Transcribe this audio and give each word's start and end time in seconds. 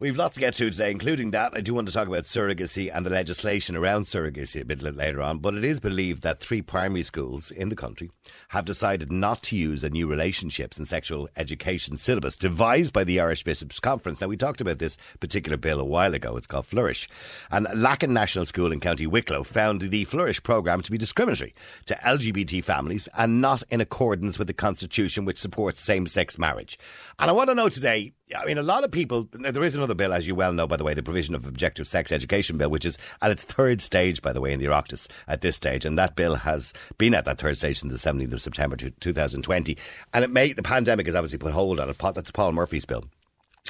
We've 0.00 0.16
lots 0.16 0.36
to 0.36 0.40
get 0.40 0.54
to 0.54 0.70
today, 0.70 0.90
including 0.90 1.32
that. 1.32 1.52
I 1.54 1.60
do 1.60 1.74
want 1.74 1.86
to 1.88 1.92
talk 1.92 2.08
about 2.08 2.24
surrogacy 2.24 2.90
and 2.90 3.04
the 3.04 3.10
legislation 3.10 3.76
around 3.76 4.04
surrogacy 4.04 4.62
a 4.62 4.64
bit 4.64 4.80
later 4.80 5.20
on. 5.20 5.40
But 5.40 5.56
it 5.56 5.62
is 5.62 5.78
believed 5.78 6.22
that 6.22 6.40
three 6.40 6.62
primary 6.62 7.02
schools 7.02 7.50
in 7.50 7.68
the 7.68 7.76
country 7.76 8.10
have 8.48 8.64
decided 8.64 9.12
not 9.12 9.42
to 9.42 9.56
use 9.56 9.84
a 9.84 9.90
new 9.90 10.06
relationships 10.06 10.78
and 10.78 10.88
sexual 10.88 11.28
education 11.36 11.98
syllabus 11.98 12.38
devised 12.38 12.94
by 12.94 13.04
the 13.04 13.20
Irish 13.20 13.44
Bishops' 13.44 13.78
Conference. 13.78 14.22
Now, 14.22 14.28
we 14.28 14.38
talked 14.38 14.62
about 14.62 14.78
this 14.78 14.96
particular 15.20 15.58
bill 15.58 15.78
a 15.78 15.84
while 15.84 16.14
ago. 16.14 16.34
It's 16.38 16.46
called 16.46 16.64
Flourish. 16.64 17.06
And 17.50 17.66
Lacken 17.66 18.08
National 18.08 18.46
School 18.46 18.72
in 18.72 18.80
County 18.80 19.06
Wicklow 19.06 19.44
found 19.44 19.82
the 19.82 20.04
Flourish 20.06 20.42
programme 20.42 20.80
to 20.80 20.90
be 20.90 20.96
discriminatory 20.96 21.54
to 21.84 21.94
LGBT 21.96 22.64
families 22.64 23.06
and 23.18 23.42
not 23.42 23.62
in 23.68 23.82
accordance 23.82 24.38
with 24.38 24.46
the 24.46 24.54
Constitution, 24.54 25.26
which 25.26 25.36
supports 25.36 25.78
same 25.78 26.06
sex 26.06 26.38
marriage. 26.38 26.78
And 27.18 27.28
I 27.28 27.34
want 27.34 27.50
to 27.50 27.54
know 27.54 27.68
today 27.68 28.14
I 28.36 28.44
mean, 28.46 28.58
a 28.58 28.62
lot 28.62 28.84
of 28.84 28.90
people. 28.90 29.28
There 29.32 29.64
is 29.64 29.74
another 29.74 29.94
bill, 29.94 30.12
as 30.12 30.26
you 30.26 30.34
well 30.34 30.52
know, 30.52 30.66
by 30.66 30.76
the 30.76 30.84
way, 30.84 30.94
the 30.94 31.02
provision 31.02 31.34
of 31.34 31.46
objective 31.46 31.88
sex 31.88 32.12
education 32.12 32.58
bill, 32.58 32.70
which 32.70 32.84
is 32.84 32.98
at 33.22 33.30
its 33.30 33.42
third 33.42 33.80
stage, 33.80 34.22
by 34.22 34.32
the 34.32 34.40
way, 34.40 34.52
in 34.52 34.60
the 34.60 34.66
Oireachtas 34.66 35.08
at 35.28 35.40
this 35.40 35.56
stage, 35.56 35.84
and 35.84 35.98
that 35.98 36.16
bill 36.16 36.36
has 36.36 36.72
been 36.98 37.14
at 37.14 37.24
that 37.24 37.38
third 37.38 37.58
stage 37.58 37.80
since 37.80 37.92
the 37.92 38.10
17th 38.10 38.32
of 38.32 38.42
September 38.42 38.76
2020, 38.76 39.76
and 40.14 40.24
it 40.24 40.30
may 40.30 40.52
the 40.52 40.62
pandemic 40.62 41.06
has 41.06 41.14
obviously 41.14 41.38
put 41.38 41.52
hold 41.52 41.80
on 41.80 41.88
it. 41.88 41.96
That's 41.98 42.30
Paul 42.30 42.52
Murphy's 42.52 42.84
bill 42.84 43.04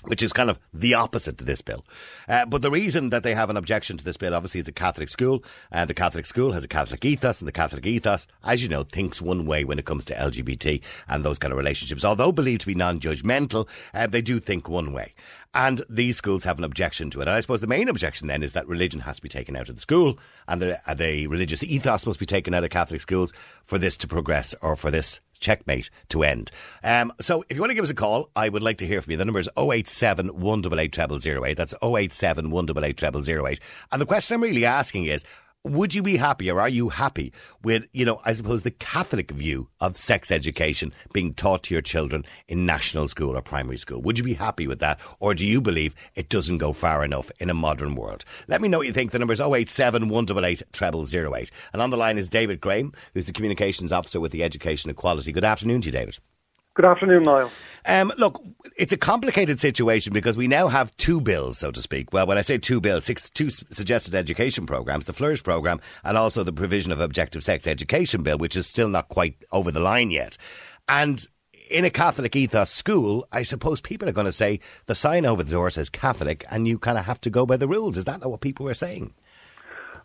which 0.05 0.23
is 0.23 0.33
kind 0.33 0.49
of 0.49 0.59
the 0.73 0.95
opposite 0.95 1.37
to 1.39 1.45
this 1.45 1.61
bill. 1.61 1.85
Uh, 2.29 2.47
but 2.47 2.63
the 2.63 2.71
reason 2.71 3.11
that 3.11 3.23
they 3.23 3.35
have 3.35 3.51
an 3.51 3.57
objection 3.57 3.99
to 3.99 4.05
this 4.05 4.17
bill, 4.17 4.35
obviously, 4.35 4.61
is 4.61 4.69
a 4.69 4.73
Catholic 4.73 5.09
school, 5.09 5.45
and 5.71 5.91
the 5.91 5.95
Catholic 5.95 6.25
school 6.25 6.53
has 6.53 6.65
a 6.65 6.69
Catholic 6.69 7.05
ethos, 7.05 7.41
and 7.41 7.49
the 7.49 7.53
Catholic 7.53 7.85
ethos, 7.87 8.27
as 8.45 8.63
you 8.63 8.69
know, 8.69 8.83
thinks 8.83 9.21
one 9.21 9.47
way 9.47 9.65
when 9.65 9.79
it 9.79 9.85
comes 9.85 10.05
to 10.07 10.15
LGBT 10.15 10.81
and 11.09 11.23
those 11.23 11.39
kind 11.39 11.53
of 11.53 11.59
relationships. 11.59 12.05
Although 12.05 12.33
believed 12.33 12.63
to 12.63 12.67
be 12.67 12.75
non-judgmental, 12.75 13.69
uh, 13.93 14.07
they 14.07 14.23
do 14.23 14.41
think 14.41 14.69
one 14.69 14.93
way. 14.93 15.15
And 15.53 15.83
these 15.91 16.17
schools 16.17 16.45
have 16.45 16.59
an 16.59 16.65
objection 16.65 17.11
to 17.11 17.21
it. 17.21 17.29
And 17.29 17.37
I 17.37 17.41
suppose 17.41 17.61
the 17.61 17.67
main 17.67 17.89
objection 17.89 18.29
then 18.29 18.43
is 18.43 18.53
that 18.53 18.69
religion 18.69 19.01
has 19.01 19.17
to 19.17 19.23
be 19.23 19.29
taken 19.29 19.57
out 19.57 19.69
of 19.69 19.75
the 19.75 19.83
school, 19.83 20.19
and 20.49 20.63
the, 20.63 20.81
uh, 20.91 20.95
the 20.95 21.27
religious 21.27 21.63
ethos 21.63 22.07
must 22.07 22.21
be 22.21 22.27
taken 22.27 22.55
out 22.55 22.65
of 22.65 22.71
Catholic 22.71 23.03
schools 23.03 23.35
for 23.65 23.77
this 23.77 23.97
to 23.99 24.09
progress 24.09 24.55
or 24.63 24.77
for 24.77 24.91
this 24.91 25.21
checkmate 25.41 25.91
to 26.11 26.23
end. 26.23 26.51
Um, 26.85 27.13
so 27.21 27.45
if 27.49 27.57
you 27.57 27.61
want 27.61 27.71
to 27.71 27.75
give 27.75 27.85
us 27.85 27.91
a 27.91 27.95
call, 27.95 28.31
I 28.37 28.49
would 28.49 28.63
like 28.63 28.79
to 28.79 28.87
hear 28.87 29.01
from 29.03 29.13
you. 29.13 29.17
The 29.17 29.25
number 29.25 29.41
is 29.41 29.49
087 29.57 30.41
188 30.41 31.21
0008. 31.21 31.57
That's 31.57 31.75
087 31.83 32.51
188 32.51 33.25
0008. 33.25 33.61
And 33.91 34.01
the 34.01 34.07
question 34.07 34.35
I'm 34.35 34.43
really 34.43 34.65
asking 34.65 35.07
is, 35.07 35.25
would 35.65 35.95
you 35.95 36.03
be 36.03 36.17
happy 36.17 36.51
or 36.51 36.59
are 36.61 36.69
you 36.69 36.89
happy 36.89 37.33
with, 37.63 37.87
you 37.93 38.05
know, 38.05 38.21
I 38.25 38.33
suppose 38.33 38.63
the 38.63 38.71
Catholic 38.71 39.31
view 39.31 39.69
of 39.81 39.97
sex 39.97 40.31
education 40.31 40.93
being 41.13 41.35
taught 41.35 41.65
to 41.65 41.75
your 41.75 41.83
children 41.83 42.25
in 42.49 42.65
national 42.65 43.09
school 43.09 43.37
or 43.37 43.43
primary 43.43 43.77
school? 43.77 44.01
Would 44.01 44.17
you 44.17 44.25
be 44.25 44.35
happy 44.35 44.67
with 44.67 44.79
that? 44.79 44.99
Or 45.19 45.35
do 45.35 45.47
you 45.47 45.61
believe 45.61 45.95
it 46.15 46.31
doesn't 46.31 46.59
go 46.59 46.73
far 46.73 47.05
enough 47.05 47.31
in 47.41 47.51
a 47.51 47.55
modern 47.55 47.95
world? 47.95 48.25
Let 48.49 48.63
me 48.63 48.69
know 48.69 48.79
what 48.79 48.87
you 48.87 48.93
think. 48.93 49.11
The 49.11 49.19
number 49.19 49.35
is 49.35 49.41
087 49.41 50.09
188 50.09 50.63
0008. 50.75 51.51
And 51.75 51.83
on 51.83 51.91
the 51.91 51.97
line 51.99 52.17
is 52.17 52.31
David 52.31 52.61
Graham, 52.61 52.93
who's 53.13 53.27
the 53.27 53.33
Communications 53.33 53.93
Officer 53.93 54.19
with 54.19 54.33
the 54.33 54.43
Education 54.43 54.91
Equality. 54.91 55.31
Good 55.31 55.45
afternoon 55.45 55.83
to 55.83 55.87
you, 55.87 55.93
David. 55.93 56.19
Good 56.81 56.89
afternoon, 56.89 57.25
Niall. 57.25 57.51
Um, 57.85 58.11
look, 58.17 58.43
it's 58.75 58.91
a 58.91 58.97
complicated 58.97 59.61
situation 59.61 60.15
because 60.15 60.39
we 60.39 60.49
now 60.49 60.69
have 60.69 60.97
two 60.97 61.21
bills, 61.21 61.59
so 61.59 61.71
to 61.71 61.83
speak. 61.83 62.11
Well, 62.11 62.27
when 62.27 62.39
I 62.39 62.41
say 62.41 62.57
two 62.57 62.81
bills, 62.81 63.05
six, 63.05 63.29
two 63.29 63.51
suggested 63.51 64.15
education 64.15 64.65
programs, 64.65 65.05
the 65.05 65.13
Flourish 65.13 65.45
program, 65.45 65.83
and 66.05 66.17
also 66.17 66.43
the 66.43 66.55
provision 66.55 66.91
of 66.91 66.99
objective 66.99 67.45
sex 67.45 67.67
education 67.67 68.23
bill, 68.23 68.39
which 68.39 68.57
is 68.57 68.67
still 68.67 68.89
not 68.89 69.11
quite 69.11 69.45
over 69.53 69.71
the 69.71 69.79
line 69.79 70.11
yet. 70.11 70.39
And 70.89 71.29
in 71.69 71.85
a 71.85 71.91
Catholic 71.91 72.35
ethos 72.35 72.71
school, 72.71 73.29
I 73.31 73.43
suppose 73.43 73.83
people 73.83 74.09
are 74.09 74.13
going 74.13 74.25
to 74.25 74.33
say 74.33 74.61
the 74.87 74.95
sign 74.95 75.27
over 75.27 75.43
the 75.43 75.51
door 75.51 75.69
says 75.69 75.91
Catholic, 75.91 76.47
and 76.51 76.67
you 76.67 76.79
kind 76.79 76.97
of 76.97 77.05
have 77.05 77.21
to 77.21 77.29
go 77.29 77.45
by 77.45 77.59
the 77.59 77.69
rules. 77.69 77.99
Is 77.99 78.07
that 78.07 78.21
not 78.21 78.31
what 78.31 78.41
people 78.41 78.67
are 78.71 78.73
saying? 78.73 79.13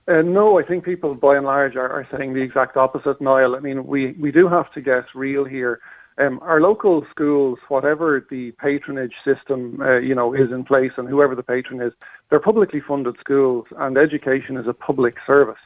Uh, 0.10 0.24
no, 0.24 0.60
I 0.60 0.64
think 0.64 0.84
people 0.84 1.16
by 1.16 1.38
and 1.38 1.46
large 1.46 1.78
are, 1.78 1.90
are 1.90 2.08
saying 2.12 2.34
the 2.34 2.42
exact 2.42 2.76
opposite, 2.76 3.22
Niall. 3.22 3.56
I 3.56 3.60
mean, 3.60 3.88
we, 3.88 4.12
we 4.20 4.34
do 4.34 4.50
have 4.50 4.70
to 4.74 4.82
get 4.82 5.06
real 5.16 5.46
here. 5.46 5.80
Um, 6.18 6.40
our 6.42 6.62
local 6.62 7.06
schools, 7.12 7.60
whatever 7.68 8.26
the 8.30 8.52
patronage 8.52 9.16
system, 9.26 9.82
uh, 9.82 9.98
you 9.98 10.16
know, 10.16 10.34
is 10.34 10.50
in 10.52 10.64
place, 10.64 10.92
and 10.98 11.10
whoever 11.10 11.36
the 11.36 11.44
patron 11.44 11.82
is, 11.82 11.92
they're 12.30 12.40
publicly 12.40 12.80
funded 12.80 13.18
schools, 13.20 13.66
and 13.78 13.98
education 13.98 14.56
is 14.56 14.66
a 14.68 14.74
public 14.74 15.16
service. 15.28 15.60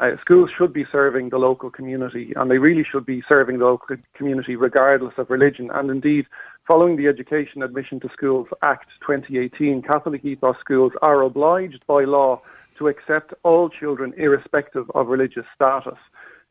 Uh, 0.00 0.12
schools 0.20 0.50
should 0.56 0.72
be 0.72 0.86
serving 0.92 1.30
the 1.30 1.38
local 1.38 1.70
community, 1.70 2.32
and 2.36 2.48
they 2.48 2.58
really 2.58 2.84
should 2.84 3.04
be 3.04 3.22
serving 3.28 3.58
the 3.58 3.64
local 3.64 3.96
community 4.14 4.54
regardless 4.54 5.14
of 5.18 5.28
religion. 5.28 5.68
And 5.74 5.90
indeed, 5.90 6.26
following 6.68 6.96
the 6.96 7.08
Education 7.08 7.64
Admission 7.64 7.98
to 8.00 8.08
Schools 8.12 8.46
Act 8.62 8.88
2018, 9.00 9.82
Catholic 9.82 10.24
ethos 10.24 10.54
schools 10.60 10.92
are 11.02 11.22
obliged 11.22 11.82
by 11.88 12.04
law 12.04 12.40
to 12.78 12.86
accept 12.86 13.34
all 13.42 13.68
children 13.68 14.14
irrespective 14.16 14.88
of 14.94 15.08
religious 15.08 15.46
status. 15.52 15.98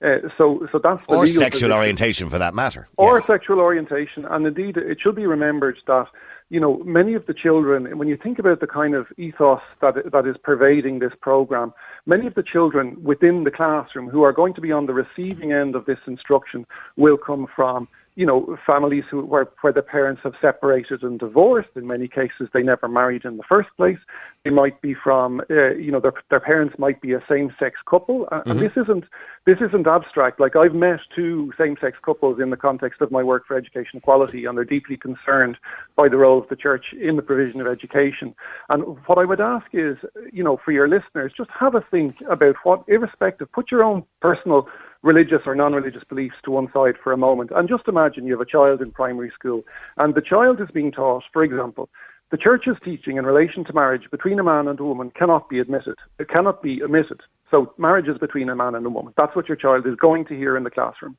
Uh, 0.03 0.17
so, 0.37 0.67
so 0.71 0.77
that's 0.77 1.03
the 1.07 1.15
or 1.15 1.25
sexual 1.25 1.49
position. 1.49 1.71
orientation 1.71 2.29
for 2.29 2.37
that 2.37 2.53
matter. 2.53 2.87
or 2.97 3.15
Yes. 3.15 3.25
sexual 3.25 3.59
orientation. 3.59 4.25
And 4.25 4.45
indeed, 4.45 4.77
it 4.77 4.99
should 5.01 5.15
be 5.15 5.25
remembered 5.25 5.79
that 5.87 6.07
you 6.49 6.59
know 6.59 6.77
many 6.85 7.13
of 7.15 7.25
the 7.25 7.33
children, 7.33 7.97
when 7.97 8.07
you 8.07 8.15
think 8.15 8.37
about 8.39 8.59
the 8.59 8.67
kind 8.67 8.93
of 8.93 9.07
ethos 9.17 9.59
that 9.81 9.95
that 10.11 10.27
is 10.27 10.37
pervading 10.43 10.99
this 10.99 11.13
program, 11.19 11.73
many 12.05 12.27
of 12.27 12.35
the 12.35 12.43
children 12.43 12.95
within 13.03 13.43
the 13.43 13.51
classroom 13.51 14.07
who 14.07 14.21
are 14.21 14.31
going 14.31 14.53
to 14.53 14.61
be 14.61 14.71
on 14.71 14.85
the 14.85 14.93
receiving 14.93 15.51
end 15.51 15.75
of 15.75 15.85
this 15.85 15.99
instruction 16.05 16.65
will 16.95 17.17
come 17.17 17.47
from 17.55 17.87
you 18.17 18.25
know 18.25 18.57
families 18.65 19.03
who 19.09 19.23
where 19.23 19.47
where 19.61 19.71
the 19.71 19.83
parents 19.83 20.21
have 20.23 20.33
separated 20.41 21.03
and 21.03 21.19
divorced. 21.19 21.69
In 21.75 21.85
many 21.85 22.07
cases, 22.07 22.49
they 22.51 22.63
never 22.63 22.87
married 22.87 23.23
in 23.23 23.37
the 23.37 23.43
first 23.43 23.69
place. 23.77 23.99
They 24.43 24.49
might 24.49 24.81
be 24.81 24.95
from 24.95 25.41
uh, 25.51 25.75
you 25.75 25.91
know 25.91 25.99
their 25.99 26.13
their 26.31 26.39
parents 26.39 26.79
might 26.79 26.99
be 26.99 27.13
a 27.13 27.23
same 27.29 27.53
sex 27.59 27.75
couple, 27.87 28.27
and, 28.31 28.47
and 28.47 28.59
this 28.59 28.71
isn't 28.75 29.05
this 29.45 29.59
isn't 29.61 29.85
abstract. 29.85 30.39
Like 30.39 30.55
I've 30.55 30.73
met 30.73 30.99
two 31.15 31.53
same 31.59 31.77
sex 31.79 31.95
couples 32.03 32.39
in 32.41 32.49
the 32.49 32.57
context 32.57 33.01
of 33.01 33.11
my 33.11 33.21
work 33.21 33.45
for 33.45 33.55
education 33.55 33.99
equality, 33.99 34.45
and 34.45 34.57
they're 34.57 34.65
deeply 34.65 34.97
concerned 34.97 35.57
by 35.95 36.09
the 36.09 36.17
role 36.17 36.39
of 36.39 36.49
the 36.49 36.55
church 36.55 36.93
in 36.99 37.17
the 37.17 37.21
provision 37.21 37.61
of 37.61 37.67
education. 37.67 38.33
And 38.69 38.97
what 39.05 39.19
I 39.19 39.25
would 39.25 39.39
ask 39.39 39.67
is, 39.73 39.95
you 40.33 40.43
know, 40.43 40.59
for 40.65 40.71
your 40.71 40.87
listeners, 40.87 41.33
just 41.37 41.51
have 41.51 41.75
a 41.75 41.81
think 41.91 42.15
about 42.27 42.55
what, 42.63 42.83
irrespective, 42.87 43.51
put 43.51 43.69
your 43.69 43.83
own 43.83 44.03
personal 44.21 44.67
religious 45.07 45.41
or 45.45 45.55
non-religious 45.55 46.03
beliefs 46.09 46.35
to 46.43 46.51
one 46.51 46.67
side 46.73 46.95
for 47.01 47.13
a 47.13 47.17
moment, 47.17 47.49
and 47.55 47.69
just 47.69 47.87
imagine 47.87 48.27
you 48.27 48.33
have 48.33 48.41
a 48.41 48.45
child 48.45 48.81
in 48.81 48.91
primary 48.91 49.31
school, 49.33 49.63
and 49.95 50.13
the 50.13 50.21
child 50.21 50.59
is 50.59 50.67
being 50.73 50.91
taught, 50.91 51.23
for 51.31 51.43
example, 51.43 51.89
the 52.29 52.37
church's 52.37 52.75
teaching 52.83 53.15
in 53.15 53.25
relation 53.25 53.63
to 53.63 53.73
marriage 53.73 54.11
between 54.11 54.37
a 54.37 54.43
man 54.43 54.67
and 54.67 54.77
a 54.79 54.83
woman 54.83 55.11
cannot 55.11 55.47
be 55.47 55.59
admitted. 55.59 55.95
It 56.19 56.27
cannot 56.29 56.61
be 56.61 56.83
omitted. 56.83 57.21
So 57.49 57.73
marriage 57.77 58.09
is 58.09 58.17
between 58.17 58.49
a 58.49 58.55
man 58.55 58.75
and 58.75 58.85
a 58.85 58.89
woman. 58.89 59.13
That's 59.15 59.33
what 59.33 59.47
your 59.47 59.55
child 59.55 59.87
is 59.87 59.95
going 59.95 60.25
to 60.25 60.35
hear 60.35 60.57
in 60.57 60.65
the 60.65 60.69
classroom. 60.69 61.15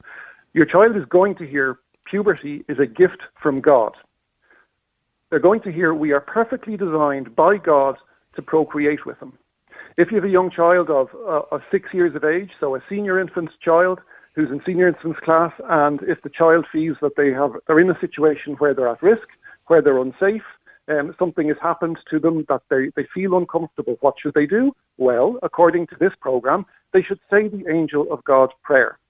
Your 0.53 0.67
child 0.67 0.95
is 0.97 1.07
going 1.09 1.35
to 1.37 1.47
hear 1.47 1.79
puberty 2.05 2.65
is 2.69 2.79
a 2.79 2.87
gift 2.87 3.23
from 3.43 3.63
God. 3.63 3.93
They're 5.31 5.39
going 5.39 5.63
to 5.63 5.73
hear 5.73 5.95
we 5.95 6.13
are 6.13 6.21
perfectly 6.21 6.77
designed 6.77 7.35
by 7.35 7.57
God 7.57 7.97
to 8.37 8.43
procreate 8.43 9.07
with 9.07 9.19
Him. 9.19 9.33
If 9.99 10.13
you 10.13 10.15
have 10.19 10.25
a 10.25 10.29
young 10.29 10.49
child 10.49 10.91
of, 10.91 11.09
uh, 11.27 11.43
of 11.51 11.61
six 11.73 11.93
years 11.93 12.15
of 12.15 12.23
age, 12.23 12.53
so 12.61 12.77
a 12.77 12.83
senior 12.89 13.19
infant's 13.19 13.55
child 13.61 13.99
who's 14.37 14.49
in 14.49 14.63
senior 14.65 14.87
infant's 14.87 15.19
class, 15.19 15.53
and 15.69 16.01
if 16.05 16.23
the 16.23 16.29
child 16.29 16.67
feels 16.71 16.99
that 17.03 17.17
they 17.17 17.33
have 17.33 17.55
they're 17.67 17.81
in 17.81 17.91
a 17.91 17.99
situation 17.99 18.55
where 18.61 18.73
they're 18.73 18.87
at 18.87 19.03
risk, 19.03 19.27
where 19.67 19.83
they're 19.83 19.99
unsafe, 19.99 20.45
um, 20.87 21.17
something 21.19 21.49
has 21.49 21.57
happened 21.61 21.99
to 22.11 22.21
them 22.21 22.45
that 22.49 22.63
they, 22.71 22.93
they 22.95 23.09
feel 23.13 23.37
uncomfortable, 23.37 23.97
what 24.01 24.15
should 24.23 24.35
they 24.35 24.47
do? 24.47 24.73
Well, 24.99 25.37
according 25.43 25.89
to 25.89 25.97
this 25.99 26.13
program, 26.21 26.65
they 26.93 27.03
should 27.03 27.19
say 27.29 27.49
the 27.49 27.69
angel 27.69 28.07
of 28.13 28.23
God 28.23 28.53
prayer. 28.63 29.01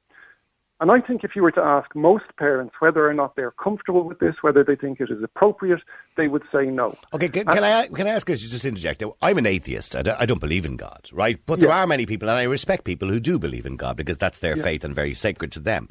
And 0.80 0.92
I 0.92 1.00
think 1.00 1.24
if 1.24 1.34
you 1.34 1.42
were 1.42 1.50
to 1.52 1.60
ask 1.60 1.92
most 1.96 2.24
parents 2.38 2.74
whether 2.78 3.08
or 3.08 3.12
not 3.12 3.34
they're 3.34 3.50
comfortable 3.50 4.04
with 4.04 4.20
this, 4.20 4.36
whether 4.42 4.62
they 4.62 4.76
think 4.76 5.00
it 5.00 5.10
is 5.10 5.20
appropriate, 5.24 5.80
they 6.16 6.28
would 6.28 6.44
say 6.52 6.66
no. 6.66 6.94
Okay, 7.12 7.28
can, 7.28 7.46
can 7.46 7.64
I 7.64 7.88
can 7.88 8.06
I 8.06 8.10
ask 8.10 8.30
us 8.30 8.40
to 8.42 8.48
just 8.48 8.64
interject? 8.64 9.02
I'm 9.20 9.38
an 9.38 9.46
atheist. 9.46 9.96
I 9.96 10.02
don't, 10.02 10.20
I 10.20 10.24
don't 10.24 10.40
believe 10.40 10.64
in 10.64 10.76
God, 10.76 11.08
right? 11.12 11.40
But 11.46 11.58
there 11.58 11.68
Yeah. 11.70 11.82
are 11.82 11.86
many 11.88 12.06
people, 12.06 12.28
and 12.28 12.38
I 12.38 12.44
respect 12.44 12.84
people 12.84 13.08
who 13.08 13.18
do 13.18 13.40
believe 13.40 13.66
in 13.66 13.76
God 13.76 13.96
because 13.96 14.18
that's 14.18 14.38
their 14.38 14.54
faith 14.56 14.84
and 14.84 14.94
very 14.94 15.14
sacred 15.14 15.50
to 15.52 15.60
them. 15.60 15.88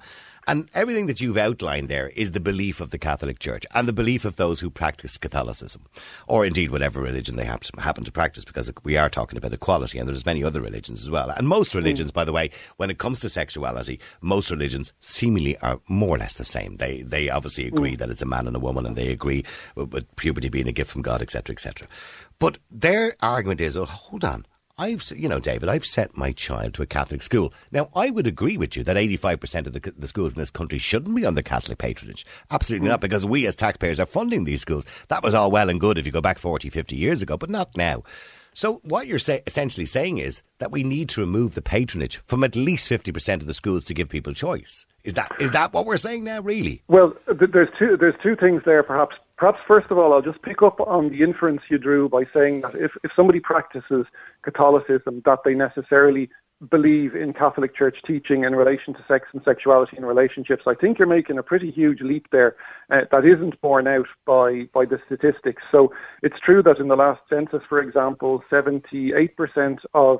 And 0.47 0.69
everything 0.73 1.07
that 1.07 1.19
you've 1.19 1.37
outlined 1.37 1.89
there 1.89 2.07
is 2.15 2.31
the 2.31 2.39
belief 2.39 2.79
of 2.79 2.91
the 2.91 2.97
Catholic 2.97 3.39
Church 3.39 3.65
and 3.75 3.85
the 3.85 3.93
belief 3.93 4.23
of 4.23 4.37
those 4.37 4.61
who 4.61 4.69
practice 4.69 5.17
Catholicism, 5.17 5.83
or 6.25 6.45
indeed 6.45 6.71
whatever 6.71 7.01
religion 7.01 7.35
they 7.35 7.43
happen, 7.43 8.05
to 8.05 8.11
practice, 8.13 8.45
because 8.45 8.71
we 8.85 8.95
are 8.95 9.09
talking 9.09 9.37
about 9.37 9.51
equality, 9.51 9.99
and 9.99 10.07
there's 10.07 10.25
many 10.25 10.45
other 10.45 10.61
religions 10.61 11.01
as 11.01 11.09
well. 11.09 11.29
And 11.29 11.49
most 11.49 11.73
mm. 11.73 11.75
religions, 11.75 12.11
by 12.11 12.23
the 12.23 12.31
way, 12.31 12.49
when 12.77 12.89
it 12.89 12.97
comes 12.97 13.19
to 13.19 13.29
sexuality, 13.29 13.99
most 14.21 14.49
religions 14.49 14.93
seemingly 15.01 15.57
are 15.57 15.81
more 15.89 16.15
or 16.15 16.19
less 16.19 16.37
the 16.37 16.45
same. 16.45 16.77
They 16.77 17.01
they 17.01 17.29
obviously 17.29 17.65
mm. 17.65 17.73
agree 17.73 17.95
that 17.97 18.09
it's 18.09 18.21
a 18.21 18.25
man 18.25 18.47
and 18.47 18.55
a 18.55 18.59
woman, 18.59 18.85
and 18.85 18.95
they 18.95 19.09
agree 19.09 19.43
with, 19.75 19.91
with 19.91 20.15
puberty 20.15 20.47
being 20.47 20.69
a 20.69 20.71
gift 20.71 20.91
from 20.91 21.01
God, 21.01 21.21
etc., 21.21 21.53
etc. 21.53 21.87
But 22.39 22.57
their 22.71 23.15
argument 23.19 23.59
is, 23.59 23.75
oh, 23.75 23.85
hold 23.85 24.23
on. 24.23 24.45
I've, 24.79 25.03
you 25.15 25.27
know, 25.27 25.39
David, 25.39 25.69
I've 25.69 25.85
sent 25.85 26.15
my 26.15 26.31
child 26.31 26.75
to 26.75 26.83
a 26.83 26.85
Catholic 26.85 27.23
school. 27.23 27.51
Now, 27.71 27.89
I 27.95 28.11
would 28.11 28.27
agree 28.27 28.57
with 28.57 28.77
you 28.77 28.83
that 28.83 28.95
85% 28.95 29.65
of 29.65 29.73
the, 29.73 29.93
the 29.97 30.07
schools 30.07 30.33
in 30.33 30.37
this 30.37 30.51
country 30.51 30.77
shouldn't 30.77 31.15
be 31.15 31.25
under 31.25 31.41
Catholic 31.41 31.79
patronage. 31.79 32.27
Absolutely 32.51 32.87
not, 32.87 32.99
mm. 32.99 33.01
because 33.01 33.25
we 33.25 33.47
as 33.47 33.55
taxpayers 33.55 33.99
are 33.99 34.05
funding 34.05 34.43
these 34.43 34.61
schools. 34.61 34.85
That 35.07 35.23
was 35.23 35.33
all 35.33 35.49
well 35.49 35.71
and 35.71 35.79
good 35.79 35.97
if 35.97 36.05
you 36.05 36.11
go 36.11 36.21
back 36.21 36.37
40, 36.37 36.69
50 36.69 36.95
years 36.95 37.23
ago, 37.23 37.37
but 37.37 37.49
not 37.49 37.75
now. 37.75 38.03
So, 38.53 38.81
what 38.83 39.07
you're 39.07 39.19
say, 39.19 39.41
essentially 39.47 39.85
saying 39.85 40.19
is 40.19 40.43
that 40.59 40.71
we 40.71 40.83
need 40.83 41.09
to 41.09 41.21
remove 41.21 41.55
the 41.55 41.61
patronage 41.61 42.17
from 42.25 42.43
at 42.43 42.55
least 42.55 42.89
50% 42.89 43.41
of 43.41 43.47
the 43.47 43.53
schools 43.55 43.85
to 43.85 43.95
give 43.95 44.09
people 44.09 44.33
choice. 44.33 44.85
Is 45.03 45.13
that 45.13 45.31
is 45.39 45.51
that 45.51 45.73
what 45.73 45.85
we're 45.85 45.97
saying 45.97 46.23
now, 46.23 46.41
really? 46.41 46.83
Well, 46.87 47.13
th- 47.27 47.51
there's 47.51 47.69
two 47.79 47.97
there's 47.97 48.15
two 48.21 48.35
things 48.35 48.63
there. 48.65 48.83
Perhaps 48.83 49.15
perhaps 49.37 49.59
first 49.67 49.87
of 49.89 49.97
all, 49.97 50.13
I'll 50.13 50.21
just 50.21 50.41
pick 50.41 50.61
up 50.61 50.79
on 50.81 51.09
the 51.09 51.21
inference 51.23 51.61
you 51.69 51.77
drew 51.77 52.09
by 52.09 52.23
saying 52.33 52.61
that 52.61 52.75
if 52.75 52.91
if 53.03 53.11
somebody 53.15 53.39
practices 53.39 54.05
Catholicism, 54.43 55.21
that 55.25 55.39
they 55.45 55.53
necessarily 55.53 56.29
believe 56.69 57.15
in 57.15 57.33
Catholic 57.33 57.75
Church 57.75 57.97
teaching 58.05 58.43
in 58.43 58.55
relation 58.55 58.93
to 58.95 59.05
sex 59.07 59.27
and 59.31 59.41
sexuality 59.43 59.95
and 59.95 60.07
relationships. 60.07 60.63
I 60.65 60.73
think 60.73 60.97
you're 60.97 61.07
making 61.07 61.37
a 61.37 61.43
pretty 61.43 61.69
huge 61.69 62.01
leap 62.01 62.27
there 62.31 62.55
uh, 62.89 63.01
that 63.11 63.25
isn't 63.25 63.61
borne 63.61 63.87
out 63.87 64.07
by, 64.25 64.67
by 64.73 64.85
the 64.85 64.99
statistics. 65.05 65.61
So 65.71 65.93
it's 66.23 66.39
true 66.39 66.63
that 66.63 66.79
in 66.79 66.87
the 66.87 66.95
last 66.95 67.21
census, 67.29 67.61
for 67.69 67.79
example, 67.79 68.43
78% 68.51 69.77
of 69.93 70.19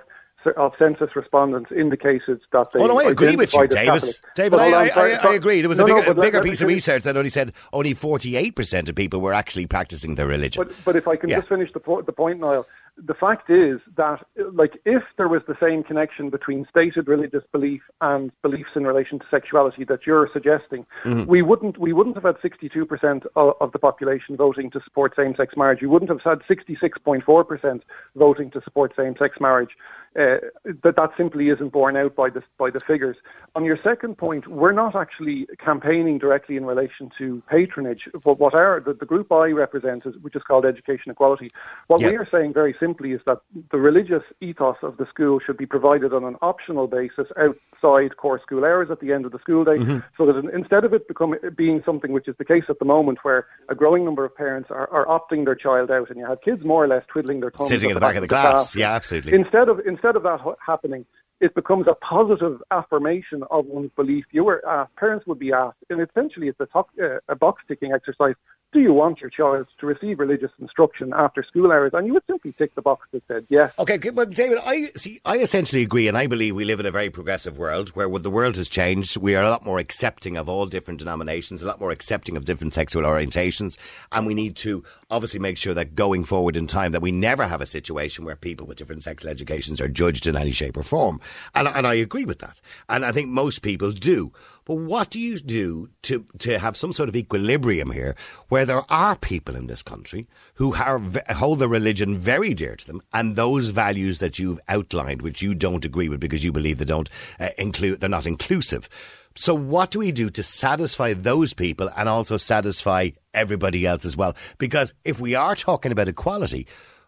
of 0.52 0.74
census 0.80 1.16
respondents 1.16 1.72
indicated 1.72 2.42
that 2.52 2.72
they. 2.72 2.80
Oh 2.80 2.88
no, 2.88 3.00
I 3.00 3.06
agree 3.06 3.36
with 3.36 3.54
you, 3.54 3.68
David. 3.68 4.04
David, 4.36 4.60
I, 4.60 4.66
I, 4.66 4.88
I, 4.88 5.10
I, 5.30 5.34
agree. 5.34 5.62
There 5.62 5.70
was 5.70 5.78
no, 5.78 5.86
a 5.86 5.88
bigger, 5.88 6.14
no, 6.14 6.22
bigger 6.22 6.42
piece 6.42 6.62
of 6.62 6.68
research 6.68 7.04
that 7.04 7.18
only 7.18 7.30
said 7.30 7.54
only 7.74 7.94
forty-eight 7.94 8.56
percent 8.56 8.90
of 8.90 8.96
people 8.96 9.20
were 9.20 9.34
actually 9.34 9.66
practicing 9.66 10.16
their 10.16 10.28
religion. 10.28 10.64
But, 10.64 10.76
but 10.86 10.96
if 10.96 11.08
I 11.08 11.16
can 11.16 11.30
yeah. 11.30 11.38
just 11.38 11.50
finish 11.50 11.72
the, 11.74 11.80
po- 11.80 12.02
the 12.02 12.12
point, 12.12 12.40
Niall, 12.40 12.66
the 12.98 13.14
fact 13.14 13.50
is 13.50 13.80
that, 13.96 14.26
like, 14.54 14.80
if 14.86 15.04
there 15.18 15.28
was 15.28 15.44
the 15.48 15.56
same 15.62 15.84
connection 15.84 16.30
between 16.30 16.66
stated 16.70 17.08
religious 17.08 17.44
belief 17.52 17.82
and 18.02 18.32
beliefs 18.42 18.72
in 18.76 18.88
relation 18.88 19.20
to 19.20 19.26
sexuality 19.30 19.84
that 19.84 20.08
you're 20.08 20.30
suggesting, 20.34 20.86
mm-hmm. 21.04 21.30
we 21.30 21.42
wouldn't 21.42 21.78
we 21.78 21.94
wouldn't 21.94 22.16
have 22.16 22.24
had 22.24 22.38
62% 22.38 23.26
of, 23.36 23.54
of, 23.62 23.72
the 23.72 23.80
population 23.80 24.36
voting 24.36 24.72
to 24.72 24.82
support 24.84 25.14
same-sex 25.16 25.56
marriage. 25.56 25.82
You 25.82 25.90
wouldn't 25.90 26.10
have 26.10 26.22
had 26.22 26.40
66.4% 26.50 27.82
voting 28.16 28.52
to 28.52 28.62
support 28.64 28.94
same-sex 28.98 29.38
marriage. 29.40 29.72
Uh, 30.18 30.38
that 30.84 30.96
that 30.96 31.12
simply 31.16 31.50
isn't 31.50 31.70
borne 31.70 31.96
out 31.96 32.16
by 32.16 32.28
the 32.28 32.42
by 32.58 32.72
the 32.72 32.80
figures. 32.80 33.18
On 33.54 33.64
your 33.64 33.78
second 33.84 34.18
point, 34.18 34.48
we're 34.48 34.72
not 34.72 34.96
actually 34.96 35.48
campaigning 35.64 36.18
directly 36.18 36.58
in 36.58 36.66
relation 36.66 37.12
to 37.20 37.44
patronage. 37.48 38.10
But 38.24 38.40
what 38.40 38.56
our 38.56 38.80
the, 38.80 38.94
the 38.94 39.06
group 39.06 39.32
I 39.32 39.50
represent, 39.50 40.08
is, 40.08 40.16
which 40.22 40.36
is 40.36 40.42
called 40.42 40.66
Education 40.66 41.12
Equality, 41.12 41.52
what 41.86 42.02
yeah. 42.02 42.10
we 42.10 42.18
are 42.18 42.28
saying 42.32 42.54
very 42.54 42.76
simply 42.80 43.12
is 43.12 43.22
that 43.28 43.42
the 43.70 43.78
religious 43.78 44.24
ethos 44.42 44.78
of 44.82 44.98
the 44.98 45.06
school 45.06 45.40
should 45.40 45.58
be 45.58 45.68
provided 45.68 46.14
on 46.14 46.24
an 46.24 46.36
optional 46.42 46.88
basis 46.88 47.28
outside 47.38 48.18
core 48.18 48.42
school 48.42 48.66
hours 48.66 48.90
at 48.90 49.00
the 49.00 49.14
end 49.14 49.24
of 49.26 49.32
the 49.32 49.40
school 49.40 49.64
day, 49.64 49.78
mm-hmm. 49.78 50.00
so 50.18 50.26
that 50.26 50.50
instead 50.52 50.84
of 50.84 50.94
it 50.94 51.08
becoming 51.08 51.40
being 51.56 51.84
something 51.86 52.12
which 52.12 52.28
is 52.28 52.36
the 52.40 52.46
case 52.46 52.64
at 52.70 52.80
the 52.80 52.86
moment, 52.86 53.20
where 53.22 53.46
a 53.70 53.76
growing 53.76 54.04
number 54.04 54.26
of 54.26 54.36
parents 54.36 54.72
are, 54.72 54.90
are 54.90 55.06
opting 55.06 55.46
their 55.46 55.56
child 55.56 55.92
out, 55.92 56.10
and 56.10 56.18
you 56.18 56.26
have 56.26 56.42
kids 56.42 56.64
more 56.64 56.84
or 56.84 56.88
less 56.88 57.04
twiddling 57.08 57.40
their 57.40 57.52
thumbs 57.52 57.70
sitting 57.70 57.92
at 57.92 57.94
the 57.94 58.00
back, 58.00 58.10
back 58.10 58.16
of 58.16 58.22
the 58.22 58.28
class. 58.28 58.52
class. 58.52 58.76
Yeah, 58.76 58.94
absolutely. 58.94 59.34
Instead 59.34 59.70
of 59.70 59.80
instead 59.86 60.07
of 60.16 60.24
that 60.24 60.40
happening, 60.66 61.06
it 61.40 61.54
becomes 61.54 61.88
a 61.88 61.96
positive 61.96 62.62
affirmation 62.72 63.44
of 63.52 63.66
one's 63.66 63.92
belief. 63.96 64.26
You 64.32 64.44
were 64.44 64.68
asked, 64.68 64.96
parents 64.96 65.28
would 65.28 65.40
be 65.40 65.54
asked, 65.54 65.78
and 65.90 66.02
essentially 66.02 66.48
it's 66.48 66.60
a, 66.60 66.66
to- 66.68 67.04
uh, 67.04 67.20
a 67.30 67.36
box 67.36 67.62
ticking 67.68 67.92
exercise 67.94 68.36
do 68.74 68.80
you 68.80 68.92
want 68.92 69.22
your 69.22 69.30
child 69.30 69.66
to 69.80 69.86
receive 69.86 70.20
religious 70.20 70.52
instruction 70.60 71.14
after 71.16 71.42
school 71.42 71.72
hours? 71.72 71.92
And 71.94 72.06
you 72.06 72.14
would 72.14 72.24
simply 72.28 72.54
tick 72.58 72.76
the 72.76 72.82
box 72.82 73.08
that 73.14 73.24
said 73.28 73.46
yes. 73.50 73.72
Okay, 73.80 73.98
good 73.98 74.16
but 74.16 74.32
David, 74.32 74.60
I 74.66 74.92
see. 74.96 75.22
I 75.24 75.38
essentially 75.38 75.82
agree, 75.82 76.08
and 76.08 76.18
I 76.18 76.28
believe 76.28 76.54
we 76.54 76.66
live 76.66 76.80
in 76.80 76.86
a 76.86 76.92
very 76.92 77.10
progressive 77.10 77.58
world 77.58 77.90
where 77.90 78.10
the 78.20 78.30
world 78.30 78.58
has 78.58 78.68
changed. 78.68 79.18
We 79.18 79.36
are 79.36 79.44
a 79.44 79.50
lot 79.50 79.66
more 79.66 79.80
accepting 79.80 80.36
of 80.36 80.50
all 80.50 80.66
different 80.66 81.00
denominations, 81.00 81.64
a 81.64 81.68
lot 81.68 81.80
more 81.80 81.92
accepting 81.92 82.36
of 82.36 82.46
different 82.46 82.74
sexual 82.74 83.04
orientations, 83.04 83.78
and 84.12 84.28
we 84.28 84.34
need 84.34 84.58
to 84.58 84.84
obviously 85.10 85.40
make 85.40 85.58
sure 85.58 85.74
that 85.74 85.96
going 85.96 86.26
forward 86.26 86.58
in 86.58 86.68
time 86.68 86.92
that 86.92 87.02
we 87.02 87.12
never 87.12 87.48
have 87.48 87.62
a 87.62 87.66
situation 87.66 88.26
where 88.26 88.36
people 88.36 88.68
with 88.68 88.78
different 88.78 89.04
sexual 89.04 89.32
educations 89.32 89.80
are 89.80 89.88
judged 89.88 90.28
in 90.28 90.36
any 90.36 90.52
shape 90.52 90.76
or 90.76 90.84
form. 90.84 91.22
And, 91.56 91.70
and 91.70 91.88
I 91.88 91.94
agree 91.94 92.26
with 92.26 92.40
that, 92.40 92.60
and 92.90 93.06
I 93.06 93.14
think 93.14 93.30
most 93.30 93.62
people 93.62 93.92
do. 93.92 94.34
But 94.68 94.76
what 94.76 95.10
do 95.10 95.20
you 95.22 95.40
do 95.40 95.90
to, 96.04 96.26
to 96.40 96.60
have 96.60 96.76
some 96.76 96.92
sort 96.92 97.08
of 97.08 97.16
equilibrium 97.16 97.92
here 97.92 98.18
where 98.50 98.66
there 98.66 98.84
are 98.90 99.16
people 99.16 99.56
in 99.56 99.68
this 99.68 99.82
country 99.82 100.28
who 100.56 100.74
hold 100.74 101.60
their 101.60 101.70
religion 101.70 102.18
very 102.18 102.54
dear 102.54 102.76
to 102.76 102.86
them 102.86 103.02
and 103.14 103.38
those 103.38 103.70
values 103.70 104.20
that 104.20 104.40
you've 104.40 104.60
outlined, 104.68 105.22
which 105.22 105.42
you 105.42 105.54
don't 105.54 105.86
agree 105.86 106.10
with 106.10 106.20
because 106.20 106.44
you 106.44 106.52
believe 106.52 106.80
they 106.80 106.86
don't 106.86 107.10
uh, 107.40 107.48
include, 107.58 108.02
they're 108.02 108.10
not 108.10 108.26
inclusive. 108.26 108.90
So 109.36 109.56
what 109.56 109.92
do 109.92 110.00
we 110.00 110.12
do 110.12 110.30
to 110.32 110.44
satisfy 110.44 111.14
those 111.14 111.54
people 111.54 111.90
and 111.96 112.10
also 112.10 112.36
satisfy 112.36 113.12
everybody 113.34 113.86
else 113.86 114.04
as 114.04 114.18
well? 114.18 114.36
Because 114.58 114.94
if 115.06 115.18
we 115.18 115.34
are 115.34 115.56
talking 115.56 115.94
about 115.94 116.10
equality, 116.10 116.68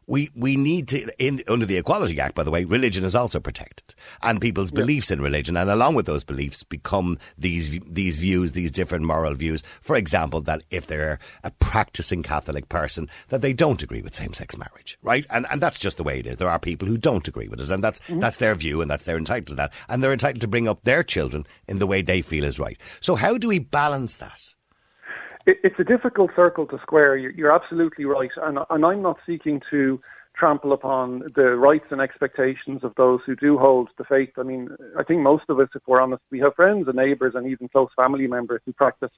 we, 0.09 0.31
we 0.35 0.56
need 0.56 0.88
to, 0.88 1.07
in, 1.23 1.44
under 1.47 1.67
the 1.67 1.77
Equality 1.77 2.19
Act, 2.19 2.33
by 2.33 2.44
the 2.44 2.50
way, 2.50 2.63
religion 2.63 3.06
is 3.06 3.13
also 3.13 3.39
protected. 3.39 3.94
And 4.23 4.41
people's 4.41 4.71
yeah. 4.71 4.81
beliefs 4.81 5.11
in 5.11 5.21
religion, 5.21 5.56
and 5.56 5.69
along 5.69 5.94
with 5.94 6.07
those 6.07 6.23
beliefs, 6.23 6.63
become 6.63 7.19
these, 7.38 7.79
these 7.88 8.17
views, 8.17 8.53
these 8.53 8.71
different 8.71 9.06
moral 9.06 9.35
views. 9.35 9.61
For 9.81 9.95
example, 9.95 10.41
that 10.41 10.63
if 10.71 10.88
they're 10.88 11.19
a 11.44 11.51
practicing 11.51 12.23
Catholic 12.23 12.69
person, 12.69 13.07
that 13.27 13.41
they 13.41 13.53
don't 13.53 13.83
agree 13.83 14.01
with 14.01 14.15
same 14.15 14.33
sex 14.33 14.57
marriage, 14.57 14.97
right? 15.03 15.27
And, 15.29 15.45
and 15.51 15.61
that's 15.61 15.77
just 15.77 15.97
the 15.97 16.03
way 16.03 16.19
it 16.19 16.25
is. 16.25 16.38
There 16.38 16.50
are 16.50 16.59
people 16.59 16.88
who 16.88 16.97
don't 16.97 17.27
agree 17.27 17.47
with 17.47 17.61
it, 17.61 17.69
and 17.69 17.83
that's, 17.83 18.00
mm-hmm. 18.00 18.19
that's 18.19 18.38
their 18.38 18.56
view, 18.56 18.81
and 18.81 18.89
that's, 18.89 19.03
they're 19.03 19.17
entitled 19.17 19.47
to 19.50 19.56
that. 19.56 19.73
And 19.88 20.03
they're 20.03 20.11
entitled 20.11 20.41
to 20.41 20.47
bring 20.47 20.67
up 20.67 20.81
their 20.83 21.03
children 21.03 21.45
in 21.67 21.77
the 21.77 21.88
way 21.88 22.01
they 22.01 22.23
feel 22.23 22.45
is 22.45 22.57
right. 22.57 22.79
So 23.00 23.13
how 23.13 23.38
do 23.38 23.47
we 23.47 23.59
balance 23.59 24.17
that? 24.17 24.56
It's 25.45 25.80
a 25.80 25.83
difficult 25.83 26.31
circle 26.36 26.65
to 26.68 26.80
square. 26.80 27.18
You're 27.18 27.51
absolutely 27.51 28.06
right, 28.06 28.31
and, 28.41 28.59
I'm 28.69 29.01
not 29.01 29.18
seeking 29.25 29.62
to 29.69 30.01
trample 30.36 30.71
upon 30.71 31.24
the 31.36 31.56
rights 31.57 31.88
and 31.91 32.00
expectations 32.00 32.83
of 32.83 32.94
those 32.95 33.19
who 33.25 33.36
do 33.36 33.57
hold 33.57 33.89
the 33.97 34.06
faith. 34.06 34.31
I 34.38 34.44
mean, 34.44 34.69
I 34.97 35.03
think 35.03 35.21
most 35.21 35.44
of 35.50 35.59
us, 35.59 35.68
if 35.75 35.81
we're 35.86 36.01
honest, 36.01 36.24
we 36.31 36.39
have 36.39 36.56
friends 36.56 36.88
and 36.88 36.95
neighbours 36.95 37.33
and 37.36 37.45
even 37.47 37.68
close 37.68 37.89
family 37.95 38.27
members 38.27 38.62
who 38.65 38.74
practice 38.74 39.12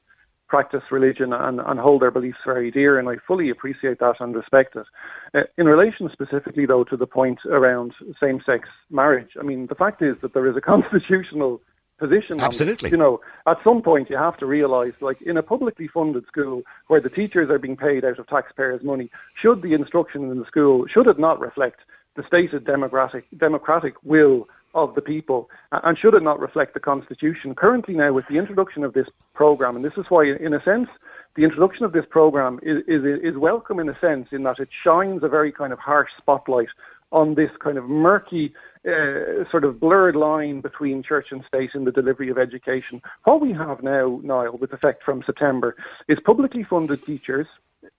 practice 0.48 0.84
religion 0.92 1.32
and, 1.32 1.62
and 1.62 1.80
hold 1.80 2.02
their 2.02 2.12
beliefs 2.12 2.40
very 2.46 2.70
dear, 2.70 3.00
and 3.00 3.08
I 3.08 3.16
fully 3.26 3.50
appreciate 3.50 4.00
that 4.00 4.16
and 4.20 4.36
respect 4.36 4.76
it. 4.76 4.86
Uh, 5.34 5.44
in 5.58 5.66
relation 5.66 6.10
specifically, 6.12 6.66
though, 6.66 6.84
to 6.84 6.98
the 6.98 7.08
point 7.08 7.40
around 7.46 7.94
same-sex 8.22 8.68
marriage, 8.90 9.30
I 9.40 9.44
mean, 9.44 9.68
the 9.68 9.76
fact 9.76 10.02
is 10.02 10.18
that 10.22 10.34
there 10.34 10.50
is 10.50 10.58
a 10.58 10.62
constitutional 10.74 11.62
position. 12.02 12.42
Absolutely. 12.42 12.90
you 12.90 12.98
know, 12.98 13.22
at 13.48 13.58
some 13.64 13.82
point 13.82 14.10
you 14.10 14.18
have 14.18 14.36
to 14.38 14.46
realise, 14.46 14.96
like 15.00 15.22
in 15.22 15.38
a 15.38 15.44
publicly 15.44 15.88
funded 15.88 16.26
school 16.28 16.64
where 16.88 17.00
the 17.00 17.10
teachers 17.10 17.50
are 17.50 17.60
being 17.60 17.78
paid 17.78 18.04
out 18.04 18.20
of 18.20 18.28
taxpayers' 18.28 18.84
money, 18.84 19.10
should 19.42 19.62
the 19.62 19.74
instruction 19.74 20.30
in 20.30 20.40
the 20.40 20.46
school 20.46 20.86
should 20.88 21.08
it 21.08 21.20
not 21.20 21.40
reflect 21.40 21.80
the 22.16 22.24
stated 22.28 22.66
democratic 22.66 23.26
democratic 23.38 23.94
will 24.04 24.48
of 24.74 24.96
the 24.96 25.02
people, 25.02 25.50
and 25.72 25.98
should 25.98 26.14
it 26.14 26.24
not 26.24 26.40
reflect 26.40 26.74
the 26.74 26.80
constitution? 26.80 27.54
Currently, 27.54 27.94
now 27.94 28.14
with 28.14 28.26
the 28.30 28.38
introduction 28.38 28.84
of 28.86 28.94
this 28.94 29.08
program, 29.34 29.76
and 29.76 29.84
this 29.84 29.98
is 29.98 30.06
why, 30.08 30.24
in 30.26 30.54
a 30.54 30.64
sense, 30.64 30.88
the 31.36 31.44
introduction 31.44 31.84
of 31.84 31.92
this 31.92 32.06
program 32.10 32.60
is, 32.64 32.78
is, 32.88 33.04
is 33.22 33.38
welcome 33.38 33.80
in 33.80 33.90
a 33.90 34.00
sense 34.00 34.30
in 34.32 34.44
that 34.44 34.60
it 34.60 34.70
shines 34.84 35.24
a 35.24 35.30
very 35.30 35.52
kind 35.52 35.74
of 35.74 35.80
harsh 35.80 36.10
spotlight 36.18 36.70
on 37.12 37.36
this 37.36 37.52
kind 37.60 37.78
of 37.78 37.90
murky 37.90 38.54
uh, 38.88 39.44
sort 39.52 39.64
of 39.64 39.80
blurred 39.80 40.16
line 40.16 40.62
between 40.62 41.04
church 41.04 41.28
and 41.32 41.44
state 41.48 41.72
in 41.76 41.84
the 41.86 41.92
delivery 41.92 42.30
of 42.30 42.38
education. 42.38 43.02
What 43.26 43.42
we 43.42 43.54
have 43.54 43.84
now, 43.84 44.20
Niall, 44.24 44.58
with 44.58 44.74
effect 44.74 45.04
from 45.04 45.24
September, 45.26 45.76
is 46.08 46.18
publicly 46.26 46.64
funded 46.64 47.06
teachers 47.06 47.48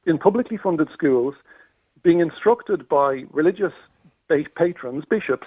in 0.06 0.18
publicly 0.18 0.56
funded 0.56 0.88
schools 0.92 1.34
being 2.02 2.20
instructed 2.20 2.88
by 2.88 3.24
religious 3.30 3.72
patrons, 4.56 5.04
bishops, 5.08 5.46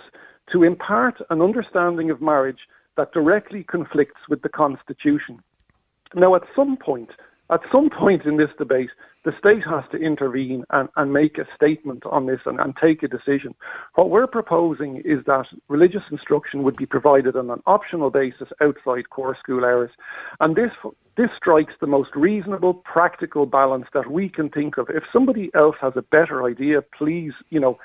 to 0.52 0.64
impart 0.64 1.20
an 1.30 1.42
understanding 1.42 2.10
of 2.10 2.22
marriage 2.22 2.60
that 2.98 3.12
directly 3.12 3.64
conflicts 3.64 4.22
with 4.30 4.42
the 4.42 4.50
Constitution. 4.50 5.42
Now, 6.14 6.36
at 6.36 6.44
some 6.56 6.78
point, 6.78 7.10
at 7.52 7.62
some 7.72 7.90
point 7.90 8.26
in 8.26 8.38
this 8.38 8.50
debate, 8.58 8.90
the 9.24 9.34
state 9.38 9.64
has 9.68 9.84
to 9.92 9.98
intervene 9.98 10.64
and, 10.72 10.90
and 10.96 11.14
make 11.14 11.38
a 11.38 11.48
statement 11.56 12.04
on 12.06 12.26
this 12.26 12.40
and, 12.46 12.60
and, 12.60 12.76
take 12.82 13.04
a 13.04 13.08
decision. 13.08 13.54
What 13.96 14.10
we're 14.10 14.28
proposing 14.28 14.98
is 15.06 15.24
that 15.26 15.46
religious 15.68 16.04
instruction 16.12 16.64
would 16.64 16.76
be 16.76 16.86
provided 16.86 17.36
on 17.36 17.50
an 17.50 17.62
optional 17.66 18.10
basis 18.10 18.50
outside 18.62 19.10
core 19.10 19.36
school 19.40 19.66
hours. 19.66 19.92
And 20.40 20.56
this, 20.56 20.72
this 21.18 21.30
strikes 21.38 21.74
the 21.80 21.88
most 21.88 22.10
reasonable, 22.16 22.76
practical 22.76 23.46
balance 23.46 23.88
that 23.94 24.12
we 24.12 24.30
can 24.30 24.50
think 24.50 24.78
of. 24.78 24.90
If 24.90 25.04
somebody 25.12 25.50
else 25.56 25.76
has 25.82 25.94
a 25.96 26.04
better 26.04 26.46
idea, 26.46 26.82
please, 26.82 27.34
you 27.50 27.60
know, 27.60 27.78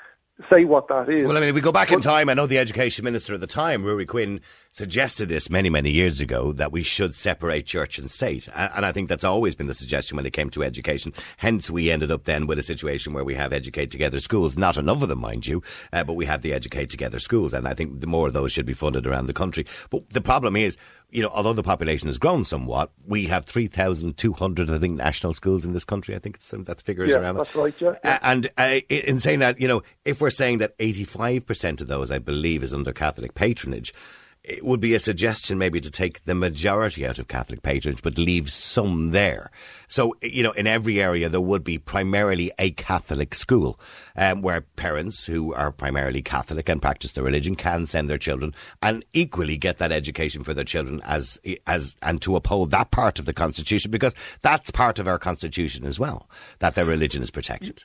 say 0.49 0.65
what 0.65 0.87
that 0.87 1.09
is. 1.09 1.27
Well, 1.27 1.37
I 1.37 1.39
mean, 1.39 1.49
if 1.49 1.55
we 1.55 1.61
go 1.61 1.71
back 1.71 1.89
but, 1.89 1.95
in 1.95 2.01
time, 2.01 2.29
I 2.29 2.33
know 2.33 2.47
the 2.47 2.57
education 2.57 3.03
minister 3.03 3.33
at 3.33 3.41
the 3.41 3.47
time, 3.47 3.83
Ruairi 3.83 4.07
Quinn, 4.07 4.41
suggested 4.71 5.27
this 5.27 5.49
many, 5.49 5.69
many 5.69 5.91
years 5.91 6.21
ago 6.21 6.53
that 6.53 6.71
we 6.71 6.81
should 6.81 7.13
separate 7.13 7.65
church 7.65 7.97
and 7.97 8.09
state. 8.09 8.47
And 8.55 8.85
I 8.85 8.91
think 8.91 9.09
that's 9.09 9.23
always 9.23 9.53
been 9.53 9.67
the 9.67 9.73
suggestion 9.73 10.15
when 10.15 10.25
it 10.25 10.31
came 10.31 10.49
to 10.51 10.63
education. 10.63 11.13
Hence, 11.37 11.69
we 11.69 11.91
ended 11.91 12.11
up 12.11 12.23
then 12.23 12.47
with 12.47 12.57
a 12.57 12.63
situation 12.63 13.13
where 13.13 13.25
we 13.25 13.35
have 13.35 13.51
educate 13.51 13.91
together 13.91 14.19
schools, 14.19 14.57
not 14.57 14.77
enough 14.77 15.01
of 15.01 15.09
them, 15.09 15.19
mind 15.19 15.45
you, 15.45 15.61
uh, 15.91 16.03
but 16.03 16.13
we 16.13 16.25
have 16.25 16.41
the 16.41 16.53
educate 16.53 16.89
together 16.89 17.19
schools. 17.19 17.53
And 17.53 17.67
I 17.67 17.73
think 17.73 17.99
the 17.99 18.07
more 18.07 18.27
of 18.27 18.33
those 18.33 18.51
should 18.51 18.65
be 18.65 18.73
funded 18.73 19.05
around 19.05 19.27
the 19.27 19.33
country. 19.33 19.65
But 19.89 20.09
the 20.09 20.21
problem 20.21 20.55
is, 20.55 20.77
you 21.11 21.21
know, 21.21 21.29
although 21.29 21.53
the 21.53 21.63
population 21.63 22.07
has 22.07 22.17
grown 22.17 22.43
somewhat, 22.43 22.91
we 23.05 23.25
have 23.25 23.45
3,200, 23.45 24.69
I 24.69 24.79
think, 24.79 24.97
national 24.97 25.33
schools 25.33 25.65
in 25.65 25.73
this 25.73 25.83
country. 25.83 26.15
I 26.15 26.19
think 26.19 26.37
it's, 26.37 26.53
um, 26.53 26.63
that 26.63 26.81
figure 26.81 27.03
is 27.03 27.11
yeah, 27.11 27.17
around 27.17 27.35
that's 27.35 27.53
right, 27.53 27.75
yeah. 27.79 27.95
Uh, 28.03 28.17
and 28.23 28.49
uh, 28.57 28.79
in 28.89 29.19
saying 29.19 29.39
that, 29.39 29.59
you 29.59 29.67
know, 29.67 29.83
if 30.05 30.21
we're 30.21 30.29
saying 30.29 30.59
that 30.59 30.77
85% 30.77 31.81
of 31.81 31.87
those, 31.87 32.11
I 32.11 32.19
believe, 32.19 32.63
is 32.63 32.73
under 32.73 32.93
Catholic 32.93 33.35
patronage, 33.35 33.93
it 34.43 34.65
would 34.65 34.79
be 34.79 34.95
a 34.95 34.99
suggestion 34.99 35.57
maybe 35.57 35.79
to 35.79 35.91
take 35.91 36.23
the 36.25 36.33
majority 36.33 37.05
out 37.05 37.19
of 37.19 37.27
Catholic 37.27 37.61
patronage, 37.61 38.01
but 38.01 38.17
leave 38.17 38.51
some 38.51 39.11
there. 39.11 39.51
So, 39.87 40.15
you 40.21 40.41
know, 40.41 40.51
in 40.51 40.65
every 40.65 40.99
area 40.99 41.29
there 41.29 41.41
would 41.41 41.63
be 41.63 41.77
primarily 41.77 42.51
a 42.57 42.71
Catholic 42.71 43.35
school, 43.35 43.79
um, 44.15 44.41
where 44.41 44.61
parents 44.61 45.25
who 45.25 45.53
are 45.53 45.71
primarily 45.71 46.23
Catholic 46.23 46.69
and 46.69 46.81
practice 46.81 47.11
their 47.11 47.23
religion 47.23 47.55
can 47.55 47.85
send 47.85 48.09
their 48.09 48.17
children 48.17 48.55
and 48.81 49.05
equally 49.13 49.57
get 49.57 49.77
that 49.77 49.91
education 49.91 50.43
for 50.43 50.55
their 50.55 50.63
children 50.63 51.01
as, 51.05 51.39
as, 51.67 51.95
and 52.01 52.21
to 52.23 52.35
uphold 52.35 52.71
that 52.71 52.89
part 52.89 53.19
of 53.19 53.25
the 53.25 53.33
Constitution 53.33 53.91
because 53.91 54.15
that's 54.41 54.71
part 54.71 54.97
of 54.97 55.07
our 55.07 55.19
Constitution 55.19 55.85
as 55.85 55.99
well, 55.99 56.27
that 56.59 56.73
their 56.73 56.85
religion 56.85 57.21
is 57.21 57.29
protected. 57.29 57.83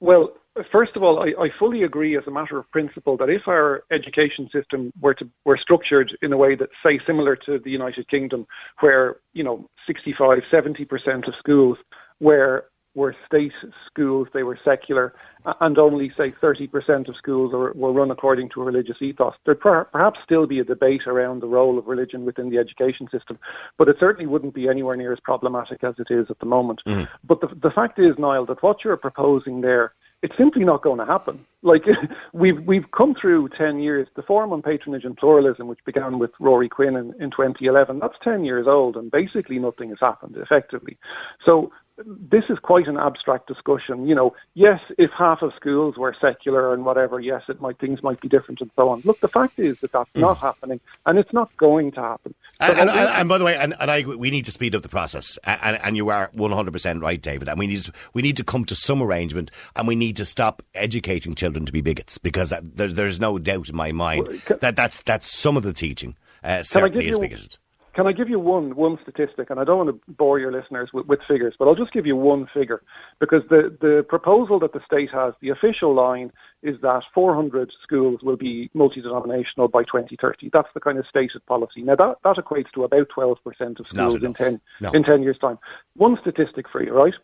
Well, 0.00 0.32
First 0.72 0.96
of 0.96 1.02
all, 1.02 1.20
I, 1.20 1.32
I, 1.40 1.48
fully 1.58 1.82
agree 1.82 2.16
as 2.16 2.24
a 2.26 2.30
matter 2.30 2.58
of 2.58 2.70
principle 2.70 3.16
that 3.18 3.28
if 3.28 3.46
our 3.46 3.84
education 3.90 4.48
system 4.52 4.92
were 5.00 5.14
to 5.14 5.28
were 5.44 5.58
structured 5.60 6.16
in 6.22 6.32
a 6.32 6.36
way 6.36 6.54
that, 6.54 6.70
say, 6.82 6.98
similar 7.06 7.36
to 7.36 7.58
the 7.58 7.70
United 7.70 8.08
Kingdom, 8.08 8.46
where 8.80 9.16
you 9.34 9.44
know 9.44 9.68
65, 9.86 10.38
70 10.50 10.84
percent 10.86 11.26
of 11.26 11.34
schools 11.38 11.78
were 12.20 12.66
were 12.94 13.14
state 13.26 13.52
schools, 13.86 14.26
they 14.32 14.42
were 14.42 14.58
secular, 14.64 15.14
and 15.60 15.78
only 15.78 16.10
say 16.16 16.30
30 16.30 16.66
percent 16.68 17.08
of 17.08 17.16
schools 17.16 17.52
were, 17.52 17.72
were 17.74 17.92
run 17.92 18.10
according 18.10 18.48
to 18.48 18.62
a 18.62 18.64
religious 18.64 18.96
ethos, 19.02 19.34
there'd 19.44 19.60
per, 19.60 19.84
perhaps 19.84 20.18
still 20.24 20.46
be 20.46 20.60
a 20.60 20.64
debate 20.64 21.02
around 21.06 21.40
the 21.40 21.46
role 21.46 21.78
of 21.78 21.86
religion 21.86 22.24
within 22.24 22.48
the 22.48 22.56
education 22.56 23.06
system, 23.10 23.38
but 23.76 23.88
it 23.88 23.96
certainly 24.00 24.26
wouldn't 24.26 24.54
be 24.54 24.68
anywhere 24.68 24.96
near 24.96 25.12
as 25.12 25.20
problematic 25.20 25.84
as 25.84 25.94
it 25.98 26.06
is 26.10 26.26
at 26.30 26.38
the 26.38 26.46
moment. 26.46 26.80
Mm. 26.86 27.06
But 27.22 27.42
the, 27.42 27.48
the 27.48 27.70
fact 27.70 27.98
is, 27.98 28.18
Niall, 28.18 28.46
that 28.46 28.62
what 28.62 28.82
you're 28.82 28.96
proposing 28.96 29.60
there 29.60 29.92
it's 30.26 30.36
simply 30.36 30.64
not 30.64 30.82
going 30.82 30.98
to 30.98 31.06
happen. 31.06 31.46
Like 31.62 31.84
we've 32.32 32.60
we've 32.66 32.90
come 32.96 33.14
through 33.20 33.48
ten 33.56 33.78
years. 33.78 34.08
The 34.16 34.22
Forum 34.22 34.52
on 34.52 34.60
Patronage 34.60 35.04
and 35.04 35.16
Pluralism, 35.16 35.68
which 35.68 35.78
began 35.86 36.18
with 36.18 36.32
Ruairi 36.40 36.68
Quinn 36.68 36.96
in, 36.96 37.14
in 37.20 37.30
2011, 37.30 38.00
that's 38.00 38.16
ten 38.24 38.44
years 38.44 38.66
old, 38.68 38.96
and 38.96 39.08
basically 39.08 39.60
nothing 39.60 39.90
has 39.90 39.98
happened 40.00 40.36
effectively. 40.36 40.98
So 41.44 41.70
this 42.04 42.44
is 42.48 42.58
quite 42.58 42.86
an 42.86 42.96
abstract 42.96 43.46
discussion. 43.46 44.06
You 44.06 44.14
know, 44.14 44.34
yes, 44.54 44.80
if 44.98 45.10
half 45.10 45.42
of 45.42 45.52
schools 45.54 45.96
were 45.96 46.14
secular 46.20 46.74
and 46.74 46.84
whatever, 46.84 47.20
yes, 47.20 47.42
it 47.48 47.60
might 47.60 47.78
things 47.78 48.02
might 48.02 48.20
be 48.20 48.28
different 48.28 48.60
and 48.60 48.70
so 48.76 48.88
on. 48.90 49.00
Look, 49.04 49.20
the 49.20 49.28
fact 49.28 49.58
is 49.58 49.80
that 49.80 49.92
that's 49.92 50.10
mm. 50.12 50.20
not 50.20 50.38
happening, 50.38 50.80
and 51.06 51.18
it's 51.18 51.32
not 51.32 51.56
going 51.56 51.92
to 51.92 52.00
happen. 52.00 52.34
And, 52.58 52.78
and, 52.78 52.90
and, 52.90 53.08
and, 53.10 53.28
by 53.28 53.36
the 53.36 53.44
way, 53.44 53.54
and, 53.54 53.74
I, 53.78 54.02
we 54.02 54.30
need 54.30 54.46
to 54.46 54.50
speed 54.50 54.74
up 54.74 54.80
the 54.80 54.88
process. 54.88 55.38
And, 55.44 55.96
you 55.96 56.08
are 56.08 56.30
one 56.32 56.52
hundred 56.52 56.72
percent 56.72 57.02
right, 57.02 57.20
David. 57.20 57.48
And 57.48 57.58
we 57.58 57.66
need 57.66 57.86
we 58.14 58.22
need 58.22 58.36
to 58.38 58.44
come 58.44 58.64
to 58.66 58.74
some 58.74 59.02
arrangement, 59.02 59.50
and 59.74 59.86
we 59.86 59.94
need 59.94 60.16
to 60.16 60.24
stop 60.24 60.62
educating 60.74 61.34
children 61.34 61.66
to 61.66 61.72
be 61.72 61.82
bigots 61.82 62.18
because 62.18 62.54
there, 62.62 62.88
there's 62.88 63.20
no 63.20 63.38
doubt 63.38 63.68
in 63.68 63.76
my 63.76 63.92
mind 63.92 64.28
well, 64.28 64.38
can, 64.44 64.58
that 64.60 64.76
that's 64.76 65.02
that's 65.02 65.26
some 65.26 65.56
of 65.56 65.62
the 65.62 65.72
teaching 65.72 66.16
uh, 66.42 66.62
certainly 66.62 67.08
is 67.08 67.18
bigoted. 67.18 67.58
Can 67.96 68.06
I 68.06 68.12
give 68.12 68.28
you 68.28 68.38
one 68.38 68.76
one 68.76 68.98
statistic? 69.00 69.48
And 69.48 69.58
I 69.58 69.64
don't 69.64 69.78
want 69.78 69.88
to 69.88 70.12
bore 70.12 70.38
your 70.38 70.52
listeners 70.52 70.90
with, 70.92 71.06
with 71.06 71.20
figures, 71.26 71.54
but 71.58 71.66
I'll 71.66 71.74
just 71.74 71.94
give 71.94 72.04
you 72.04 72.14
one 72.14 72.46
figure 72.52 72.82
because 73.20 73.42
the 73.48 73.74
the 73.80 74.04
proposal 74.06 74.58
that 74.58 74.74
the 74.74 74.82
state 74.84 75.10
has, 75.12 75.32
the 75.40 75.48
official 75.48 75.94
line 75.94 76.30
is 76.62 76.78
that 76.82 77.04
400 77.14 77.72
schools 77.82 78.20
will 78.22 78.36
be 78.36 78.68
multi-denominational 78.74 79.68
by 79.68 79.82
2030. 79.84 80.50
That's 80.52 80.68
the 80.74 80.80
kind 80.80 80.98
of 80.98 81.06
stated 81.06 81.44
policy. 81.46 81.80
Now 81.80 81.96
that 81.96 82.18
that 82.22 82.36
equates 82.36 82.70
to 82.74 82.84
about 82.84 83.08
12% 83.08 83.80
of 83.80 83.88
schools 83.88 84.22
in 84.22 84.34
10 84.34 84.60
no. 84.82 84.90
in 84.90 85.02
10 85.02 85.22
years 85.22 85.38
time. 85.38 85.58
One 85.94 86.18
statistic 86.20 86.68
for 86.68 86.82
you, 86.82 86.92
right? 86.92 87.14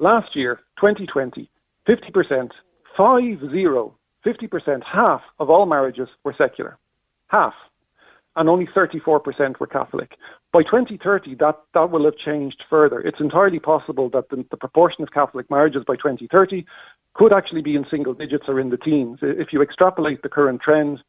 Last 0.00 0.36
year, 0.36 0.60
2020, 0.80 1.48
50%, 1.88 2.50
five 2.94 3.40
zero, 3.50 3.94
50%, 4.26 4.82
half 4.84 5.22
of 5.38 5.48
all 5.48 5.64
marriages 5.64 6.10
were 6.24 6.34
secular. 6.36 6.76
Half 7.28 7.54
and 8.36 8.48
only 8.48 8.66
34% 8.66 9.58
were 9.58 9.66
Catholic. 9.66 10.12
By 10.52 10.62
2030, 10.62 11.36
that, 11.36 11.56
that 11.74 11.90
will 11.90 12.04
have 12.04 12.16
changed 12.16 12.62
further. 12.68 13.00
It's 13.00 13.20
entirely 13.20 13.58
possible 13.58 14.08
that 14.10 14.30
the, 14.30 14.44
the, 14.50 14.56
proportion 14.56 15.02
of 15.02 15.10
Catholic 15.12 15.50
marriages 15.50 15.84
by 15.86 15.96
2030 15.96 16.64
could 17.14 17.32
actually 17.32 17.62
be 17.62 17.74
in 17.74 17.84
single 17.90 18.14
digits 18.14 18.44
or 18.48 18.60
in 18.60 18.70
the 18.70 18.76
teens. 18.76 19.18
If 19.22 19.52
you 19.52 19.62
extrapolate 19.62 20.22
the 20.22 20.28
current 20.28 20.60
trend, 20.60 21.02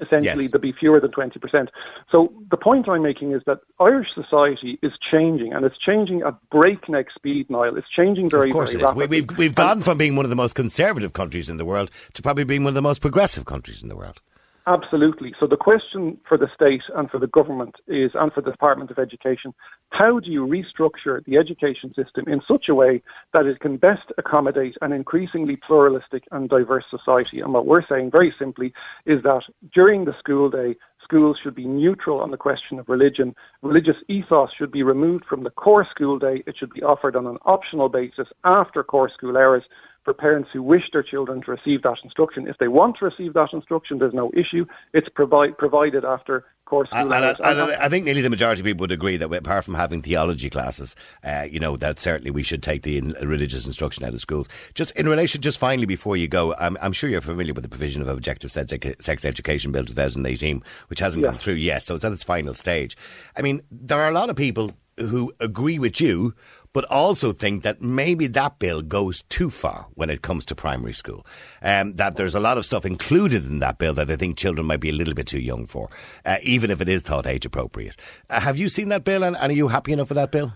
essentially 0.00 0.44
yes. 0.44 0.50
there'll 0.50 0.62
be 0.62 0.72
fewer 0.72 1.00
than 1.00 1.12
20%. 1.12 1.68
So 2.10 2.32
the 2.50 2.56
point 2.56 2.88
I'm 2.88 3.02
making 3.02 3.32
is 3.32 3.42
that 3.46 3.60
Irish 3.80 4.08
society 4.14 4.78
is 4.82 4.92
changing, 5.10 5.52
and 5.52 5.64
it's 5.64 5.78
changing 5.78 6.22
at 6.22 6.34
breakneck 6.50 7.06
speed, 7.14 7.48
Niall. 7.48 7.76
It's 7.76 7.88
changing 7.88 8.28
very, 8.28 8.50
of 8.50 8.52
course 8.52 8.72
very 8.72 8.84
rapidly. 8.84 9.06
We, 9.06 9.20
we've, 9.20 9.38
we've 9.38 9.54
gone 9.54 9.80
from 9.80 9.98
being 9.98 10.16
one 10.16 10.24
of 10.24 10.30
the 10.30 10.36
most 10.36 10.54
conservative 10.54 11.12
countries 11.12 11.48
in 11.48 11.56
the 11.56 11.64
world 11.64 11.90
to 12.14 12.22
probably 12.22 12.44
being 12.44 12.64
one 12.64 12.72
of 12.72 12.74
the 12.74 12.82
most 12.82 13.00
progressive 13.00 13.44
countries 13.44 13.82
in 13.82 13.88
the 13.88 13.96
world. 13.96 14.20
Absolutely. 14.66 15.34
So 15.38 15.46
the 15.46 15.58
question 15.58 16.18
for 16.26 16.38
the 16.38 16.48
state 16.54 16.82
and 16.94 17.10
for 17.10 17.18
the 17.18 17.26
government 17.26 17.74
is, 17.86 18.12
and 18.14 18.32
for 18.32 18.40
the 18.40 18.50
Department 18.50 18.90
of 18.90 18.98
Education, 18.98 19.52
how 19.90 20.20
do 20.20 20.30
you 20.30 20.46
restructure 20.46 21.22
the 21.26 21.36
education 21.36 21.92
system 21.92 22.24
in 22.26 22.40
such 22.48 22.70
a 22.70 22.74
way 22.74 23.02
that 23.34 23.44
it 23.44 23.60
can 23.60 23.76
best 23.76 24.10
accommodate 24.16 24.74
an 24.80 24.92
increasingly 24.92 25.56
pluralistic 25.56 26.24
and 26.32 26.48
diverse 26.48 26.86
society? 26.88 27.40
And 27.40 27.52
what 27.52 27.66
we're 27.66 27.86
saying 27.86 28.10
very 28.10 28.34
simply 28.38 28.72
is 29.04 29.22
that 29.24 29.42
during 29.74 30.06
the 30.06 30.16
school 30.18 30.48
day, 30.48 30.76
schools 31.02 31.36
should 31.42 31.54
be 31.54 31.66
neutral 31.66 32.22
on 32.22 32.30
the 32.30 32.38
question 32.38 32.78
of 32.78 32.88
religion. 32.88 33.34
Religious 33.60 33.96
ethos 34.08 34.48
should 34.56 34.72
be 34.72 34.82
removed 34.82 35.26
from 35.26 35.44
the 35.44 35.50
core 35.50 35.86
school 35.90 36.18
day. 36.18 36.42
It 36.46 36.56
should 36.56 36.72
be 36.72 36.82
offered 36.82 37.16
on 37.16 37.26
an 37.26 37.36
optional 37.44 37.90
basis 37.90 38.28
after 38.44 38.82
core 38.82 39.10
school 39.10 39.36
hours 39.36 39.64
for 40.04 40.14
parents 40.14 40.50
who 40.52 40.62
wish 40.62 40.82
their 40.92 41.02
children 41.02 41.42
to 41.42 41.50
receive 41.50 41.82
that 41.82 41.96
instruction. 42.04 42.46
If 42.46 42.58
they 42.58 42.68
want 42.68 42.96
to 42.98 43.06
receive 43.06 43.32
that 43.34 43.48
instruction, 43.52 43.98
there's 43.98 44.14
no 44.14 44.30
issue. 44.34 44.66
It's 44.92 45.08
provi- 45.08 45.54
provided 45.56 46.04
after 46.04 46.44
course 46.64 46.88
and, 46.92 47.12
and, 47.12 47.24
and, 47.24 47.60
I 47.72 47.88
think 47.88 48.04
nearly 48.04 48.22
the 48.22 48.30
majority 48.30 48.60
of 48.60 48.64
people 48.64 48.84
would 48.84 48.92
agree 48.92 49.16
that 49.18 49.30
apart 49.30 49.64
from 49.64 49.74
having 49.74 50.02
theology 50.02 50.48
classes, 50.48 50.96
uh, 51.22 51.46
you 51.50 51.60
know, 51.60 51.76
that 51.76 52.00
certainly 52.00 52.30
we 52.30 52.42
should 52.42 52.62
take 52.62 52.82
the 52.82 53.00
religious 53.22 53.66
instruction 53.66 54.04
out 54.04 54.14
of 54.14 54.20
schools. 54.20 54.48
Just 54.74 54.90
in 54.92 55.06
relation, 55.08 55.40
just 55.40 55.58
finally 55.58 55.86
before 55.86 56.16
you 56.16 56.26
go, 56.26 56.54
I'm, 56.58 56.78
I'm 56.80 56.92
sure 56.92 57.10
you're 57.10 57.20
familiar 57.20 57.52
with 57.52 57.64
the 57.64 57.68
provision 57.68 58.02
of 58.02 58.08
Objective 58.08 58.50
Sex 58.50 59.24
Education 59.24 59.72
Bill 59.72 59.84
2018, 59.84 60.62
which 60.88 61.00
hasn't 61.00 61.22
yeah. 61.22 61.30
come 61.30 61.38
through 61.38 61.54
yet, 61.54 61.82
so 61.82 61.94
it's 61.94 62.04
at 62.04 62.12
its 62.12 62.22
final 62.24 62.54
stage. 62.54 62.96
I 63.36 63.42
mean, 63.42 63.62
there 63.70 64.00
are 64.00 64.08
a 64.08 64.14
lot 64.14 64.30
of 64.30 64.36
people 64.36 64.72
who 64.98 65.32
agree 65.40 65.78
with 65.78 66.00
you 66.00 66.34
but 66.74 66.84
also 66.90 67.32
think 67.32 67.62
that 67.62 67.80
maybe 67.80 68.26
that 68.26 68.58
bill 68.58 68.82
goes 68.82 69.22
too 69.22 69.48
far 69.48 69.86
when 69.94 70.10
it 70.10 70.20
comes 70.20 70.44
to 70.44 70.54
primary 70.54 70.92
school. 70.92 71.24
Um, 71.62 71.94
that 71.94 72.16
there's 72.16 72.34
a 72.34 72.40
lot 72.40 72.58
of 72.58 72.66
stuff 72.66 72.84
included 72.84 73.46
in 73.46 73.60
that 73.60 73.78
bill 73.78 73.94
that 73.94 74.08
they 74.08 74.16
think 74.16 74.36
children 74.36 74.66
might 74.66 74.80
be 74.80 74.90
a 74.90 74.92
little 74.92 75.14
bit 75.14 75.28
too 75.28 75.40
young 75.40 75.66
for, 75.66 75.88
uh, 76.26 76.36
even 76.42 76.70
if 76.70 76.82
it 76.82 76.88
is 76.88 77.00
thought 77.00 77.26
age 77.26 77.46
appropriate. 77.46 77.96
Uh, 78.28 78.40
have 78.40 78.58
you 78.58 78.68
seen 78.68 78.90
that 78.90 79.04
bill 79.04 79.22
and, 79.22 79.36
and, 79.36 79.52
are 79.52 79.54
you 79.54 79.68
happy 79.68 79.92
enough 79.92 80.08
with 80.10 80.16
that 80.16 80.32
bill? 80.32 80.52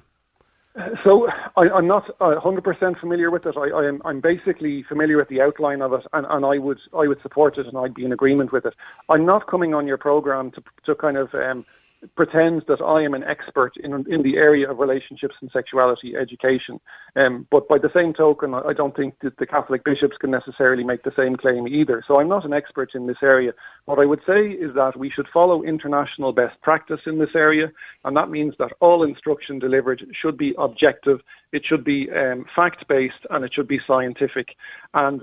So 1.04 1.28
I, 1.56 1.76
am 1.76 1.86
not 1.86 2.06
100% 2.20 3.00
familiar 3.00 3.30
with 3.30 3.46
it. 3.46 3.56
I, 3.56 3.86
am 3.86 4.02
I'm 4.04 4.20
basically 4.20 4.84
familiar 4.84 5.16
with 5.16 5.28
the 5.28 5.40
outline 5.40 5.82
of 5.82 5.92
it, 5.92 6.02
and, 6.12 6.26
and, 6.28 6.44
I 6.44 6.58
would 6.58 6.78
I 6.96 7.08
would 7.08 7.20
support 7.22 7.58
it, 7.58 7.66
and 7.66 7.76
I'd 7.76 7.94
be 7.94 8.04
in 8.04 8.12
agreement 8.12 8.52
with 8.52 8.64
it. 8.64 8.74
I'm 9.08 9.26
not 9.26 9.48
coming 9.48 9.74
on 9.74 9.86
your 9.88 9.98
program 9.98 10.52
to 10.52 10.62
to 10.86 10.94
kind 10.94 11.16
of 11.16 11.34
um, 11.34 11.64
pretends 12.14 12.64
that 12.66 12.80
I 12.80 13.02
am 13.02 13.14
an 13.14 13.24
expert 13.24 13.72
in 13.76 13.92
in 14.08 14.22
the 14.22 14.36
area 14.36 14.70
of 14.70 14.78
relationships 14.78 15.34
and 15.40 15.50
sexuality 15.50 16.14
education. 16.16 16.80
Um, 17.16 17.46
but 17.50 17.68
by 17.68 17.78
the 17.78 17.90
same 17.92 18.14
token, 18.14 18.54
I 18.54 18.72
don't 18.72 18.94
think 18.94 19.14
that 19.22 19.36
the 19.38 19.46
Catholic 19.46 19.82
bishops 19.84 20.16
can 20.20 20.30
necessarily 20.30 20.84
make 20.84 21.02
the 21.02 21.12
same 21.16 21.36
claim 21.36 21.66
either. 21.66 22.04
So 22.06 22.20
I'm 22.20 22.28
not 22.28 22.44
an 22.44 22.52
expert 22.52 22.90
in 22.94 23.06
this 23.06 23.22
area. 23.22 23.52
What 23.86 23.98
I 23.98 24.06
would 24.06 24.20
say 24.26 24.48
is 24.50 24.74
that 24.74 24.96
we 24.96 25.10
should 25.10 25.26
follow 25.32 25.62
international 25.62 26.32
best 26.32 26.60
practice 26.62 27.00
in 27.06 27.18
this 27.18 27.34
area, 27.34 27.72
and 28.04 28.16
that 28.16 28.30
means 28.30 28.54
that 28.58 28.72
all 28.80 29.02
instruction 29.02 29.58
delivered 29.58 30.06
should 30.20 30.36
be 30.38 30.54
objective, 30.58 31.20
it 31.52 31.62
should 31.64 31.82
be 31.82 32.08
um, 32.10 32.44
fact-based, 32.54 33.24
and 33.30 33.44
it 33.44 33.52
should 33.54 33.68
be 33.68 33.80
scientific. 33.86 34.48
And 34.94 35.20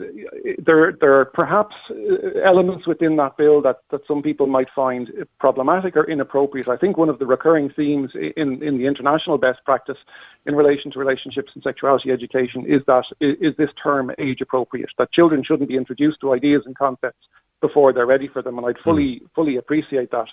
there, 0.59 0.93
there 1.01 1.19
are 1.19 1.25
perhaps 1.25 1.75
uh, 1.89 2.39
elements 2.45 2.85
within 2.85 3.15
that 3.15 3.35
bill 3.35 3.61
that, 3.63 3.77
that 3.89 4.01
some 4.07 4.21
people 4.21 4.45
might 4.45 4.67
find 4.75 5.09
problematic 5.39 5.97
or 5.97 6.09
inappropriate. 6.09 6.67
I 6.67 6.77
think 6.77 6.97
one 6.97 7.09
of 7.09 7.17
the 7.17 7.25
recurring 7.25 7.71
themes 7.75 8.11
in, 8.13 8.61
in 8.61 8.77
the 8.77 8.85
international 8.85 9.39
best 9.39 9.59
practice 9.65 9.97
in 10.45 10.55
relation 10.55 10.91
to 10.91 10.99
relationships 10.99 11.51
and 11.55 11.63
sexuality 11.63 12.11
education 12.11 12.65
is 12.67 12.81
that 12.85 13.05
is 13.19 13.55
this 13.57 13.71
term 13.81 14.11
age 14.19 14.39
appropriate, 14.39 14.89
that 14.99 15.11
children 15.11 15.43
shouldn't 15.43 15.69
be 15.69 15.77
introduced 15.77 16.21
to 16.21 16.33
ideas 16.33 16.61
and 16.67 16.77
concepts 16.77 17.27
before 17.61 17.91
they're 17.91 18.05
ready 18.05 18.27
for 18.27 18.41
them, 18.41 18.57
and 18.57 18.67
I'd 18.67 18.77
fully 18.83 19.21
mm. 19.21 19.29
fully 19.33 19.55
appreciate 19.57 20.11
that. 20.11 20.27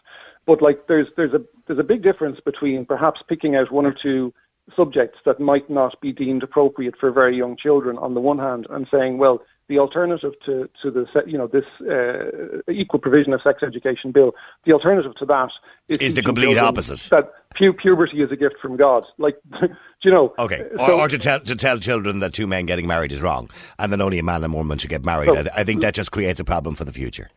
But 0.44 0.60
like, 0.60 0.86
there's 0.88 1.06
there's 1.16 1.32
a 1.32 1.40
there's 1.66 1.78
a 1.78 1.84
big 1.84 2.02
difference 2.02 2.38
between 2.44 2.84
perhaps 2.84 3.22
picking 3.28 3.56
out 3.56 3.72
one 3.72 3.86
or 3.86 3.94
two 4.02 4.34
subjects 4.76 5.18
that 5.24 5.40
might 5.40 5.68
not 5.68 6.00
be 6.00 6.12
deemed 6.12 6.42
appropriate 6.42 6.94
for 6.98 7.10
very 7.10 7.36
young 7.36 7.56
children 7.56 7.98
on 7.98 8.14
the 8.14 8.20
one 8.20 8.38
hand, 8.38 8.66
and 8.70 8.86
saying, 8.90 9.18
well, 9.18 9.42
the 9.68 9.78
alternative 9.78 10.32
to, 10.44 10.68
to 10.82 10.90
the 10.90 11.06
you 11.26 11.38
know 11.38 11.46
this 11.46 11.64
uh, 11.88 12.70
equal 12.70 12.98
provision 12.98 13.32
of 13.32 13.40
sex 13.42 13.62
education 13.62 14.12
bill, 14.12 14.34
the 14.66 14.72
alternative 14.72 15.14
to 15.16 15.24
that 15.26 15.50
is, 15.88 15.98
is 15.98 16.14
the 16.14 16.22
complete 16.22 16.58
opposite. 16.58 17.08
That 17.10 17.32
pu- 17.56 17.72
puberty 17.72 18.22
is 18.22 18.30
a 18.30 18.36
gift 18.36 18.56
from 18.60 18.76
God. 18.76 19.04
Like, 19.18 19.36
you 20.02 20.10
know? 20.10 20.34
Okay, 20.38 20.60
or, 20.78 20.86
so, 20.86 21.00
or, 21.00 21.08
to 21.08 21.18
tell 21.18 21.40
to 21.40 21.56
tell 21.56 21.78
children 21.78 22.18
that 22.20 22.32
two 22.32 22.46
men 22.46 22.66
getting 22.66 22.86
married 22.86 23.12
is 23.12 23.22
wrong, 23.22 23.50
and 23.78 23.92
that 23.92 24.00
only 24.00 24.18
a 24.18 24.22
man 24.22 24.44
and 24.44 24.52
woman 24.52 24.78
should 24.78 24.90
get 24.90 25.04
married. 25.04 25.30
So, 25.32 25.38
I, 25.38 25.60
I 25.60 25.64
think 25.64 25.80
that 25.80 25.94
just 25.94 26.10
creates 26.10 26.40
a 26.40 26.44
problem 26.44 26.74
for 26.74 26.84
the 26.84 26.92
future. 26.92 27.30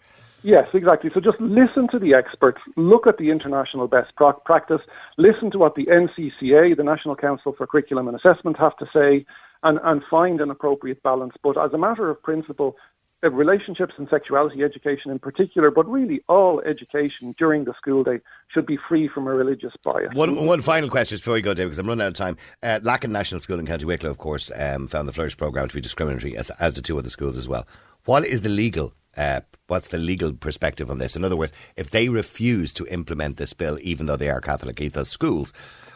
Yes, 0.44 0.68
exactly. 0.74 1.10
So 1.14 1.20
just 1.20 1.40
listen 1.40 1.88
to 1.90 2.00
the 2.00 2.14
experts, 2.14 2.62
look 2.76 3.08
at 3.08 3.18
the 3.18 3.32
international 3.32 3.88
best 3.88 4.14
practice, 4.16 4.82
listen 5.18 5.50
to 5.52 5.58
what 5.58 5.76
the 5.76 5.86
NCCA, 5.86 6.78
the 6.78 6.84
National 6.84 7.16
Council 7.16 7.54
for 7.54 7.66
Curriculum 7.66 8.08
and 8.08 8.16
Assessment, 8.16 8.58
have 8.58 8.78
to 8.78 8.86
say, 8.94 9.26
and, 9.64 9.80
and 9.84 10.04
find 10.10 10.42
an 10.42 10.52
appropriate 10.52 11.02
balance. 11.02 11.34
But 11.42 11.58
as 11.58 11.74
a 11.74 11.78
matter 11.78 12.10
of 12.10 12.22
principle, 12.22 12.78
uh, 13.24 13.32
relationships 13.32 13.94
and 13.98 14.08
sexuality 14.10 14.62
education 14.62 15.10
in 15.10 15.18
particular, 15.18 15.72
but 15.72 15.90
really 15.90 16.22
all 16.28 16.62
education 16.62 17.34
during 17.40 17.64
the 17.64 17.74
school 17.74 18.04
day 18.04 18.20
should 18.50 18.66
be 18.66 18.78
free 18.78 19.08
from 19.08 19.26
a 19.26 19.34
religious 19.34 19.74
bias. 19.84 20.14
One, 20.14 20.46
one 20.46 20.62
final 20.62 20.90
question 20.90 21.18
before 21.18 21.34
we 21.34 21.42
go, 21.42 21.54
David, 21.54 21.70
because 21.70 21.80
I'm 21.80 21.88
running 21.88 22.04
out 22.04 22.10
of 22.10 22.14
time. 22.14 22.38
Uh, 22.62 22.80
Lacken 22.84 23.10
National 23.10 23.42
School 23.42 23.58
in 23.58 23.66
County 23.66 23.86
Wicklow, 23.86 24.12
of 24.12 24.18
course, 24.18 24.52
um, 24.56 24.88
found 24.88 25.08
the 25.08 25.14
Flourish 25.14 25.38
programme 25.38 25.70
to 25.70 25.74
be 25.74 25.82
discriminatory, 25.82 26.38
as, 26.38 26.52
as 26.60 26.74
the 26.76 26.82
two 26.82 27.00
other 27.00 27.10
schools 27.10 27.38
as 27.38 27.48
well. 27.48 27.66
What 28.04 28.26
is 28.26 28.44
the 28.44 28.50
legal 28.50 28.94
uh, 29.18 29.42
what's 29.68 29.88
the 29.88 29.98
legal 29.98 30.34
perspective 30.34 30.90
on 30.90 30.98
this? 30.98 31.16
In 31.16 31.24
other 31.24 31.36
words, 31.36 31.54
if 31.76 31.90
they 31.90 32.10
refuse 32.10 32.74
to 32.74 32.86
implement 32.88 33.38
this 33.38 33.54
bill, 33.54 33.78
even 33.82 34.06
though 34.06 34.16
they 34.16 34.30
are 34.30 34.42
Catholic 34.42 34.80
ethos 34.82 35.10
schools, 35.10 35.54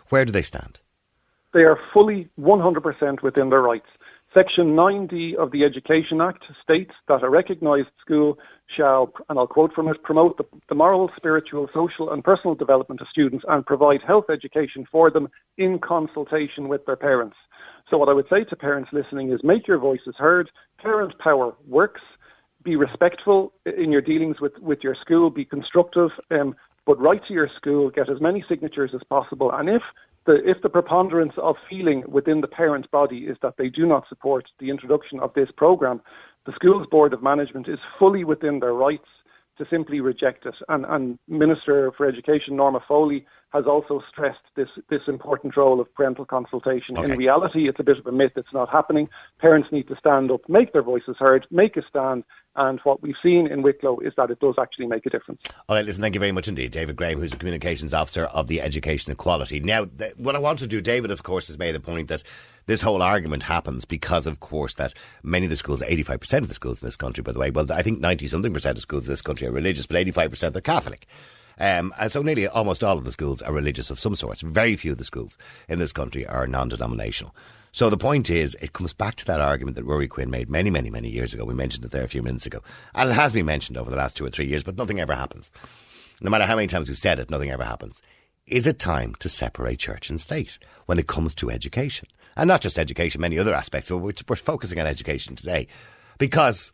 where 0.10 0.26
do 0.26 0.32
they 0.32 0.42
stand? 0.42 0.80
They 1.54 1.64
are 1.64 1.80
fully 1.94 2.30
100% 2.40 3.24
within 3.24 3.50
their 3.50 3.62
rights. 3.62 3.88
Section 4.32 4.76
9D 4.76 5.36
of 5.36 5.52
the 5.52 5.64
Education 5.64 6.22
Act 6.22 6.44
states 6.62 6.92
that 7.08 7.24
a 7.24 7.30
recognised 7.30 7.90
school 8.00 8.38
shall, 8.78 9.12
and 9.28 9.40
I'll 9.40 9.48
quote 9.48 9.74
from 9.74 9.88
it, 9.88 10.04
promote 10.04 10.38
the, 10.38 10.44
the, 10.70 10.76
moral, 10.76 11.10
spiritual, 11.18 11.68
social, 11.74 12.12
and 12.12 12.24
personal 12.24 12.54
development 12.54 13.02
of 13.02 13.08
students 13.08 13.44
and 13.50 13.66
provide 13.66 14.02
health 14.06 14.26
education 14.32 14.86
for 14.92 15.10
them 15.10 15.30
in 15.58 15.80
consultation 15.80 16.68
with 16.68 16.86
their 16.86 16.96
parents. 16.96 17.38
So, 17.90 17.98
what 17.98 18.08
I 18.08 18.14
would 18.14 18.28
say 18.30 18.44
to 18.44 18.56
parents 18.56 18.92
listening 18.94 19.32
is 19.32 19.40
make 19.44 19.68
your 19.68 19.80
voices 19.80 20.14
heard. 20.20 20.52
Parent 20.80 21.18
power 21.18 21.56
works 21.68 22.02
be 22.70 22.76
respectful 22.76 23.52
in 23.66 23.92
your 23.92 24.02
dealings 24.02 24.40
with, 24.40 24.54
with 24.60 24.80
your 24.84 24.96
school, 25.02 25.32
be 25.32 25.44
constructive, 25.44 26.12
um, 26.30 26.56
but 26.86 27.00
write 27.00 27.26
to 27.28 27.34
your 27.34 27.50
school, 27.58 27.90
get 27.90 28.10
as 28.12 28.22
many 28.22 28.46
signatures 28.48 28.92
as 28.94 29.02
possible. 29.10 29.52
And 29.52 29.68
if 29.68 29.82
the, 30.28 30.36
if 30.48 30.62
the 30.62 30.70
preponderance 30.70 31.34
of 31.38 31.56
feeling 31.68 32.04
within 32.08 32.42
the 32.42 32.48
parent 32.48 32.90
body 32.92 33.22
is 33.22 33.38
that 33.42 33.56
they 33.58 33.70
do 33.70 33.88
not 33.88 34.08
support 34.08 34.46
the 34.60 34.70
introduction 34.70 35.20
of 35.20 35.34
this 35.34 35.50
programme, 35.58 36.00
the 36.46 36.54
school's 36.54 36.86
board 36.92 37.12
of 37.12 37.24
management 37.24 37.68
is 37.68 37.80
fully 37.98 38.24
within 38.24 38.60
their 38.60 38.74
rights 38.74 39.10
to 39.60 39.68
simply 39.70 40.00
reject 40.00 40.46
it. 40.48 40.56
And, 40.70 40.86
and 40.86 41.20
Minister 41.28 41.92
for 41.92 42.08
Education 42.08 42.56
Norma 42.56 42.82
Foley 42.88 43.26
has 43.52 43.66
also 43.66 44.02
stressed 44.10 44.40
this, 44.56 44.70
this 44.90 45.02
important 45.08 45.58
role 45.58 45.80
of 45.80 45.94
parental 45.94 46.26
consultation. 46.26 46.98
Okay. 46.98 47.12
In 47.12 47.18
reality, 47.18 47.68
it's 47.68 47.80
a 47.80 47.84
bit 47.84 47.98
of 47.98 48.08
a 48.08 48.12
myth. 48.12 48.32
It's 48.36 48.54
not 48.54 48.70
happening. 48.70 49.10
Parents 49.40 49.70
need 49.72 49.88
to 49.90 49.96
stand 49.98 50.32
up, 50.32 50.48
make 50.48 50.72
their 50.72 50.84
voices 50.84 51.18
heard, 51.20 51.46
make 51.52 51.76
a 51.76 51.84
stand. 51.88 52.24
And 52.56 52.80
what 52.84 53.02
we've 53.02 53.16
seen 53.22 53.48
in 53.48 53.62
Wicklow 53.62 54.00
is 54.00 54.14
that 54.18 54.32
it 54.32 54.40
does 54.40 54.56
actually 54.60 54.88
make 54.88 55.06
a 55.06 55.10
difference. 55.10 55.42
All 55.68 55.76
right, 55.76 55.86
listen, 55.86 56.02
thank 56.02 56.14
you 56.14 56.20
very 56.20 56.32
much 56.32 56.48
indeed. 56.48 56.72
David 56.72 56.96
Graham, 56.96 57.20
who's 57.20 57.32
the 57.32 57.38
Communications 57.38 57.94
Officer 57.94 58.26
of 58.26 58.48
the 58.48 58.62
Education 58.62 59.12
Equality. 59.12 59.60
Now, 59.60 59.86
th- 59.86 60.16
what 60.18 60.36
I 60.36 60.40
want 60.40 60.60
to 60.60 60.68
do, 60.68 60.82
David, 60.82 61.12
of 61.12 61.24
course, 61.24 61.48
has 61.48 61.58
made 61.58 61.76
a 61.76 61.80
point 61.80 62.10
that 62.10 62.24
this 62.70 62.82
whole 62.82 63.02
argument 63.02 63.44
happens 63.44 63.86
because, 63.86 64.28
of 64.28 64.40
course, 64.40 64.76
that 64.76 64.94
many 65.24 65.46
of 65.46 65.50
the 65.50 65.56
schools, 65.56 65.82
85% 65.82 66.40
of 66.40 66.48
the 66.48 66.54
schools 66.54 66.82
in 66.82 66.86
this 66.86 66.96
country, 66.96 67.24
by 67.24 67.32
the 67.32 67.40
way, 67.40 67.50
well, 67.50 67.72
I 67.72 67.82
think 67.82 68.00
90 68.00 68.28
something 68.28 68.54
percent 68.54 68.78
of 68.78 68.82
schools 68.82 69.06
in 69.06 69.10
this 69.10 69.22
country 69.22 69.48
are 69.48 69.52
religious, 69.52 69.88
but 69.88 69.98
85% 69.98 70.56
are 70.56 70.62
Catholic. 70.62 71.08
Um, 71.60 71.94
and 72.00 72.12
so 72.12 72.22
nearly 72.22 72.48
almost 72.48 72.84
all 72.84 72.98
of 72.98 73.04
the 73.04 73.12
schools 73.12 73.42
are 73.42 73.52
religious 73.52 73.90
of 73.90 74.00
some 74.00 74.16
sort. 74.16 74.40
Very 74.40 74.76
few 74.76 74.94
of 74.94 74.98
the 74.98 75.04
schools 75.04 75.38
in 75.68 75.80
this 75.80 75.92
country 75.92 76.26
are 76.26 76.48
non 76.48 76.70
denominational. 76.70 77.36
So 77.72 77.90
the 77.90 77.98
point 77.98 78.30
is, 78.30 78.56
it 78.62 78.74
comes 78.74 78.94
back 78.94 79.16
to 79.16 79.26
that 79.26 79.42
argument 79.42 79.76
that 79.76 79.86
Ruairi 79.86 80.10
Quinn 80.10 80.30
made 80.30 80.50
many, 80.50 80.70
many, 80.70 80.90
many 80.90 81.10
years 81.10 81.34
ago. 81.34 81.46
We 81.46 81.54
mentioned 81.54 81.86
it 81.86 81.92
there 81.92 82.04
a 82.04 82.08
few 82.08 82.24
minutes 82.24 82.46
ago. 82.46 82.62
And 82.96 83.10
it 83.10 83.14
has 83.14 83.34
been 83.34 83.46
mentioned 83.46 83.78
over 83.78 83.92
the 83.92 83.98
last 83.98 84.18
two 84.18 84.26
or 84.26 84.32
three 84.32 84.48
years, 84.48 84.64
but 84.64 84.78
nothing 84.78 85.00
ever 85.00 85.14
happens. 85.14 85.52
No 86.22 86.32
matter 86.32 86.46
how 86.46 86.56
many 86.56 86.68
times 86.68 86.90
we've 86.90 86.98
said 86.98 87.20
it, 87.20 87.30
nothing 87.30 87.52
ever 87.52 87.64
happens. 87.64 88.02
Is 88.48 88.66
it 88.66 88.80
time 88.80 89.16
to 89.20 89.30
separate 89.30 89.78
church 89.78 90.10
and 90.10 90.20
state 90.20 90.58
when 90.88 90.98
it 90.98 91.08
comes 91.08 91.36
to 91.36 91.52
education? 91.52 92.08
And 92.40 92.48
not 92.48 92.62
just 92.62 92.80
education, 92.80 93.20
many 93.20 93.38
other 93.38 93.54
aspects, 93.54 93.90
but 93.90 93.98
we're, 93.98 94.14
we're 94.30 94.36
focusing 94.38 94.80
on 94.80 94.88
education 94.88 95.36
today. 95.36 95.68
Because 96.20 96.72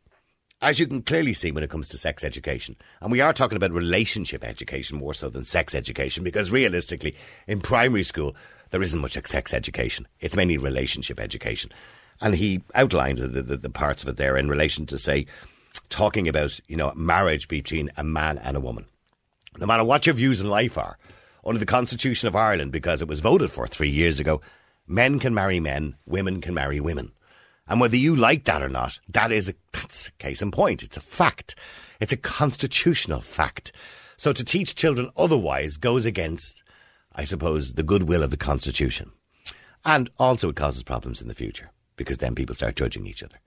as 0.61 0.79
you 0.79 0.85
can 0.85 1.01
clearly 1.01 1.33
see 1.33 1.51
when 1.51 1.63
it 1.63 1.71
comes 1.71 1.89
to 1.89 1.97
sex 1.97 2.23
education, 2.23 2.75
and 3.01 3.11
we 3.11 3.19
are 3.19 3.33
talking 3.33 3.55
about 3.55 3.71
relationship 3.71 4.43
education 4.43 4.99
more 4.99 5.15
so 5.15 5.27
than 5.27 5.43
sex 5.43 5.73
education, 5.73 6.23
because 6.23 6.51
realistically, 6.51 7.15
in 7.47 7.61
primary 7.61 8.03
school, 8.03 8.35
there 8.69 8.83
isn't 8.83 9.01
much 9.01 9.17
sex 9.25 9.55
education. 9.55 10.07
It's 10.19 10.35
mainly 10.35 10.59
relationship 10.59 11.19
education. 11.19 11.71
And 12.21 12.35
he 12.35 12.61
outlined 12.75 13.17
the, 13.17 13.41
the, 13.41 13.57
the 13.57 13.69
parts 13.71 14.03
of 14.03 14.09
it 14.09 14.17
there 14.17 14.37
in 14.37 14.47
relation 14.47 14.85
to, 14.85 14.99
say, 14.99 15.25
talking 15.89 16.27
about, 16.27 16.59
you 16.67 16.77
know, 16.77 16.93
marriage 16.95 17.47
between 17.47 17.89
a 17.97 18.03
man 18.03 18.37
and 18.37 18.55
a 18.55 18.61
woman. 18.61 18.85
No 19.57 19.65
matter 19.65 19.83
what 19.83 20.05
your 20.05 20.13
views 20.13 20.41
in 20.41 20.47
life 20.47 20.77
are, 20.77 20.99
under 21.43 21.57
the 21.57 21.65
Constitution 21.65 22.27
of 22.27 22.35
Ireland, 22.35 22.71
because 22.71 23.01
it 23.01 23.07
was 23.07 23.19
voted 23.19 23.49
for 23.49 23.67
three 23.67 23.89
years 23.89 24.19
ago, 24.19 24.41
men 24.87 25.19
can 25.19 25.33
marry 25.33 25.59
men, 25.59 25.95
women 26.05 26.41
can 26.41 26.53
marry 26.53 26.79
women. 26.79 27.11
And 27.67 27.81
whether 27.81 27.97
you 27.97 28.15
like 28.15 28.43
that 28.43 28.61
or 28.61 28.69
not, 28.69 28.99
that 29.09 29.31
is 29.31 29.49
a, 29.49 29.55
that's 29.73 30.09
a 30.09 30.11
case 30.13 30.41
in 30.41 30.51
point. 30.51 30.83
It's 30.83 30.97
a 30.97 31.01
fact. 31.01 31.55
It's 31.99 32.13
a 32.13 32.17
constitutional 32.17 33.21
fact. 33.21 33.71
So 34.17 34.31
to 34.33 34.43
teach 34.43 34.75
children 34.75 35.09
otherwise 35.17 35.77
goes 35.77 36.05
against, 36.05 36.63
I 37.13 37.23
suppose, 37.23 37.73
the 37.73 37.83
goodwill 37.83 38.23
of 38.23 38.29
the 38.29 38.37
Constitution. 38.37 39.11
And 39.83 40.09
also 40.19 40.49
it 40.49 40.55
causes 40.55 40.83
problems 40.83 41.21
in 41.21 41.27
the 41.27 41.35
future 41.35 41.71
because 41.95 42.19
then 42.19 42.35
people 42.35 42.55
start 42.55 42.75
judging 42.75 43.07
each 43.07 43.23
other. 43.23 43.39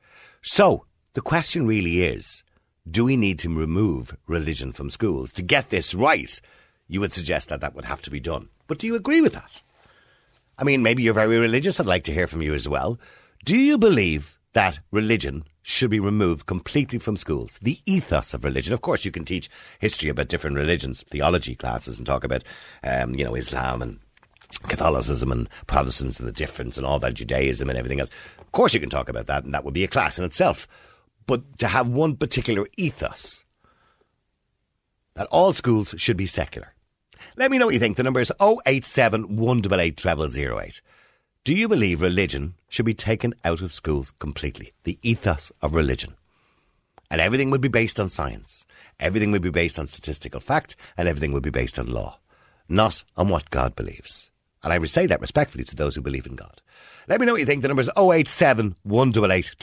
So 0.43 0.85
the 1.15 1.21
question 1.21 1.67
really 1.67 2.03
is, 2.03 2.43
do 2.91 3.05
we 3.05 3.17
need 3.17 3.39
to 3.41 3.55
remove 3.55 4.17
religion 4.27 4.73
from 4.73 4.91
schools? 4.91 5.33
To 5.35 5.43
get 5.43 5.71
this 5.71 5.95
right, 5.95 6.41
you 6.87 7.01
would 7.01 7.13
suggest 7.13 7.49
that 7.49 7.61
that 7.61 7.75
would 7.75 7.85
have 7.85 8.03
to 8.03 8.11
be 8.11 8.21
done. 8.21 8.49
But 8.67 8.79
do 8.79 8.87
you 8.87 8.95
agree 8.95 9.21
with 9.21 9.35
that? 9.35 9.51
I 10.59 10.65
mean, 10.65 10.83
maybe 10.83 11.03
you're 11.03 11.15
very 11.15 11.39
religious. 11.39 11.79
I'd 11.79 11.87
like 11.87 12.05
to 12.05 12.13
hear 12.13 12.27
from 12.27 12.43
you 12.43 12.53
as 12.53 12.69
well. 12.69 12.99
Do 13.45 13.57
you 13.57 13.79
believe 13.79 14.39
that 14.55 14.81
religion 14.91 15.45
should 15.63 15.91
be 15.91 16.01
removed 16.01 16.47
completely 16.47 16.99
from 16.99 17.17
schools? 17.17 17.59
The 17.63 17.81
ethos 17.87 18.35
of 18.35 18.45
religion. 18.45 18.75
Of 18.75 18.81
course, 18.81 19.05
you 19.05 19.13
can 19.13 19.25
teach 19.25 19.49
history 19.79 20.09
about 20.09 20.29
different 20.29 20.57
religions, 20.57 21.05
theology 21.11 21.55
classes, 21.55 21.97
and 21.97 22.07
talk 22.07 22.25
about, 22.25 22.43
um, 22.83 23.15
you 23.15 23.25
know, 23.25 23.37
Islam 23.37 23.83
and 23.83 24.01
Catholicism 24.65 25.31
and 25.31 25.49
Protestants 25.69 26.19
and 26.19 26.27
the 26.27 26.33
difference 26.33 26.77
and 26.77 26.85
all 26.85 26.99
that, 26.99 27.15
Judaism 27.15 27.69
and 27.69 27.79
everything 27.79 28.01
else. 28.01 28.11
Of 28.41 28.51
course, 28.51 28.75
you 28.75 28.81
can 28.81 28.91
talk 28.91 29.09
about 29.09 29.27
that, 29.27 29.45
and 29.45 29.55
that 29.55 29.65
would 29.65 29.75
be 29.75 29.85
a 29.85 29.89
class 29.89 30.19
in 30.19 30.25
itself. 30.25 30.67
But 31.27 31.59
to 31.59 31.69
have 31.69 31.89
one 31.89 32.17
particular 32.17 32.67
ethos 32.77 33.45
that 35.15 35.29
all 35.31 35.53
schools 35.53 35.95
should 35.99 36.17
be 36.17 36.27
secular. 36.27 36.75
Let 37.37 37.51
me 37.51 37.59
know 37.59 37.67
what 37.67 37.75
you 37.75 37.81
think. 37.81 37.97
The 37.97 38.03
number 38.03 38.21
is 38.21 38.33
087 38.41 39.37
188 39.37 40.31
0008. 40.31 40.81
Do 41.45 41.55
you 41.55 41.69
believe 41.69 42.03
religion 42.03 42.55
should 42.69 42.85
be 42.85 42.95
taken 42.95 43.35
out 43.45 43.63
of 43.63 43.73
schools 43.73 44.13
completely? 44.19 44.75
The 44.85 44.99
ethos 45.03 45.51
of 45.63 45.75
religion. 45.75 46.15
And 47.11 47.21
everything 47.21 47.51
would 47.51 47.61
be 47.61 47.69
based 47.69 47.99
on 47.99 48.11
science. 48.11 48.67
Everything 49.01 49.31
would 49.31 49.43
be 49.43 49.51
based 49.51 49.79
on 49.79 49.87
statistical 49.87 50.41
fact, 50.41 50.77
and 50.97 51.09
everything 51.09 51.33
would 51.33 51.43
be 51.43 51.51
based 51.51 51.79
on 51.79 51.87
law, 51.87 52.19
not 52.69 53.03
on 53.17 53.29
what 53.29 53.51
God 53.51 53.75
believes. 53.75 54.31
And 54.63 54.73
I 54.73 54.85
say 54.87 55.07
that 55.07 55.21
respectfully 55.21 55.65
to 55.65 55.77
those 55.77 55.95
who 55.95 56.03
believe 56.03 56.27
in 56.27 56.35
God. 56.35 56.61
Let 57.09 57.21
me 57.21 57.27
know 57.27 57.33
what 57.33 57.41
you 57.41 57.47
think. 57.47 57.63
The 57.63 57.69
number 57.69 57.81
is 57.81 57.91
087 57.97 58.77
188 58.83 59.57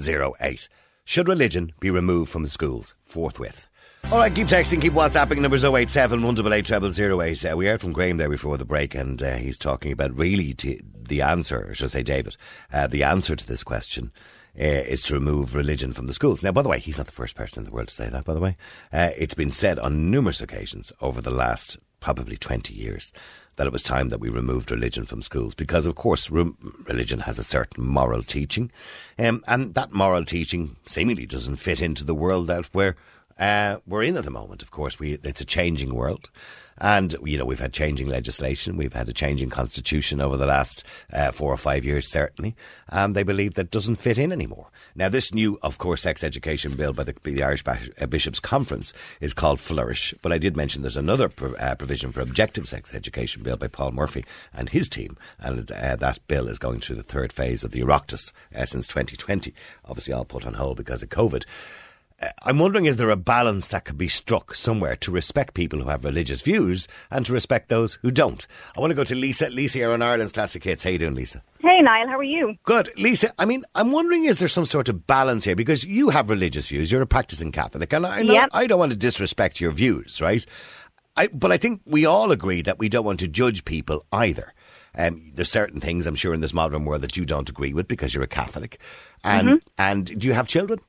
0008. 0.00 0.68
Should 1.04 1.28
religion 1.28 1.72
be 1.80 1.90
removed 1.90 2.30
from 2.30 2.46
schools 2.46 2.94
forthwith? 3.00 3.68
All 4.12 4.18
right, 4.18 4.32
keep 4.32 4.46
texting, 4.46 4.80
keep 4.80 4.92
WhatsApping. 4.92 5.40
Numbers 5.40 5.64
087 5.64 6.22
188 6.22 6.94
0008. 6.94 7.44
Uh, 7.44 7.56
we 7.56 7.66
heard 7.66 7.80
from 7.80 7.92
Graham 7.92 8.18
there 8.18 8.28
before 8.28 8.56
the 8.56 8.64
break, 8.64 8.94
and 8.94 9.20
uh, 9.20 9.34
he's 9.34 9.58
talking 9.58 9.90
about 9.90 10.16
really 10.16 10.54
t- 10.54 10.80
the 10.94 11.22
answer, 11.22 11.74
should 11.74 11.90
say, 11.90 12.04
David, 12.04 12.36
uh, 12.72 12.86
the 12.86 13.02
answer 13.02 13.34
to 13.34 13.46
this 13.46 13.64
question. 13.64 14.12
Uh, 14.58 14.88
is 14.88 15.02
to 15.02 15.12
remove 15.12 15.54
religion 15.54 15.92
from 15.92 16.06
the 16.06 16.14
schools. 16.14 16.42
Now, 16.42 16.50
by 16.50 16.62
the 16.62 16.68
way, 16.70 16.78
he's 16.78 16.96
not 16.96 17.06
the 17.06 17.12
first 17.12 17.36
person 17.36 17.58
in 17.58 17.64
the 17.66 17.70
world 17.70 17.88
to 17.88 17.94
say 17.94 18.08
that, 18.08 18.24
by 18.24 18.32
the 18.32 18.40
way. 18.40 18.56
Uh, 18.90 19.10
it's 19.18 19.34
been 19.34 19.50
said 19.50 19.78
on 19.78 20.10
numerous 20.10 20.40
occasions 20.40 20.92
over 21.02 21.20
the 21.20 21.30
last 21.30 21.76
probably 22.00 22.38
20 22.38 22.72
years 22.72 23.12
that 23.56 23.66
it 23.66 23.72
was 23.72 23.82
time 23.82 24.08
that 24.08 24.20
we 24.20 24.30
removed 24.30 24.70
religion 24.70 25.04
from 25.04 25.20
schools 25.20 25.54
because, 25.54 25.84
of 25.84 25.94
course, 25.94 26.30
re- 26.30 26.52
religion 26.86 27.20
has 27.20 27.38
a 27.38 27.44
certain 27.44 27.84
moral 27.84 28.22
teaching. 28.22 28.70
Um, 29.18 29.44
and 29.46 29.74
that 29.74 29.92
moral 29.92 30.24
teaching 30.24 30.76
seemingly 30.86 31.26
doesn't 31.26 31.56
fit 31.56 31.82
into 31.82 32.04
the 32.04 32.14
world 32.14 32.50
out 32.50 32.64
where 32.72 32.96
uh, 33.38 33.78
we're 33.86 34.02
in 34.02 34.16
at 34.16 34.24
the 34.24 34.30
moment. 34.30 34.62
Of 34.62 34.70
course, 34.70 34.98
we 34.98 35.14
it's 35.14 35.40
a 35.40 35.44
changing 35.44 35.94
world. 35.94 36.30
And, 36.78 37.16
you 37.24 37.38
know, 37.38 37.44
we've 37.46 37.58
had 37.58 37.72
changing 37.72 38.06
legislation. 38.06 38.76
We've 38.76 38.92
had 38.92 39.08
a 39.08 39.12
changing 39.12 39.48
constitution 39.48 40.20
over 40.20 40.36
the 40.36 40.46
last 40.46 40.84
uh, 41.10 41.32
four 41.32 41.50
or 41.52 41.56
five 41.56 41.86
years, 41.86 42.06
certainly. 42.06 42.54
And 42.88 43.16
they 43.16 43.22
believe 43.22 43.54
that 43.54 43.70
doesn't 43.70 43.96
fit 43.96 44.18
in 44.18 44.30
anymore. 44.30 44.68
Now, 44.94 45.08
this 45.08 45.32
new, 45.32 45.58
of 45.62 45.78
course, 45.78 46.02
sex 46.02 46.22
education 46.22 46.74
bill 46.74 46.92
by 46.92 47.04
the, 47.04 47.14
by 47.14 47.30
the 47.30 47.42
Irish 47.42 47.64
uh, 47.66 48.06
Bishops' 48.06 48.40
Conference 48.40 48.92
is 49.20 49.32
called 49.32 49.58
Flourish. 49.58 50.14
But 50.20 50.32
I 50.32 50.38
did 50.38 50.54
mention 50.54 50.82
there's 50.82 50.98
another 50.98 51.30
uh, 51.58 51.74
provision 51.76 52.12
for 52.12 52.20
objective 52.20 52.68
sex 52.68 52.94
education 52.94 53.42
bill 53.42 53.56
by 53.56 53.68
Paul 53.68 53.92
Murphy 53.92 54.26
and 54.52 54.68
his 54.68 54.90
team. 54.90 55.16
And 55.38 55.70
uh, 55.72 55.96
that 55.96 56.18
bill 56.28 56.46
is 56.48 56.58
going 56.58 56.80
through 56.80 56.96
the 56.96 57.02
third 57.02 57.32
phase 57.32 57.64
of 57.64 57.70
the 57.70 57.80
Oireachtas 57.80 58.32
uh, 58.54 58.66
since 58.66 58.86
2020. 58.86 59.54
Obviously, 59.86 60.12
all 60.12 60.26
put 60.26 60.44
on 60.44 60.54
hold 60.54 60.76
because 60.76 61.02
of 61.02 61.08
COVID. 61.08 61.44
I'm 62.42 62.58
wondering 62.58 62.86
is 62.86 62.96
there 62.96 63.10
a 63.10 63.16
balance 63.16 63.68
that 63.68 63.84
could 63.84 63.98
be 63.98 64.08
struck 64.08 64.54
somewhere 64.54 64.96
to 64.96 65.10
respect 65.10 65.52
people 65.52 65.80
who 65.80 65.88
have 65.90 66.02
religious 66.02 66.40
views 66.40 66.88
and 67.10 67.26
to 67.26 67.32
respect 67.32 67.68
those 67.68 67.98
who 68.00 68.10
don't? 68.10 68.46
I 68.74 68.80
want 68.80 68.90
to 68.90 68.94
go 68.94 69.04
to 69.04 69.14
Lisa. 69.14 69.50
Lisa 69.50 69.78
here 69.78 69.92
on 69.92 70.00
Ireland's 70.00 70.32
Classic 70.32 70.64
Hits. 70.64 70.84
How 70.84 70.90
you 70.90 70.98
doing, 70.98 71.14
Lisa? 71.14 71.42
Hey, 71.60 71.82
Niall. 71.82 72.08
How 72.08 72.18
are 72.18 72.22
you? 72.22 72.54
Good. 72.64 72.90
Lisa, 72.96 73.34
I 73.38 73.44
mean, 73.44 73.64
I'm 73.74 73.92
wondering 73.92 74.24
is 74.24 74.38
there 74.38 74.48
some 74.48 74.64
sort 74.64 74.88
of 74.88 75.06
balance 75.06 75.44
here? 75.44 75.56
Because 75.56 75.84
you 75.84 76.08
have 76.08 76.30
religious 76.30 76.68
views. 76.68 76.90
You're 76.90 77.02
a 77.02 77.06
practicing 77.06 77.52
Catholic. 77.52 77.92
And 77.92 78.06
I, 78.06 78.20
yep. 78.20 78.48
I 78.52 78.66
don't 78.66 78.78
want 78.78 78.92
to 78.92 78.96
disrespect 78.96 79.60
your 79.60 79.72
views, 79.72 80.20
right? 80.22 80.44
I, 81.18 81.26
but 81.28 81.52
I 81.52 81.58
think 81.58 81.82
we 81.84 82.06
all 82.06 82.30
agree 82.30 82.62
that 82.62 82.78
we 82.78 82.88
don't 82.88 83.04
want 83.04 83.20
to 83.20 83.28
judge 83.28 83.64
people 83.66 84.04
either. 84.10 84.54
Um, 84.96 85.32
there's 85.34 85.50
certain 85.50 85.80
things 85.80 86.06
I'm 86.06 86.14
sure 86.14 86.32
in 86.32 86.40
this 86.40 86.54
modern 86.54 86.86
world 86.86 87.02
that 87.02 87.18
you 87.18 87.26
don't 87.26 87.50
agree 87.50 87.74
with 87.74 87.88
because 87.88 88.14
you're 88.14 88.24
a 88.24 88.28
Catholic. 88.28 88.80
And, 89.22 89.48
mm-hmm. 89.48 89.56
and 89.76 90.18
do 90.18 90.26
you 90.26 90.32
have 90.32 90.48
children? 90.48 90.80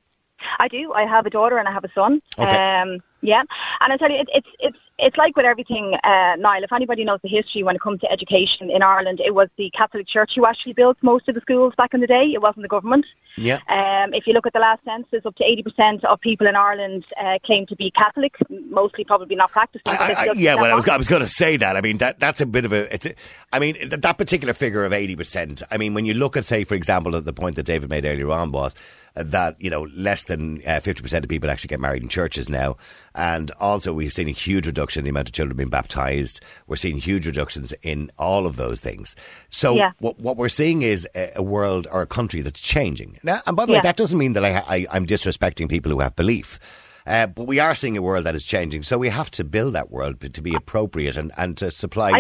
I 0.60 0.68
do. 0.68 0.94
I 0.94 1.06
have 1.06 1.26
a 1.26 1.30
daughter 1.30 1.58
and 1.58 1.68
I 1.68 1.72
have 1.72 1.84
a 1.84 1.92
son. 1.94 2.22
Okay. 2.38 2.56
Um, 2.56 3.00
yeah, 3.22 3.42
and 3.82 3.92
I 3.92 3.98
tell 3.98 4.12
you, 4.12 4.20
it, 4.20 4.30
it's 4.32 4.48
it's 4.60 4.78
it's 5.00 5.18
like 5.18 5.36
with 5.36 5.46
everything, 5.46 5.96
uh, 6.04 6.36
Niall. 6.38 6.64
If 6.64 6.72
anybody 6.72 7.04
knows 7.04 7.20
the 7.24 7.30
history 7.30 7.64
when 7.64 7.76
it 7.76 7.82
comes 7.82 8.00
to 8.02 8.12
education 8.12 8.70
in 8.70 8.84
Ireland, 8.84 9.20
it 9.26 9.34
was 9.34 9.50
the 9.58 9.72
Catholic 9.76 10.08
Church 10.08 10.32
who 10.36 10.46
actually 10.46 10.74
built 10.74 10.98
most 11.02 11.28
of 11.28 11.34
the 11.34 11.42
schools 11.42 11.74
back 11.76 11.96
in 11.96 12.02
the 12.02 12.08
day. 12.08 12.32
It 12.34 12.42
wasn't 12.42 12.62
the 12.62 12.68
government. 12.68 13.06
Yeah. 13.36 13.60
Um, 13.70 14.14
if 14.14 14.28
you 14.28 14.34
look 14.34 14.46
at 14.46 14.54
the 14.54 14.60
last 14.60 14.84
census, 14.86 15.26
up 15.26 15.36
to 15.36 15.44
eighty 15.44 15.64
percent 15.64 16.06
of 16.06 16.22
people 16.22 16.46
in 16.46 16.56
Ireland 16.56 17.06
uh, 17.20 17.40
claim 17.44 17.66
to 17.68 17.76
be 17.76 17.92
Catholic. 17.92 18.36
Mostly, 18.50 19.04
probably 19.04 19.36
not 19.36 19.52
practicing. 19.52 19.82
I, 19.88 20.14
I, 20.18 20.32
yeah, 20.34 20.54
well, 20.54 20.72
I 20.72 20.76
was 20.76 20.88
I 20.88 20.98
was 20.98 21.08
going 21.08 21.24
to 21.24 21.28
say 21.28 21.58
that. 21.58 21.76
I 21.76 21.82
mean, 21.82 21.98
that 21.98 22.20
that's 22.20 22.40
a 22.40 22.46
bit 22.46 22.66
of 22.66 22.72
a. 22.72 22.94
It's. 22.94 23.08
A, 23.08 23.16
I 23.52 23.60
mean, 23.60 23.78
that 23.90 24.18
particular 24.20 24.54
figure 24.54 24.86
of 24.86 24.94
eighty 24.94 25.16
percent. 25.16 25.64
I 25.72 25.78
mean, 25.78 25.96
when 25.96 26.06
you 26.06 26.14
look 26.14 26.38
at, 26.38 26.46
say, 26.46 26.66
for 26.66 26.76
example, 26.76 27.16
at 27.16 27.26
the 27.26 27.34
point 27.34 27.56
that 27.56 27.64
David 27.64 27.90
made 27.90 28.06
earlier 28.06 28.30
on 28.30 28.52
was 28.52 28.76
that 29.24 29.56
you 29.60 29.70
know 29.70 29.88
less 29.94 30.26
than 30.26 30.62
uh, 30.66 30.80
fifty 30.80 31.02
uh, 31.02 31.04
percent 31.04 31.26
of 31.26 31.30
people 31.30 31.50
actually 31.50 31.70
get 31.70 31.80
married 31.80 32.04
in 32.04 32.10
churches 32.10 32.50
now, 32.50 32.78
and 33.16 33.52
also 33.60 33.94
we've 33.94 34.14
seen 34.14 34.28
a 34.28 34.32
huge 34.32 34.68
reduction 34.68 35.02
in 35.02 35.04
the 35.06 35.10
amount 35.10 35.30
of 35.30 35.34
children 35.34 35.58
being 35.58 35.70
baptised. 35.70 36.42
We're 36.68 36.76
seeing 36.76 36.98
huge 36.98 37.26
reductions 37.26 37.74
in 37.82 38.12
all 38.18 38.46
of 38.46 38.56
those 38.56 38.80
things. 38.80 39.16
So 39.50 39.76
yeah. 39.76 39.92
what 40.00 40.20
what 40.20 40.38
we're 40.38 40.50
seeing 40.50 40.82
is 40.82 41.08
a, 41.16 41.34
a, 41.38 41.44
world 41.44 41.88
or 41.92 42.02
a 42.02 42.08
country 42.08 42.42
that's 42.42 42.60
changing. 42.60 43.20
Now, 43.24 43.42
and 43.46 43.56
by 43.56 43.66
the 43.66 43.74
yeah. 43.74 43.80
way, 43.80 43.84
that 43.84 43.98
doesn't 43.98 44.18
mean 44.18 44.34
that 44.34 44.46
I, 44.46 44.64
I 44.68 44.88
I'm 44.92 45.06
disrespecting 45.06 45.70
people 45.70 45.92
who 45.92 46.00
have 46.00 46.16
belief. 46.16 46.60
Uh, 47.06 47.26
but 47.26 47.48
we 47.48 47.58
are 47.58 47.74
seeing 47.74 47.96
a 47.96 48.02
world 48.02 48.26
that 48.26 48.36
is 48.36 48.44
changing, 48.44 48.84
so 48.84 48.98
we 48.98 49.08
have 49.08 49.32
to 49.32 49.46
build 49.46 49.74
that 49.74 49.90
world 49.90 50.20
to 50.34 50.42
be 50.42 50.54
appropriate 50.54 51.16
and, 51.16 51.32
and 51.38 51.56
to 51.56 51.72
supply 51.72 52.12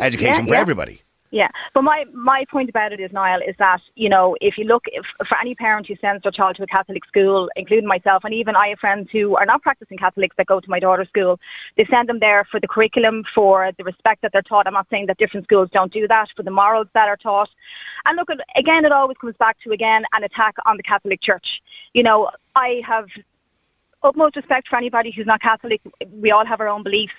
education 0.00 0.46
yeah, 0.46 0.46
for 0.46 0.54
everybody. 0.56 1.00
Yeah, 1.32 1.48
but 1.72 1.80
my 1.80 2.04
my 2.12 2.44
point 2.50 2.68
about 2.68 2.92
it 2.92 3.00
is, 3.00 3.10
Niall, 3.10 3.40
is 3.40 3.56
that 3.58 3.80
you 3.94 4.10
know 4.10 4.36
if 4.42 4.58
you 4.58 4.64
look 4.64 4.84
if, 4.88 5.02
for 5.26 5.40
any 5.40 5.54
parent 5.54 5.86
who 5.86 5.96
sends 5.96 6.22
their 6.22 6.30
child 6.30 6.56
to 6.56 6.62
a 6.62 6.66
Catholic 6.66 7.06
school, 7.06 7.48
including 7.56 7.88
myself, 7.88 8.24
and 8.24 8.34
even 8.34 8.54
I 8.54 8.68
have 8.68 8.78
friends 8.78 9.08
who 9.10 9.34
are 9.36 9.46
not 9.46 9.62
practicing 9.62 9.96
Catholics 9.96 10.36
that 10.36 10.46
go 10.46 10.60
to 10.60 10.68
my 10.70 10.78
daughter's 10.78 11.08
school, 11.08 11.40
they 11.78 11.86
send 11.86 12.10
them 12.10 12.18
there 12.18 12.44
for 12.50 12.60
the 12.60 12.68
curriculum, 12.68 13.24
for 13.34 13.72
the 13.78 13.84
respect 13.84 14.20
that 14.20 14.32
they're 14.34 14.42
taught. 14.42 14.66
I'm 14.66 14.74
not 14.74 14.88
saying 14.90 15.06
that 15.06 15.16
different 15.16 15.46
schools 15.46 15.70
don't 15.72 15.90
do 15.90 16.06
that, 16.06 16.28
for 16.36 16.42
the 16.42 16.50
morals 16.50 16.88
that 16.92 17.08
are 17.08 17.16
taught. 17.16 17.48
And 18.04 18.14
look, 18.16 18.28
again, 18.54 18.84
it 18.84 18.92
always 18.92 19.16
comes 19.16 19.36
back 19.38 19.56
to 19.64 19.70
again 19.72 20.04
an 20.12 20.24
attack 20.24 20.56
on 20.66 20.76
the 20.76 20.82
Catholic 20.82 21.22
Church. 21.22 21.62
You 21.94 22.02
know, 22.02 22.30
I 22.54 22.82
have 22.86 23.06
utmost 24.04 24.36
respect 24.36 24.68
for 24.68 24.76
anybody 24.76 25.10
who's 25.10 25.26
not 25.26 25.40
Catholic. 25.40 25.80
We 26.12 26.30
all 26.30 26.44
have 26.44 26.60
our 26.60 26.68
own 26.68 26.82
beliefs. 26.82 27.14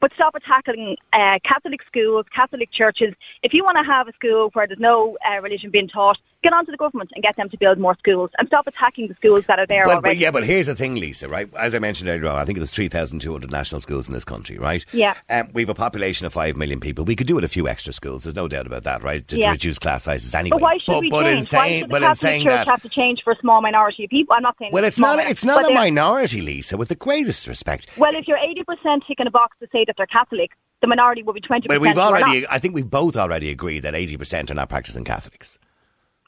But 0.00 0.12
stop 0.14 0.34
attacking 0.34 0.96
uh, 1.12 1.38
Catholic 1.44 1.80
schools, 1.86 2.26
Catholic 2.34 2.70
churches. 2.70 3.14
If 3.42 3.52
you 3.52 3.64
want 3.64 3.78
to 3.78 3.84
have 3.84 4.06
a 4.06 4.12
school 4.12 4.50
where 4.52 4.66
there's 4.66 4.78
no 4.78 5.16
uh, 5.28 5.40
religion 5.40 5.70
being 5.70 5.88
taught, 5.88 6.18
get 6.42 6.52
on 6.52 6.64
to 6.66 6.70
the 6.70 6.76
government 6.76 7.10
and 7.14 7.22
get 7.22 7.36
them 7.36 7.48
to 7.48 7.58
build 7.58 7.78
more 7.78 7.96
schools 7.98 8.30
and 8.38 8.46
stop 8.46 8.66
attacking 8.66 9.08
the 9.08 9.14
schools 9.14 9.44
that 9.46 9.58
are 9.58 9.66
there 9.66 9.84
but, 9.84 9.96
already. 9.96 10.16
But 10.16 10.18
yeah, 10.18 10.30
but 10.30 10.44
here's 10.44 10.68
the 10.68 10.74
thing, 10.74 10.94
Lisa, 10.94 11.28
right? 11.28 11.52
As 11.56 11.74
I 11.74 11.80
mentioned 11.80 12.08
earlier 12.08 12.28
on, 12.28 12.38
I 12.38 12.44
think 12.44 12.58
there's 12.58 12.70
3,200 12.70 13.50
national 13.50 13.80
schools 13.80 14.06
in 14.06 14.14
this 14.14 14.24
country, 14.24 14.56
right? 14.56 14.84
Yeah. 14.92 15.14
Um, 15.28 15.50
we 15.52 15.62
have 15.62 15.68
a 15.68 15.74
population 15.74 16.26
of 16.26 16.32
5 16.32 16.56
million 16.56 16.78
people. 16.78 17.04
We 17.04 17.16
could 17.16 17.26
do 17.26 17.38
it 17.38 17.44
a 17.44 17.48
few 17.48 17.66
extra 17.66 17.92
schools, 17.92 18.24
there's 18.24 18.36
no 18.36 18.46
doubt 18.46 18.66
about 18.66 18.84
that, 18.84 19.02
right? 19.02 19.26
To, 19.28 19.36
yeah. 19.36 19.46
to 19.46 19.52
reduce 19.52 19.78
class 19.78 20.04
sizes 20.04 20.34
anyway. 20.34 20.56
But 20.56 20.62
why 20.62 20.74
should 20.78 20.92
but, 20.92 21.00
we 21.00 21.10
but 21.10 21.22
change? 21.24 21.38
In 21.38 21.42
saying, 21.44 21.88
why 21.88 21.98
should 21.98 22.02
the 22.02 22.06
Catholic 22.06 22.42
Church 22.42 22.44
that, 22.44 22.68
have 22.68 22.82
to 22.82 22.88
change 22.88 23.22
for 23.24 23.32
a 23.32 23.38
small 23.40 23.60
minority 23.60 24.04
of 24.04 24.10
people? 24.10 24.34
I'm 24.36 24.42
not 24.42 24.56
saying 24.58 24.70
Well, 24.72 24.84
it's 24.84 24.98
not, 24.98 25.18
it's 25.18 25.44
not 25.44 25.68
a 25.68 25.74
minority, 25.74 26.27
Lisa, 26.34 26.76
with 26.76 26.88
the 26.88 26.94
greatest 26.94 27.46
respect. 27.46 27.86
Well, 27.96 28.14
if 28.14 28.28
you're 28.28 28.38
80% 28.38 29.06
ticking 29.06 29.26
a 29.26 29.30
box 29.30 29.56
to 29.60 29.68
say 29.72 29.84
that 29.86 29.94
they're 29.96 30.06
Catholic, 30.06 30.50
the 30.80 30.86
minority 30.86 31.22
will 31.22 31.32
be 31.32 31.40
20%. 31.40 31.68
Well, 31.68 31.80
we've 31.80 31.98
already, 31.98 32.46
I 32.48 32.58
think 32.58 32.74
we've 32.74 32.88
both 32.88 33.16
already 33.16 33.50
agreed 33.50 33.80
that 33.80 33.94
80% 33.94 34.50
are 34.50 34.54
not 34.54 34.68
practicing 34.68 35.04
Catholics. 35.04 35.58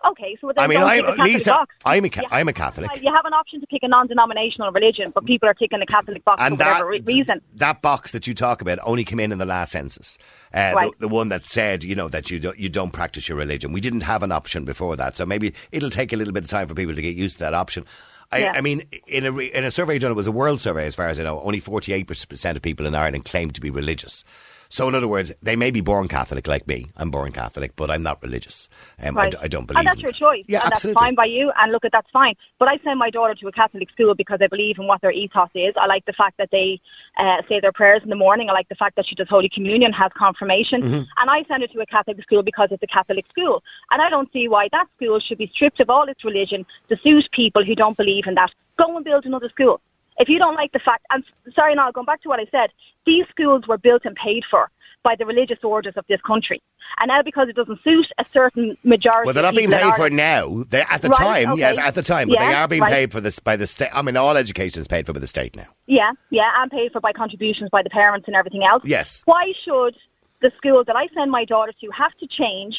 Okay, 0.02 0.34
so 0.40 0.50
I 0.56 0.66
mean, 0.66 0.80
I'm, 0.80 1.04
Lisa, 1.18 1.50
box. 1.50 1.74
I'm 1.84 2.06
a, 2.06 2.10
I'm 2.30 2.48
a 2.48 2.54
Catholic. 2.54 2.90
You 3.02 3.12
have 3.14 3.26
an 3.26 3.34
option 3.34 3.60
to 3.60 3.66
pick 3.66 3.82
a 3.82 3.88
non-denominational 3.88 4.72
religion, 4.72 5.12
but 5.14 5.26
people 5.26 5.46
are 5.46 5.54
taking 5.54 5.78
the 5.78 5.84
Catholic 5.84 6.24
box 6.24 6.40
and 6.40 6.54
for 6.54 6.64
that, 6.64 6.84
whatever 6.84 7.04
reason. 7.04 7.42
That 7.56 7.82
box 7.82 8.12
that 8.12 8.26
you 8.26 8.32
talk 8.32 8.62
about 8.62 8.78
only 8.82 9.04
came 9.04 9.20
in 9.20 9.30
in 9.30 9.36
the 9.36 9.44
last 9.44 9.72
census. 9.72 10.16
Uh, 10.54 10.72
right. 10.74 10.90
the, 10.92 11.06
the, 11.06 11.08
one 11.08 11.28
that 11.28 11.44
said, 11.44 11.84
you 11.84 11.94
know, 11.94 12.08
that 12.08 12.30
you 12.30 12.40
don't, 12.40 12.58
you 12.58 12.70
don't 12.70 12.92
practice 12.92 13.28
your 13.28 13.36
religion. 13.36 13.72
We 13.72 13.82
didn't 13.82 14.00
have 14.00 14.22
an 14.22 14.32
option 14.32 14.64
before 14.64 14.96
that, 14.96 15.18
so 15.18 15.26
maybe 15.26 15.52
it'll 15.70 15.90
take 15.90 16.14
a 16.14 16.16
little 16.16 16.32
bit 16.32 16.44
of 16.44 16.50
time 16.50 16.66
for 16.66 16.74
people 16.74 16.94
to 16.94 17.02
get 17.02 17.14
used 17.14 17.36
to 17.36 17.40
that 17.40 17.54
option. 17.54 17.84
I, 18.33 18.38
yeah. 18.38 18.53
I, 18.55 18.61
mean, 18.61 18.83
in 19.07 19.27
a 19.27 19.37
in 19.37 19.64
a 19.64 19.71
survey 19.71 19.99
done, 19.99 20.12
it 20.12 20.14
was 20.14 20.29
a 20.29 20.33
world 20.33 20.61
survey, 20.61 20.87
as 20.87 20.95
far 20.95 21.09
as 21.09 21.19
I 21.19 21.25
know. 21.25 21.40
Only 21.40 21.61
forty 21.61 21.93
eight 21.93 22.07
percent 22.07 22.57
of 22.57 22.62
people 22.62 22.87
in 22.87 22.95
Ireland 22.95 23.25
claim 23.25 23.51
to 23.51 23.61
be 23.61 23.71
religious. 23.71 24.25
So, 24.72 24.87
in 24.87 24.94
other 24.94 25.09
words, 25.09 25.33
they 25.42 25.56
may 25.56 25.72
be 25.72 25.80
born 25.80 26.06
Catholic 26.06 26.46
like 26.46 26.68
me. 26.68 26.87
I'm 26.96 27.11
born 27.11 27.33
Catholic, 27.33 27.74
but 27.74 27.90
I'm 27.90 28.04
not 28.04 28.22
religious. 28.22 28.68
Um, 29.02 29.16
right. 29.16 29.35
I, 29.35 29.42
I, 29.42 29.48
don't 29.48 29.66
believe. 29.66 29.80
And 29.80 29.88
that's 29.88 30.00
your 30.00 30.12
choice. 30.12 30.44
Yeah, 30.46 30.62
and 30.62 30.72
absolutely. 30.72 30.94
that's 30.94 31.06
fine 31.06 31.14
by 31.16 31.24
you. 31.24 31.50
And 31.56 31.72
look, 31.72 31.85
at 31.85 31.90
that's 31.90 32.09
fine. 32.12 32.37
But 32.61 32.68
I 32.68 32.78
send 32.85 32.96
my 33.00 33.11
daughter 33.11 33.35
to 33.35 33.48
a 33.48 33.52
Catholic 33.52 33.90
school 33.90 34.14
because 34.14 34.38
I 34.40 34.46
believe 34.46 34.78
in 34.78 34.87
what 34.87 35.00
their 35.00 35.11
ethos 35.11 35.48
is. 35.56 35.74
I 35.76 35.87
like 35.87 36.06
the 36.06 36.12
fact 36.12 36.37
that 36.38 36.50
they 36.52 36.80
uh, 37.18 37.42
say 37.48 37.59
their 37.59 37.72
prayers 37.72 38.04
in 38.04 38.11
the 38.11 38.16
morning. 38.16 38.48
I 38.48 38.52
like 38.52 38.68
the 38.68 38.76
fact 38.76 38.94
that 38.94 39.06
she 39.09 39.16
does 39.16 39.28
Holy 39.28 39.48
Communion, 39.48 39.92
has 39.92 40.12
confirmation. 40.16 40.83
Mm-hmm. 40.83 41.02
And 41.16 41.30
I 41.30 41.42
send 41.48 41.62
her 41.62 41.66
to 41.66 41.80
a 41.80 41.87
Catholic 41.87 42.22
school 42.22 42.44
because 42.44 42.68
it's 42.70 42.83
a 42.85 42.87
Catholic 42.87 43.26
school. 43.28 43.64
And 43.90 44.00
I 44.00 44.09
don't 44.09 44.33
see 44.33 44.46
why 44.46 44.68
that 44.70 44.87
school 44.94 45.18
should 45.18 45.38
be 45.38 45.50
stripped 45.52 45.80
of 45.80 45.90
all 45.90 46.09
its 46.09 46.24
religion 46.24 46.64
to 46.90 46.96
suit 46.98 47.28
people 47.33 47.64
who 47.64 47.74
don't 47.74 47.96
believe 47.96 48.28
in 48.28 48.35
that. 48.35 48.52
Go 48.78 48.94
and 48.94 49.04
build 49.04 49.26
another 49.26 49.48
school. 49.48 49.80
If 50.20 50.28
you 50.28 50.38
don't 50.38 50.54
like 50.54 50.72
the 50.72 50.78
fact, 50.78 51.04
and 51.11 51.24
sorry 51.54 51.74
now, 51.74 51.90
going 51.90 52.04
back 52.04 52.22
to 52.22 52.28
what 52.28 52.38
I 52.38 52.46
said, 52.50 52.70
these 53.06 53.24
schools 53.30 53.66
were 53.66 53.78
built 53.78 54.02
and 54.04 54.14
paid 54.14 54.44
for 54.50 54.70
by 55.02 55.16
the 55.18 55.24
religious 55.24 55.59
orders 55.62 55.94
of 55.96 56.04
this 56.09 56.20
country. 56.20 56.62
And 56.98 57.09
now 57.09 57.22
because 57.22 57.48
it 57.48 57.56
doesn't 57.56 57.83
suit 57.83 58.06
a 58.18 58.24
certain 58.33 58.76
majority 58.85 59.26
Well, 59.26 59.35
they're 59.35 59.42
not 59.42 59.54
being 59.54 59.70
paid 59.70 59.94
for 59.94 60.11
now. 60.11 60.64
They, 60.68 60.83
at 60.83 61.00
the 61.00 61.09
right, 61.09 61.44
time, 61.44 61.52
okay. 61.52 61.61
yes, 61.61 61.78
at 61.78 61.94
the 61.94 62.02
time, 62.02 62.28
but 62.28 62.35
yeah, 62.38 62.48
they 62.48 62.54
are 62.54 62.68
being 62.68 62.83
right. 62.83 62.92
paid 62.92 63.12
for 63.12 63.20
this 63.20 63.38
by 63.38 63.56
the 63.56 63.66
state. 63.66 63.88
I 63.94 64.02
mean, 64.02 64.16
all 64.16 64.37
education 64.37 64.80
is 64.83 64.88
paid 64.88 65.06
for 65.06 65.14
by 65.14 65.20
the 65.20 65.26
state 65.26 65.56
now. 65.56 65.68
Yeah, 65.87 66.12
yeah, 66.28 66.50
and 66.59 66.70
paid 66.70 66.92
for 66.92 67.00
by 67.00 67.12
contributions 67.12 67.70
by 67.70 67.83
the 67.83 67.90
parents 67.90 68.26
and 68.26 68.37
everything 68.37 68.64
else. 68.64 68.83
Yes. 68.85 69.22
Why 69.24 69.52
should 69.64 69.96
the 70.42 70.52
school 70.56 70.85
that 70.85 70.96
I 70.96 71.09
send 71.14 71.30
my 71.30 71.44
daughter 71.46 71.72
to 71.80 71.90
have 71.96 72.12
to 72.18 72.26
change 72.26 72.74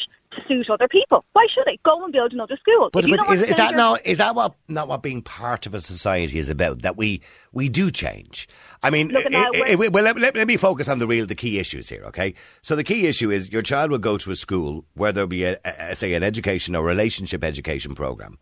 suit 0.48 0.68
other 0.70 0.88
people. 0.88 1.24
Why 1.32 1.46
should 1.54 1.64
they 1.66 1.78
go 1.84 2.02
and 2.04 2.12
build 2.12 2.32
another 2.32 2.56
school? 2.56 2.90
But, 2.92 3.04
but 3.08 3.30
is, 3.30 3.42
is 3.42 3.56
that 3.56 3.70
your... 3.70 3.78
not 3.78 4.06
is 4.06 4.18
that 4.18 4.34
what 4.34 4.54
not 4.68 4.88
what 4.88 5.02
being 5.02 5.22
part 5.22 5.66
of 5.66 5.74
a 5.74 5.80
society 5.80 6.38
is 6.38 6.48
about? 6.48 6.82
That 6.82 6.96
we 6.96 7.22
we 7.52 7.68
do 7.68 7.90
change. 7.90 8.48
I 8.82 8.90
mean, 8.90 9.08
now, 9.08 9.48
it, 9.52 9.80
it, 9.80 9.92
well, 9.92 10.02
let, 10.02 10.18
let, 10.18 10.34
let, 10.34 10.46
me 10.46 10.56
focus 10.56 10.88
on 10.88 10.98
the 10.98 11.06
real 11.06 11.26
the 11.26 11.34
key 11.34 11.58
issues 11.58 11.88
here. 11.88 12.04
Okay, 12.06 12.34
so 12.62 12.74
the 12.74 12.84
key 12.84 13.06
issue 13.06 13.30
is 13.30 13.50
your 13.50 13.62
child 13.62 13.90
will 13.90 13.98
go 13.98 14.18
to 14.18 14.30
a 14.30 14.36
school 14.36 14.84
where 14.94 15.12
there'll 15.12 15.28
be 15.28 15.44
a, 15.44 15.58
a 15.64 15.94
say 15.94 16.14
an 16.14 16.22
education 16.22 16.74
or 16.74 16.84
relationship 16.84 17.44
education 17.44 17.94
program. 17.94 18.38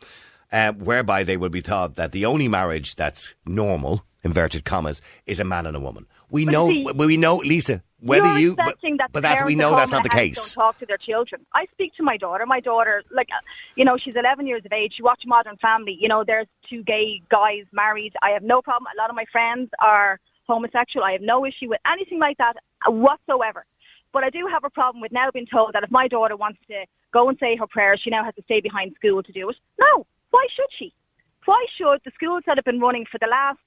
Uh, 0.52 0.72
whereby 0.72 1.22
they 1.22 1.36
will 1.36 1.48
be 1.48 1.62
taught 1.62 1.94
that 1.94 2.10
the 2.10 2.26
only 2.26 2.48
marriage 2.48 2.96
that's 2.96 3.36
normal, 3.46 4.04
inverted 4.24 4.64
commas, 4.64 5.00
is 5.24 5.38
a 5.38 5.44
man 5.44 5.64
and 5.64 5.76
a 5.76 5.80
woman. 5.80 6.04
We 6.28 6.44
but 6.44 6.50
know, 6.50 6.68
see, 6.68 6.86
we 6.92 7.16
know, 7.16 7.36
Lisa, 7.36 7.84
whether 8.00 8.28
You're 8.28 8.38
you, 8.38 8.56
but, 8.56 8.78
that 8.80 9.12
but 9.12 9.22
that's 9.22 9.44
we 9.44 9.54
know 9.54 9.76
that's 9.76 9.92
not 9.92 10.02
the 10.02 10.08
case. 10.08 10.54
Don't 10.54 10.64
talk 10.64 10.78
to 10.78 10.86
their 10.86 10.96
children. 10.96 11.44
I 11.54 11.66
speak 11.72 11.94
to 11.96 12.02
my 12.02 12.16
daughter. 12.16 12.46
My 12.46 12.60
daughter, 12.60 13.02
like, 13.10 13.28
uh, 13.30 13.40
you 13.76 13.84
know, 13.84 13.98
she's 13.98 14.16
11 14.16 14.46
years 14.46 14.64
of 14.64 14.72
age. 14.72 14.94
She 14.96 15.02
watches 15.02 15.26
Modern 15.26 15.56
Family. 15.58 15.96
You 16.00 16.08
know, 16.08 16.24
there's 16.24 16.46
two 16.68 16.82
gay 16.82 17.20
guys 17.30 17.64
married. 17.72 18.14
I 18.22 18.30
have 18.30 18.42
no 18.42 18.62
problem. 18.62 18.88
A 18.94 18.98
lot 18.98 19.10
of 19.10 19.16
my 19.16 19.26
friends 19.30 19.70
are 19.80 20.18
homosexual. 20.46 21.04
I 21.04 21.12
have 21.12 21.20
no 21.20 21.44
issue 21.44 21.68
with 21.68 21.80
anything 21.86 22.18
like 22.18 22.38
that 22.38 22.54
whatsoever. 22.86 23.64
But 24.12 24.24
I 24.24 24.30
do 24.30 24.46
have 24.50 24.64
a 24.64 24.70
problem 24.70 25.00
with 25.00 25.12
now 25.12 25.30
being 25.30 25.46
told 25.46 25.74
that 25.74 25.84
if 25.84 25.90
my 25.90 26.08
daughter 26.08 26.36
wants 26.36 26.58
to 26.68 26.84
go 27.12 27.28
and 27.28 27.38
say 27.38 27.56
her 27.56 27.66
prayers, 27.66 28.00
she 28.02 28.10
now 28.10 28.24
has 28.24 28.34
to 28.34 28.42
stay 28.42 28.60
behind 28.60 28.94
school 28.96 29.22
to 29.22 29.32
do 29.32 29.50
it. 29.50 29.56
No. 29.78 30.06
Why 30.30 30.46
should 30.54 30.66
she? 30.78 30.92
Why 31.44 31.64
should 31.76 32.00
the 32.04 32.10
schools 32.14 32.42
that 32.46 32.56
have 32.56 32.64
been 32.64 32.80
running 32.80 33.06
for 33.10 33.18
the 33.18 33.26
last 33.26 33.58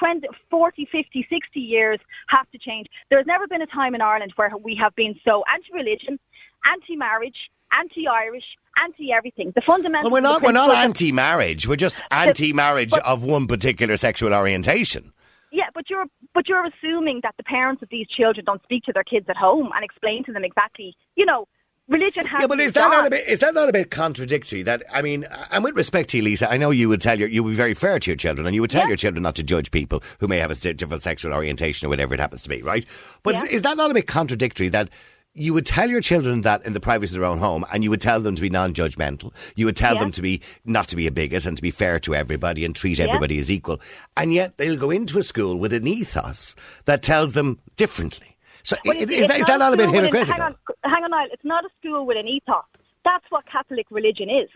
20, 0.00 0.26
40, 0.50 0.88
50, 0.90 1.26
60 1.30 1.60
years 1.60 2.00
have 2.28 2.50
to 2.50 2.58
change. 2.58 2.88
There's 3.10 3.26
never 3.26 3.46
been 3.46 3.62
a 3.62 3.66
time 3.66 3.94
in 3.94 4.00
Ireland 4.00 4.32
where 4.36 4.50
we 4.62 4.76
have 4.82 4.96
been 4.96 5.14
so 5.24 5.44
anti-religion, 5.52 6.18
anti-marriage, 6.64 7.36
anti-Irish, 7.72 8.44
anti-everything. 8.82 9.52
The 9.54 9.62
fundamental. 9.64 10.10
Well, 10.10 10.20
we're 10.20 10.28
not. 10.28 10.42
We're 10.42 10.52
not 10.52 10.70
anti-marriage. 10.74 11.68
We're 11.68 11.76
just 11.76 12.02
anti-marriage 12.10 12.90
but- 12.90 13.04
of 13.04 13.22
one 13.24 13.46
particular 13.46 13.96
sexual 13.96 14.34
orientation. 14.34 15.12
Yeah, 15.52 15.64
but 15.74 15.90
you're 15.90 16.06
but 16.32 16.48
you're 16.48 16.64
assuming 16.64 17.20
that 17.24 17.34
the 17.36 17.42
parents 17.42 17.82
of 17.82 17.88
these 17.90 18.06
children 18.06 18.44
don't 18.44 18.62
speak 18.62 18.84
to 18.84 18.92
their 18.92 19.02
kids 19.02 19.26
at 19.28 19.36
home 19.36 19.70
and 19.74 19.84
explain 19.84 20.24
to 20.24 20.32
them 20.32 20.44
exactly. 20.44 20.94
You 21.16 21.26
know, 21.26 21.48
religion 21.90 22.24
has. 22.24 22.40
Yeah, 22.40 22.46
but 22.46 22.60
is 22.60 22.72
that 22.72 22.90
not 22.90 23.06
a 23.06 23.10
bit? 23.10 23.28
Is 23.28 23.40
that 23.40 23.52
not 23.52 23.68
a 23.68 23.72
bit 23.72 23.90
contradictory? 23.90 24.62
That 24.62 24.82
I 24.92 25.02
mean, 25.02 25.24
uh, 25.24 25.44
and 25.50 25.62
with 25.62 25.76
respect 25.76 26.08
to 26.10 26.16
you, 26.16 26.22
Lisa, 26.22 26.50
I 26.50 26.56
know 26.56 26.70
you 26.70 26.88
would 26.88 27.02
tell 27.02 27.18
your 27.18 27.28
you 27.28 27.42
would 27.42 27.50
be 27.50 27.56
very 27.56 27.74
fair 27.74 27.98
to 27.98 28.10
your 28.10 28.16
children, 28.16 28.46
and 28.46 28.54
you 28.54 28.62
would 28.62 28.70
tell 28.70 28.82
Yeah. 28.84 28.88
your 28.88 28.96
children 28.96 29.22
not 29.22 29.34
to 29.34 29.42
judge 29.42 29.70
people 29.70 30.02
who 30.20 30.28
may 30.28 30.38
have 30.38 30.50
a 30.50 30.54
different 30.54 31.02
sexual 31.02 31.34
orientation 31.34 31.86
or 31.86 31.90
whatever 31.90 32.14
it 32.14 32.20
happens 32.20 32.42
to 32.44 32.48
be, 32.48 32.62
right? 32.62 32.86
But 33.22 33.34
Yeah. 33.34 33.44
is, 33.44 33.50
is 33.50 33.62
that 33.62 33.76
not 33.76 33.90
a 33.90 33.94
bit 33.94 34.06
contradictory 34.06 34.70
that? 34.70 34.88
You 35.32 35.54
would 35.54 35.64
tell 35.64 35.88
your 35.88 36.00
children 36.00 36.42
that 36.42 36.66
in 36.66 36.72
the 36.72 36.80
privacy 36.80 37.14
of 37.14 37.20
their 37.20 37.30
own 37.30 37.38
home, 37.38 37.64
and 37.72 37.84
you 37.84 37.90
would 37.90 38.00
tell 38.00 38.18
them 38.20 38.34
to 38.34 38.42
be 38.42 38.50
non-judgmental. 38.50 39.32
You 39.54 39.64
would 39.66 39.76
tell 39.76 39.94
Yeah. 39.94 40.00
them 40.00 40.10
to 40.10 40.22
be 40.22 40.40
not 40.64 40.88
to 40.88 40.96
be 40.96 41.06
a 41.06 41.12
bigot 41.12 41.46
and 41.46 41.56
to 41.56 41.62
be 41.62 41.70
fair 41.70 42.00
to 42.00 42.16
everybody 42.16 42.64
and 42.64 42.74
treat 42.74 42.98
Yeah. 42.98 43.04
everybody 43.06 43.38
as 43.38 43.48
equal. 43.48 43.80
And 44.16 44.34
yet 44.34 44.58
they'll 44.58 44.76
go 44.76 44.90
into 44.90 45.20
a 45.20 45.22
school 45.22 45.56
with 45.56 45.72
an 45.72 45.86
ethos 45.86 46.56
that 46.86 47.02
tells 47.02 47.34
them 47.34 47.60
differently. 47.76 48.29
So 48.62 48.76
Well, 48.84 48.96
i- 48.96 49.00
it's- 49.00 49.18
is, 49.20 49.28
that, 49.28 49.46
that 49.46 49.58
not 49.58 49.72
a 49.74 49.76
bit 49.76 49.88
with 49.88 49.96
an- 49.98 50.04
hypocritical? 50.04 50.34
Hang 50.42 50.42
on, 50.42 50.56
hang 50.92 51.04
on, 51.04 51.10
Niall. 51.10 51.28
It's 51.32 51.44
not 51.44 51.64
a 51.64 51.68
school 51.80 52.06
with 52.06 52.16
an 52.16 52.28
ethos. 52.28 52.64
That's 53.04 53.24
what 53.30 53.44
Catholic 53.46 53.86
religion 53.90 54.28
is. 54.28 54.48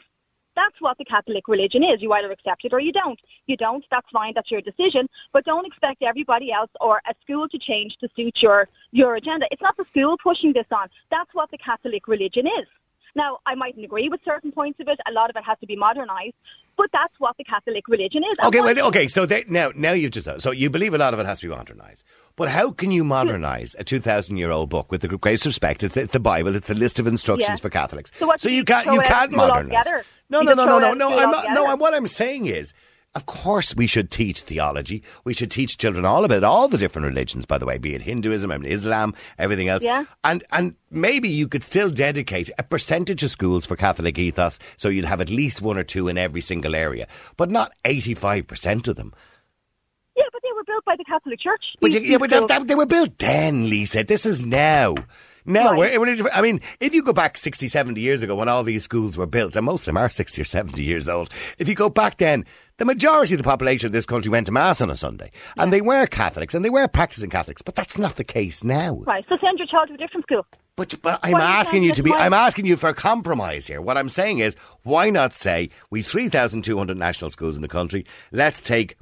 That's 0.57 0.77
what 0.81 0.99
the 0.99 1.05
Catholic 1.05 1.49
religion 1.49 1.83
is. 1.83 2.01
You 2.01 2.12
either 2.12 2.31
accept 2.31 2.64
it 2.64 2.73
or 2.73 2.79
you 2.79 2.93
don't. 2.93 3.19
You 3.47 3.57
don't, 3.57 3.85
that's 3.90 4.07
fine, 4.12 4.33
that's 4.37 4.51
your 4.53 4.61
decision. 4.61 5.09
But 5.33 5.45
don't 5.45 5.67
expect 5.67 6.03
everybody 6.03 6.53
else 6.53 6.71
or 6.81 7.01
a 7.11 7.14
school 7.23 7.49
to 7.49 7.59
change 7.59 7.95
to 8.01 8.09
suit 8.14 8.35
your, 8.40 8.69
your 8.93 9.17
agenda. 9.17 9.47
It's 9.51 9.62
not 9.62 9.77
the 9.77 9.85
school 9.90 10.17
pushing 10.23 10.53
this 10.53 10.67
on. 10.71 10.87
That's 11.11 11.31
what 11.33 11.51
the 11.51 11.59
Catholic 11.59 12.07
religion 12.07 12.47
is. 12.47 12.69
Now, 13.17 13.38
I 13.47 13.55
mightn't 13.55 13.85
agree 13.85 14.09
with 14.09 14.21
certain 14.25 14.51
points 14.53 14.79
of 14.81 14.88
it. 14.88 14.99
A 15.09 15.12
lot 15.12 15.31
of 15.31 15.37
it 15.37 15.45
has 15.45 15.59
to 15.61 15.67
be 15.67 15.77
modernised. 15.77 16.35
But 16.77 16.87
that's 16.93 17.14
what 17.19 17.37
the 17.37 17.45
Catholic 17.45 17.87
religion 17.88 18.23
is. 18.25 18.37
Okay, 18.45 18.61
well, 18.61 18.79
okay. 18.88 19.07
So 19.07 19.25
they, 19.27 19.45
now, 19.49 19.71
now 19.77 19.93
you've 19.93 20.11
just 20.11 20.29
so 20.40 20.51
you 20.51 20.69
believe 20.71 20.95
a 20.95 20.99
lot 20.99 21.14
of 21.14 21.21
it 21.21 21.27
has 21.27 21.38
to 21.40 21.49
be 21.49 21.55
modernised. 21.55 22.05
But 22.37 22.49
how 22.49 22.73
can 22.73 22.90
you 22.90 23.05
modernise 23.05 23.77
a 23.79 23.85
two 23.85 24.01
thousand 24.01 24.38
year 24.38 24.51
old 24.51 24.68
book 24.68 24.90
with 24.90 25.03
the 25.03 25.09
greatest 25.09 25.47
respect? 25.47 25.83
It's 25.83 25.94
the, 25.94 26.03
it's 26.03 26.12
the 26.12 26.20
Bible. 26.20 26.57
It's 26.57 26.66
the 26.66 26.75
list 26.75 26.99
of 26.99 27.07
instructions 27.07 27.49
Yeah. 27.49 27.57
for 27.57 27.70
Catholics. 27.70 28.11
So 28.18 28.35
do 28.37 28.53
you 28.53 28.64
can't 28.64 28.87
you 28.87 29.01
can't 29.03 29.31
modernise. 29.31 29.87
No, 30.29 30.40
no, 30.42 30.55
no, 30.55 30.64
no, 30.64 30.79
no, 30.79 30.94
no. 30.94 31.18
I'm 31.18 31.31
not, 31.31 31.44
no. 31.53 31.77
What 31.77 31.94
I'm 31.94 32.09
saying 32.09 32.47
is. 32.47 32.73
Of 33.16 33.27
course, 33.27 33.77
we 33.77 33.87
should 33.87 34.11
teach 34.11 34.40
theology. 34.40 35.05
We 35.23 35.35
should 35.35 35.53
teach 35.53 35.79
children 35.79 36.05
all 36.05 36.25
about 36.25 36.42
all 36.42 36.66
the 36.66 36.77
different 36.77 37.07
religions, 37.07 37.47
by 37.47 37.59
the 37.59 37.64
way, 37.64 37.79
be 37.79 37.94
it 37.94 38.03
Hinduism 38.03 38.51
and 38.51 38.66
Islam, 38.66 39.14
everything 39.38 39.68
else. 39.68 39.85
Yeah. 39.85 40.07
And 40.25 40.42
and 40.51 40.75
maybe 40.90 41.29
you 41.29 41.47
could 41.47 41.62
still 41.62 41.90
dedicate 41.90 42.51
a 42.59 42.64
percentage 42.64 43.23
of 43.23 43.31
schools 43.31 43.66
for 43.66 43.77
Catholic 43.77 44.18
ethos, 44.18 44.59
so 44.77 44.88
you'd 44.88 45.05
have 45.05 45.20
at 45.20 45.31
least 45.31 45.62
one 45.62 45.79
or 45.79 45.85
two 45.85 46.09
in 46.09 46.18
every 46.18 46.40
single 46.40 46.75
area, 46.75 47.07
but 47.37 47.53
not 47.53 47.73
eighty-five 47.85 48.49
percent 48.49 48.88
of 48.88 48.97
them. 48.97 49.14
Yeah, 50.16 50.25
but 50.33 50.42
they 50.42 50.53
were 50.53 50.64
built 50.75 50.85
by 50.85 50.97
the 50.97 51.05
Catholic 51.05 51.41
Church. 51.41 51.63
But 51.81 51.93
you, 51.93 52.01
yeah, 52.01 52.19
but 52.19 52.31
that, 52.31 52.49
that- 52.49 52.67
they 52.67 52.75
were 52.75 52.87
built 52.87 53.19
then, 53.19 53.69
Lisa. 53.71 54.05
This 54.05 54.27
is 54.27 54.43
now. 54.43 54.95
Now, 55.47 55.73
Right. 55.73 55.79
we're, 55.79 56.01
we're 56.01 56.07
in 56.07 56.13
a 56.15 56.17
different- 56.17 56.37
I 56.39 56.41
mean, 56.41 56.61
if 56.81 56.95
you 56.95 57.03
go 57.03 57.13
back 57.13 57.37
60, 57.37 57.69
70 57.69 58.01
years 58.01 58.23
ago 58.23 58.35
when 58.35 58.49
all 58.49 58.65
these 58.65 58.83
schools 58.83 59.19
were 59.19 59.27
built, 59.27 59.57
and 59.57 59.67
most 59.67 59.83
of 59.83 59.87
them 59.87 59.99
are 59.99 60.09
60 60.09 60.41
or 60.41 60.45
70 60.45 60.83
years 60.83 61.07
old, 61.07 61.31
if 61.59 61.69
you 61.69 61.75
go 61.75 61.91
back 61.91 62.17
then, 62.17 62.47
the 62.79 62.87
majority 62.87 63.35
of 63.35 63.39
the 63.39 63.45
population 63.45 63.87
of 63.87 63.93
this 63.93 64.07
country 64.07 64.31
went 64.31 64.47
to 64.47 64.53
Mass 64.53 64.81
on 64.81 64.89
a 64.91 64.97
Sunday. 64.97 65.31
And 65.59 65.71
they 65.71 65.83
were 65.83 66.07
Catholics, 66.07 66.55
and 66.55 66.65
they 66.65 66.71
were 66.71 66.89
practicing 66.89 67.29
Catholics, 67.29 67.61
but 67.61 67.75
that's 67.75 67.99
not 67.99 68.17
the 68.17 68.25
case 68.25 68.65
now. 68.65 68.95
Right, 69.07 69.25
so 69.29 69.37
send 69.39 69.59
your 69.59 69.67
child 69.69 69.89
to 69.89 69.95
a 69.95 69.97
different 69.99 70.25
school. 70.25 70.47
But, 70.77 70.95
but 71.03 71.21
I'm 71.23 71.33
Why 71.33 71.43
asking 71.43 71.83
you 71.85 71.93
to 71.93 72.03
be, 72.03 72.09
mind- 72.11 72.23
I'm 72.23 72.33
asking 72.33 72.65
you 72.65 72.77
for 72.79 72.89
a 72.89 72.95
compromise 72.95 73.67
here. 73.67 73.83
What 73.83 73.99
I'm 73.99 74.09
saying 74.09 74.39
is, 74.39 74.57
why 74.83 75.11
not 75.11 75.35
say 75.35 75.69
we've 75.91 76.07
3,200 76.07 76.97
national 76.97 77.31
schools 77.31 77.55
in 77.55 77.61
the 77.63 77.69
country, 77.69 78.07
let's 78.33 78.63
take 78.63 78.97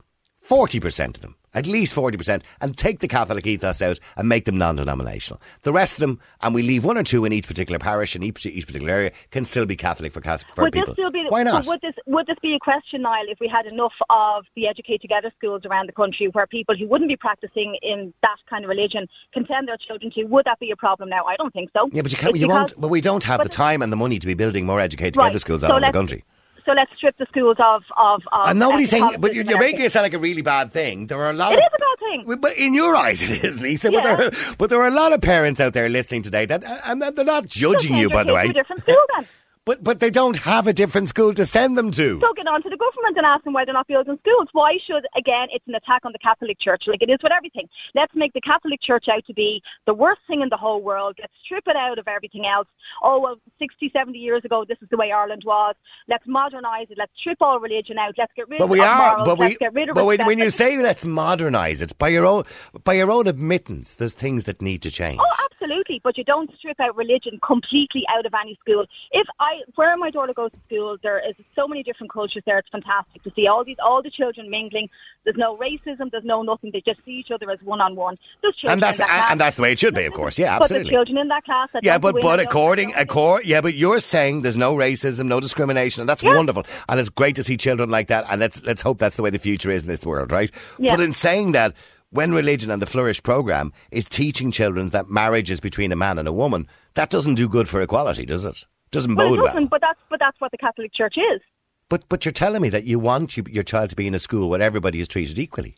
40% 0.46 1.16
of 1.16 1.20
them, 1.22 1.36
at 1.54 1.66
least 1.66 1.94
40%, 1.94 2.42
and 2.60 2.76
take 2.76 3.00
the 3.00 3.08
Catholic 3.08 3.46
ethos 3.46 3.82
out 3.82 3.98
and 4.16 4.28
make 4.28 4.44
them 4.44 4.56
non-denominational. 4.58 5.40
The 5.62 5.72
rest 5.72 5.94
of 5.94 6.00
them, 6.00 6.20
and 6.40 6.54
we 6.54 6.62
leave 6.62 6.84
one 6.84 6.96
or 6.98 7.02
two 7.02 7.24
in 7.24 7.32
each 7.32 7.46
particular 7.46 7.78
parish 7.78 8.14
and 8.14 8.24
each, 8.24 8.44
each 8.46 8.66
particular 8.66 8.92
area, 8.92 9.12
can 9.30 9.44
still 9.44 9.66
be 9.66 9.76
Catholic 9.76 10.12
for, 10.12 10.20
Catholic, 10.20 10.54
for 10.54 10.64
would 10.64 10.72
people. 10.72 10.86
this 10.88 10.94
still 10.94 11.10
be 11.10 11.24
why 11.28 11.42
not? 11.42 11.66
Would 11.66 11.80
this 11.80 11.94
would 12.06 12.26
this 12.26 12.36
be 12.42 12.54
a 12.54 12.58
question, 12.58 13.02
Niall, 13.02 13.24
if 13.28 13.38
we 13.40 13.48
had 13.48 13.70
enough 13.72 13.92
of 14.10 14.44
the 14.56 14.66
Educate 14.66 15.00
Together 15.02 15.30
schools 15.36 15.62
around 15.64 15.88
the 15.88 15.92
country 15.92 16.28
where 16.28 16.46
people 16.46 16.76
who 16.76 16.86
wouldn't 16.86 17.08
be 17.08 17.16
practicing 17.16 17.76
in 17.82 18.12
that 18.22 18.36
kind 18.48 18.64
of 18.64 18.68
religion 18.68 19.06
can 19.32 19.46
send 19.46 19.68
their 19.68 19.76
children 19.76 20.10
to? 20.14 20.24
Would 20.24 20.44
that 20.46 20.58
be 20.60 20.70
a 20.70 20.76
problem 20.76 21.08
now? 21.08 21.24
I 21.24 21.36
don't 21.36 21.52
think 21.52 21.70
so. 21.72 21.88
yeah, 21.92 22.02
but 22.02 22.12
you 22.12 22.18
can't, 22.18 22.30
It's 22.34 22.40
you 22.40 22.46
because- 22.46 22.60
won't, 22.72 22.80
but 22.80 22.88
we 22.88 23.00
don't 23.00 23.24
have 23.24 23.42
the 23.42 23.48
time 23.48 23.82
and 23.82 23.92
the 23.92 23.96
money 23.96 24.18
to 24.18 24.26
be 24.26 24.34
building 24.34 24.66
more 24.66 24.80
educated 24.80 25.16
Right, 25.16 25.26
together 25.28 25.38
schools 25.38 25.60
so 25.62 25.68
over 25.72 25.80
the 25.80 25.92
country. 25.92 26.24
So 26.64 26.72
let's 26.72 26.92
strip 26.96 27.16
the 27.18 27.26
schools 27.26 27.56
of 27.58 27.82
of. 27.96 28.22
of 28.32 28.48
And 28.50 28.58
nobody's 28.58 28.90
saying, 28.90 29.16
but 29.18 29.34
you're, 29.34 29.44
you're 29.44 29.58
making 29.58 29.82
it 29.82 29.92
sound 29.92 30.04
like 30.04 30.12
a 30.14 30.18
really 30.18 30.42
bad 30.42 30.72
thing. 30.72 31.08
There 31.08 31.18
are 31.18 31.30
a 31.30 31.32
lot 31.32 31.52
It 31.52 31.58
of. 31.58 31.64
is 31.64 31.68
a 31.74 31.78
bad 31.78 31.98
thing. 32.26 32.40
But 32.40 32.56
in 32.56 32.72
your 32.74 32.94
eyes, 32.94 33.20
it 33.28 33.44
is, 33.44 33.60
Lisa. 33.60 33.90
But, 33.90 34.04
Yeah. 34.04 34.16
there, 34.16 34.30
but 34.58 34.70
there 34.70 34.80
are 34.82 34.88
a 34.88 34.94
lot 34.94 35.12
of 35.12 35.20
parents 35.20 35.60
out 35.60 35.72
there 35.72 35.88
listening 35.88 36.22
today 36.22 36.46
that, 36.46 36.62
and 36.86 37.02
that 37.02 37.16
they're 37.16 37.24
not 37.24 37.46
judging 37.46 37.96
you, 37.96 38.10
by 38.10 38.22
the 38.24 38.34
way. 38.34 38.52
different 38.52 38.82
school 38.82 38.96
then. 39.16 39.26
But 39.64 39.84
but 39.84 40.00
they 40.00 40.10
don't 40.10 40.36
have 40.38 40.66
a 40.66 40.72
different 40.72 41.08
school 41.08 41.32
to 41.34 41.46
send 41.46 41.78
them 41.78 41.92
to. 41.92 42.18
So 42.20 42.32
get 42.34 42.48
on 42.48 42.62
to 42.64 42.68
the 42.68 42.76
government 42.76 43.16
and 43.16 43.24
ask 43.24 43.44
them 43.44 43.52
why 43.52 43.64
they're 43.64 43.72
not 43.72 43.86
building 43.86 44.18
schools. 44.18 44.48
Why 44.52 44.72
should, 44.84 45.06
again, 45.16 45.46
it's 45.52 45.64
an 45.68 45.76
attack 45.76 46.00
on 46.04 46.10
the 46.10 46.18
Catholic 46.18 46.58
Church, 46.60 46.82
like 46.88 47.00
it 47.00 47.08
is 47.10 47.18
with 47.22 47.30
everything. 47.32 47.68
Let's 47.94 48.12
make 48.16 48.32
the 48.32 48.40
Catholic 48.40 48.80
Church 48.82 49.04
out 49.08 49.24
to 49.26 49.32
be 49.34 49.62
the 49.86 49.94
worst 49.94 50.20
thing 50.26 50.40
in 50.42 50.48
the 50.48 50.56
whole 50.56 50.82
world. 50.82 51.14
Let's 51.20 51.32
strip 51.44 51.62
it 51.68 51.76
out 51.76 51.98
of 52.00 52.08
everything 52.08 52.44
else. 52.44 52.66
Oh, 53.04 53.20
well, 53.20 53.36
60, 53.60 53.90
70 53.96 54.18
years 54.18 54.44
ago, 54.44 54.64
this 54.68 54.78
is 54.82 54.88
the 54.90 54.96
way 54.96 55.12
Ireland 55.12 55.42
was. 55.46 55.76
Let's 56.08 56.24
modernise 56.26 56.88
it. 56.90 56.98
Let's 56.98 57.12
strip 57.20 57.38
all 57.40 57.60
religion 57.60 57.98
out. 57.98 58.14
Let's 58.18 58.32
get 58.34 58.48
rid 58.48 58.58
But 58.58 58.68
we 58.68 58.80
of 58.80 58.86
are. 58.86 58.98
morals. 59.18 59.28
But 59.28 59.38
Let's 59.38 59.52
we. 59.54 59.58
get 59.58 59.74
rid 59.74 59.88
of 59.90 59.94
But 59.94 60.06
when, 60.06 60.14
respect. 60.14 60.26
when 60.26 60.38
you 60.40 60.50
say 60.50 60.82
let's 60.82 61.04
modernise 61.04 61.80
it, 61.82 61.96
by 61.98 62.08
your 62.08 62.26
own 62.26 62.42
by 62.82 62.94
your 62.94 63.12
own 63.12 63.28
admittance, 63.28 63.94
there's 63.94 64.12
things 64.14 64.42
that 64.44 64.60
need 64.60 64.82
to 64.82 64.90
change. 64.90 65.20
Oh, 65.22 65.44
absolutely. 65.52 66.00
But 66.02 66.18
you 66.18 66.24
don't 66.24 66.50
strip 66.58 66.80
out 66.80 66.96
religion 66.96 67.38
completely 67.46 68.02
out 68.12 68.26
of 68.26 68.32
any 68.34 68.58
school. 68.60 68.84
If 69.12 69.28
I, 69.38 69.51
where 69.74 69.96
my 69.96 70.10
daughter 70.10 70.32
goes 70.34 70.50
to 70.52 70.58
school, 70.66 70.96
there 71.02 71.18
is 71.18 71.34
so 71.54 71.66
many 71.68 71.82
different 71.82 72.12
cultures 72.12 72.42
there. 72.46 72.58
It's 72.58 72.68
fantastic 72.70 73.22
to 73.24 73.32
see 73.34 73.46
all 73.46 73.64
these, 73.64 73.76
all 73.84 74.02
the 74.02 74.10
children 74.10 74.50
mingling. 74.50 74.88
There's 75.24 75.36
no 75.36 75.56
racism. 75.56 76.10
There's 76.10 76.24
no 76.24 76.42
nothing. 76.42 76.70
They 76.72 76.82
just 76.84 77.04
see 77.04 77.12
each 77.12 77.30
other 77.30 77.50
as 77.50 77.58
one 77.62 77.80
on 77.80 77.94
one. 77.96 78.16
Children 78.42 78.72
and 78.72 78.82
that's 78.82 78.98
that 78.98 79.28
and 79.30 79.40
that's 79.40 79.56
the 79.56 79.62
way 79.62 79.72
it 79.72 79.78
should 79.78 79.94
be, 79.94 80.04
of 80.04 80.12
course. 80.14 80.38
Yeah, 80.38 80.56
absolutely. 80.56 80.84
But 80.84 80.88
the 80.88 80.94
children 80.96 81.18
in 81.18 81.28
that 81.28 81.44
class. 81.44 81.68
That 81.72 81.84
Yeah, 81.84 81.98
but 81.98 82.16
but 82.20 82.40
according 82.40 82.94
accord, 82.94 83.44
yeah, 83.44 83.60
but 83.60 83.74
you're 83.74 84.00
saying 84.00 84.42
there's 84.42 84.56
no 84.56 84.74
racism, 84.74 85.26
no 85.26 85.40
discrimination, 85.40 86.00
and 86.00 86.08
that's 86.08 86.22
Yeah. 86.22 86.34
wonderful, 86.34 86.64
and 86.88 86.98
it's 86.98 87.08
great 87.08 87.36
to 87.36 87.42
see 87.42 87.56
children 87.56 87.90
like 87.90 88.08
that, 88.08 88.24
and 88.28 88.40
let's 88.40 88.62
let's 88.64 88.82
hope 88.82 88.98
that's 88.98 89.16
the 89.16 89.22
way 89.22 89.30
the 89.30 89.38
future 89.38 89.70
is 89.70 89.82
in 89.82 89.88
this 89.88 90.04
world, 90.04 90.32
right? 90.32 90.50
Yeah. 90.78 90.96
But 90.96 91.04
in 91.04 91.12
saying 91.12 91.52
that, 91.52 91.74
when 92.10 92.32
religion 92.34 92.70
and 92.70 92.82
the 92.82 92.86
Flourish 92.86 93.22
program 93.22 93.72
is 93.90 94.04
teaching 94.06 94.50
children 94.50 94.88
that 94.88 95.08
marriage 95.08 95.50
is 95.50 95.60
between 95.60 95.92
a 95.92 95.96
man 95.96 96.18
and 96.18 96.28
a 96.28 96.32
woman, 96.32 96.66
that 96.94 97.08
doesn't 97.08 97.36
do 97.36 97.48
good 97.48 97.68
for 97.68 97.80
equality, 97.80 98.26
does 98.26 98.44
it? 98.44 98.66
Doesn't 98.92 99.14
Well, 99.16 99.30
bode 99.30 99.40
it 99.40 99.42
doesn't. 99.42 99.60
well. 99.62 99.68
But 99.68 99.80
that's 99.80 99.98
but 100.08 100.20
that's 100.20 100.40
what 100.40 100.52
the 100.52 100.58
Catholic 100.58 100.94
Church 100.94 101.16
is. 101.16 101.40
But 101.88 102.08
but 102.08 102.24
you're 102.24 102.32
telling 102.32 102.62
me 102.62 102.68
that 102.68 102.84
you 102.84 102.98
want 102.98 103.36
you, 103.36 103.44
your 103.50 103.64
child 103.64 103.90
to 103.90 103.96
be 103.96 104.06
in 104.06 104.14
a 104.14 104.18
school 104.20 104.48
where 104.48 104.62
everybody 104.62 105.00
is 105.00 105.08
treated 105.08 105.38
equally. 105.38 105.74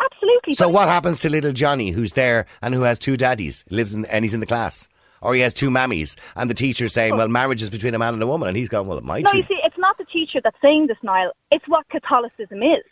Absolutely. 0.00 0.54
So 0.54 0.68
what 0.68 0.88
happens 0.88 1.20
to 1.20 1.30
little 1.30 1.52
Johnny 1.52 1.90
who's 1.90 2.14
there 2.14 2.46
and 2.62 2.74
who 2.74 2.82
has 2.82 2.98
two 2.98 3.16
daddies, 3.16 3.64
lives 3.70 3.94
in 3.94 4.04
and 4.06 4.24
he's 4.24 4.34
in 4.34 4.40
the 4.40 4.46
class? 4.46 4.88
Or 5.22 5.34
he 5.34 5.40
has 5.40 5.54
two 5.54 5.70
mammies 5.70 6.16
and 6.36 6.50
the 6.50 6.54
teacher's 6.54 6.92
saying, 6.92 7.16
Well, 7.16 7.28
marriage 7.28 7.62
is 7.62 7.70
between 7.70 7.94
a 7.94 7.98
man 7.98 8.14
and 8.14 8.22
a 8.22 8.26
woman 8.26 8.48
and 8.48 8.56
he's 8.56 8.68
going, 8.68 8.86
Well 8.86 8.98
it 8.98 9.04
might 9.04 9.24
No, 9.24 9.32
you 9.32 9.44
see, 9.48 9.58
it's 9.64 9.78
not 9.78 9.96
the 9.98 10.04
teacher 10.04 10.40
that's 10.42 10.56
saying 10.62 10.88
this, 10.88 10.98
Niall. 11.02 11.32
It's 11.50 11.66
what 11.68 11.88
Catholicism 11.88 12.62
is. 12.62 12.84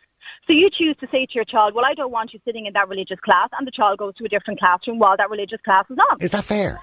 So 0.46 0.52
you 0.52 0.68
choose 0.70 0.96
to 1.00 1.06
say 1.10 1.26
to 1.26 1.32
your 1.34 1.44
child, 1.44 1.74
well, 1.74 1.84
I 1.84 1.94
don't 1.94 2.10
want 2.10 2.32
you 2.34 2.40
sitting 2.44 2.66
in 2.66 2.72
that 2.74 2.88
religious 2.88 3.18
class, 3.20 3.48
and 3.58 3.66
the 3.66 3.70
child 3.70 3.98
goes 3.98 4.14
to 4.16 4.24
a 4.24 4.28
different 4.28 4.58
classroom 4.58 4.98
while 4.98 5.16
that 5.16 5.30
religious 5.30 5.60
class 5.64 5.86
is 5.90 5.96
on. 6.10 6.20
Is 6.20 6.32
that 6.32 6.44
fair? 6.44 6.82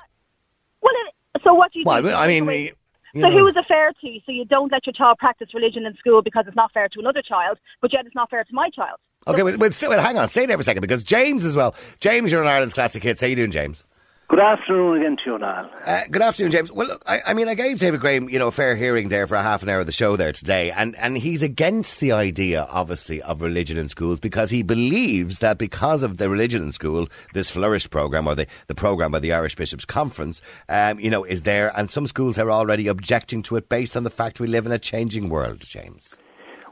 Well, 0.82 0.94
it, 1.08 1.14
so 1.44 1.54
what 1.54 1.72
do 1.74 1.80
you 1.80 1.86
Well, 1.86 2.02
do? 2.02 2.10
I 2.10 2.28
mean, 2.28 2.46
So 2.46 3.22
so 3.22 3.28
know. 3.30 3.32
who 3.40 3.48
is 3.48 3.56
it 3.58 3.66
fair 3.68 3.92
to? 3.92 4.20
So 4.26 4.32
you 4.32 4.46
don't 4.46 4.72
let 4.72 4.86
your 4.86 4.94
child 4.94 5.18
practice 5.18 5.50
religion 5.54 5.86
in 5.86 5.96
school 5.98 6.22
because 6.22 6.46
it's 6.48 6.56
not 6.56 6.72
fair 6.72 6.88
to 6.90 7.00
another 7.00 7.22
child, 7.22 7.58
but 7.82 7.92
yet 7.92 8.06
it's 8.06 8.16
not 8.16 8.30
fair 8.30 8.44
to 8.44 8.54
my 8.54 8.70
child. 8.70 8.98
Okay, 9.28 9.44
well, 9.44 9.58
well, 9.60 9.70
well, 9.84 10.02
hang 10.02 10.18
on, 10.18 10.28
stay 10.30 10.46
there 10.46 10.58
for 10.58 10.62
a 10.62 10.64
second 10.64 10.82
because 10.82 11.04
James 11.04 11.46
as 11.46 11.56
well. 11.56 11.76
James, 12.00 12.32
you're 12.32 12.42
an 12.42 12.48
Ireland's 12.48 12.74
classic 12.74 13.04
hits. 13.04 13.22
How 13.22 13.28
you 13.28 13.36
doing, 13.36 13.52
James? 13.52 13.86
Good 14.32 14.40
afternoon 14.40 14.96
again 14.96 15.18
to 15.18 15.32
you, 15.32 15.38
Niall. 15.38 15.70
Uh, 15.86 16.04
good 16.10 16.22
afternoon, 16.22 16.54
James. 16.54 16.72
Well, 16.72 16.88
look, 16.88 17.04
I, 17.06 17.20
I 17.26 17.34
mean, 17.34 17.50
I 17.50 17.54
gave 17.54 17.80
David 17.80 18.00
Graham, 18.00 18.30
you 18.30 18.40
know, 18.40 18.48
a 18.48 18.52
fair 18.52 18.78
hearing 18.78 19.10
there 19.10 19.28
for 19.28 19.36
a 19.36 19.44
half 19.44 19.62
an 19.62 19.68
hour 19.68 19.82
of 19.82 19.88
the 19.88 19.92
show 19.92 20.16
there 20.16 20.32
today, 20.32 20.72
and, 20.72 20.96
and 20.96 21.18
he's 21.18 21.44
against 21.44 22.00
the 22.00 22.14
idea, 22.14 22.66
obviously, 22.70 23.22
of 23.24 23.42
religion 23.42 23.78
in 23.78 23.90
schools 23.90 24.22
because 24.22 24.50
he 24.50 24.64
believes 24.64 25.40
that 25.40 25.58
because 25.58 26.02
of 26.02 26.16
the 26.16 26.30
religion 26.30 26.64
in 26.64 26.72
school, 26.72 27.10
this 27.34 27.50
Flourish 27.50 27.90
program 27.90 28.26
or 28.26 28.34
the, 28.34 28.48
the 28.68 28.74
program 28.74 29.12
by 29.12 29.20
the 29.20 29.34
Irish 29.34 29.58
Bishops 29.58 29.84
Conference, 29.84 30.42
um, 30.70 30.98
you 30.98 31.10
know, 31.10 31.26
is 31.26 31.42
there, 31.42 31.78
and 31.78 31.90
some 31.90 32.08
schools 32.08 32.38
are 32.38 32.50
already 32.50 32.88
objecting 32.88 33.44
to 33.44 33.58
it 33.58 33.68
based 33.68 33.98
on 33.98 34.06
the 34.06 34.10
fact 34.10 34.40
we 34.40 34.48
live 34.48 34.66
in 34.66 34.72
a 34.72 34.80
changing 34.80 35.28
world, 35.28 35.60
James. 35.60 36.16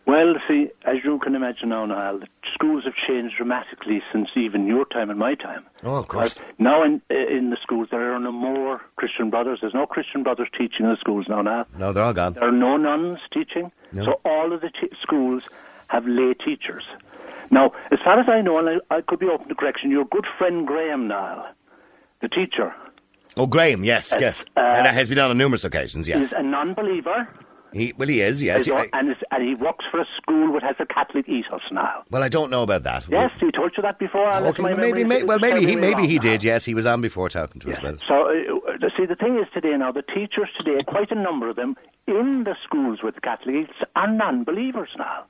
Well, 0.09 0.35
see, 0.47 0.69
as 0.85 0.97
you 1.03 1.19
can 1.19 1.35
imagine 1.35 1.69
now, 1.69 1.85
Niall, 1.85 2.19
the 2.19 2.27
schools 2.53 2.83
have 2.85 2.95
changed 2.95 3.35
dramatically 3.37 4.01
since 4.11 4.29
even 4.35 4.65
your 4.65 4.85
time 4.85 5.09
and 5.11 5.19
my 5.19 5.35
time. 5.35 5.63
Oh, 5.83 5.95
of 6.01 6.07
course. 6.07 6.39
Now 6.57 6.83
in 6.83 7.01
in 7.09 7.49
the 7.53 7.57
schools 7.61 7.87
there 7.91 8.13
are 8.15 8.19
no 8.19 8.31
more 8.31 8.81
Christian 8.95 9.29
brothers. 9.29 9.59
There's 9.61 9.73
no 9.81 9.85
Christian 9.85 10.23
brothers 10.23 10.49
teaching 10.57 10.85
in 10.85 10.91
the 10.93 10.97
schools 10.97 11.25
now. 11.29 11.41
Now 11.41 11.65
No, 11.77 11.93
they're 11.93 12.03
all 12.03 12.13
gone. 12.21 12.33
there 12.33 12.47
are 12.47 12.51
no 12.69 12.75
nuns 12.77 13.19
teaching. 13.31 13.71
No. 13.91 14.03
So 14.05 14.11
all 14.25 14.51
of 14.53 14.61
the 14.61 14.69
t- 14.71 14.89
schools 15.01 15.43
have 15.87 16.05
lay 16.07 16.33
teachers. 16.33 16.85
Now, 17.51 17.65
as 17.91 17.99
far 18.03 18.19
as 18.19 18.27
I 18.29 18.41
know, 18.41 18.57
and 18.59 18.81
I, 18.91 18.95
I 18.97 19.01
could 19.01 19.19
be 19.19 19.27
open 19.27 19.47
to 19.49 19.55
correction, 19.55 19.89
your 19.91 20.05
good 20.05 20.25
friend 20.37 20.67
Graham 20.67 21.07
Niall, 21.07 21.47
the 22.21 22.29
teacher, 22.29 22.73
Oh, 23.37 23.47
Graham, 23.47 23.83
yes, 23.83 24.11
Yes, 24.11 24.21
yes. 24.21 24.45
uh, 24.57 24.59
and 24.77 24.85
that 24.85 24.93
has 24.93 25.07
been 25.07 25.19
on 25.19 25.29
on 25.31 25.37
numerous 25.37 25.63
occasions, 25.63 26.07
yes. 26.07 26.23
is 26.25 26.33
a 26.33 26.41
non-believer. 26.43 27.27
He, 27.73 27.93
well, 27.97 28.07
he 28.07 28.21
is, 28.21 28.41
yes. 28.41 28.65
He- 28.65 28.71
I- 28.71 28.89
and, 28.93 29.15
he 29.41 29.55
works 29.55 29.85
for 29.89 29.99
a 29.99 30.05
school 30.17 30.51
which 30.53 30.63
has 30.63 30.75
a 30.79 30.85
Catholic 30.85 31.27
ethos 31.29 31.61
now. 31.71 32.03
well, 32.09 32.23
I 32.23 32.29
don't 32.29 32.49
know 32.49 32.63
about 32.63 32.83
that. 32.83 33.07
Yes, 33.09 33.31
he 33.39 33.51
told 33.51 33.73
you 33.77 33.83
that 33.83 33.99
before. 33.99 34.29
unless 34.29 34.59
Okay, 34.59 34.73
maybe, 34.75 35.03
may, 35.03 35.23
well, 35.23 35.39
maybe 35.39 35.65
he, 35.65 35.75
maybe 35.75 36.07
he 36.07 36.15
now. 36.15 36.21
did. 36.21 36.43
Yes, 36.43 36.65
he 36.65 36.73
was 36.73 36.85
on 36.85 37.01
before 37.01 37.29
talking 37.29 37.61
to 37.61 37.71
us 37.71 37.77
about 37.79 37.95
it. 37.95 38.01
So, 38.07 38.27
uh, 38.27 38.71
uh, 38.85 38.89
see, 38.97 39.05
the 39.05 39.15
thing 39.15 39.37
is 39.37 39.47
today 39.53 39.75
now, 39.77 39.91
the 39.91 40.01
teachers 40.01 40.49
today, 40.57 40.83
quite 40.85 41.11
a 41.11 41.15
number 41.15 41.49
of 41.49 41.55
them 41.55 41.75
in 42.07 42.43
the 42.43 42.55
schools 42.63 42.99
with 43.03 43.15
the 43.15 43.21
Catholics 43.21 43.75
are 43.95 44.07
non-believers 44.07 44.89
now. 44.97 45.25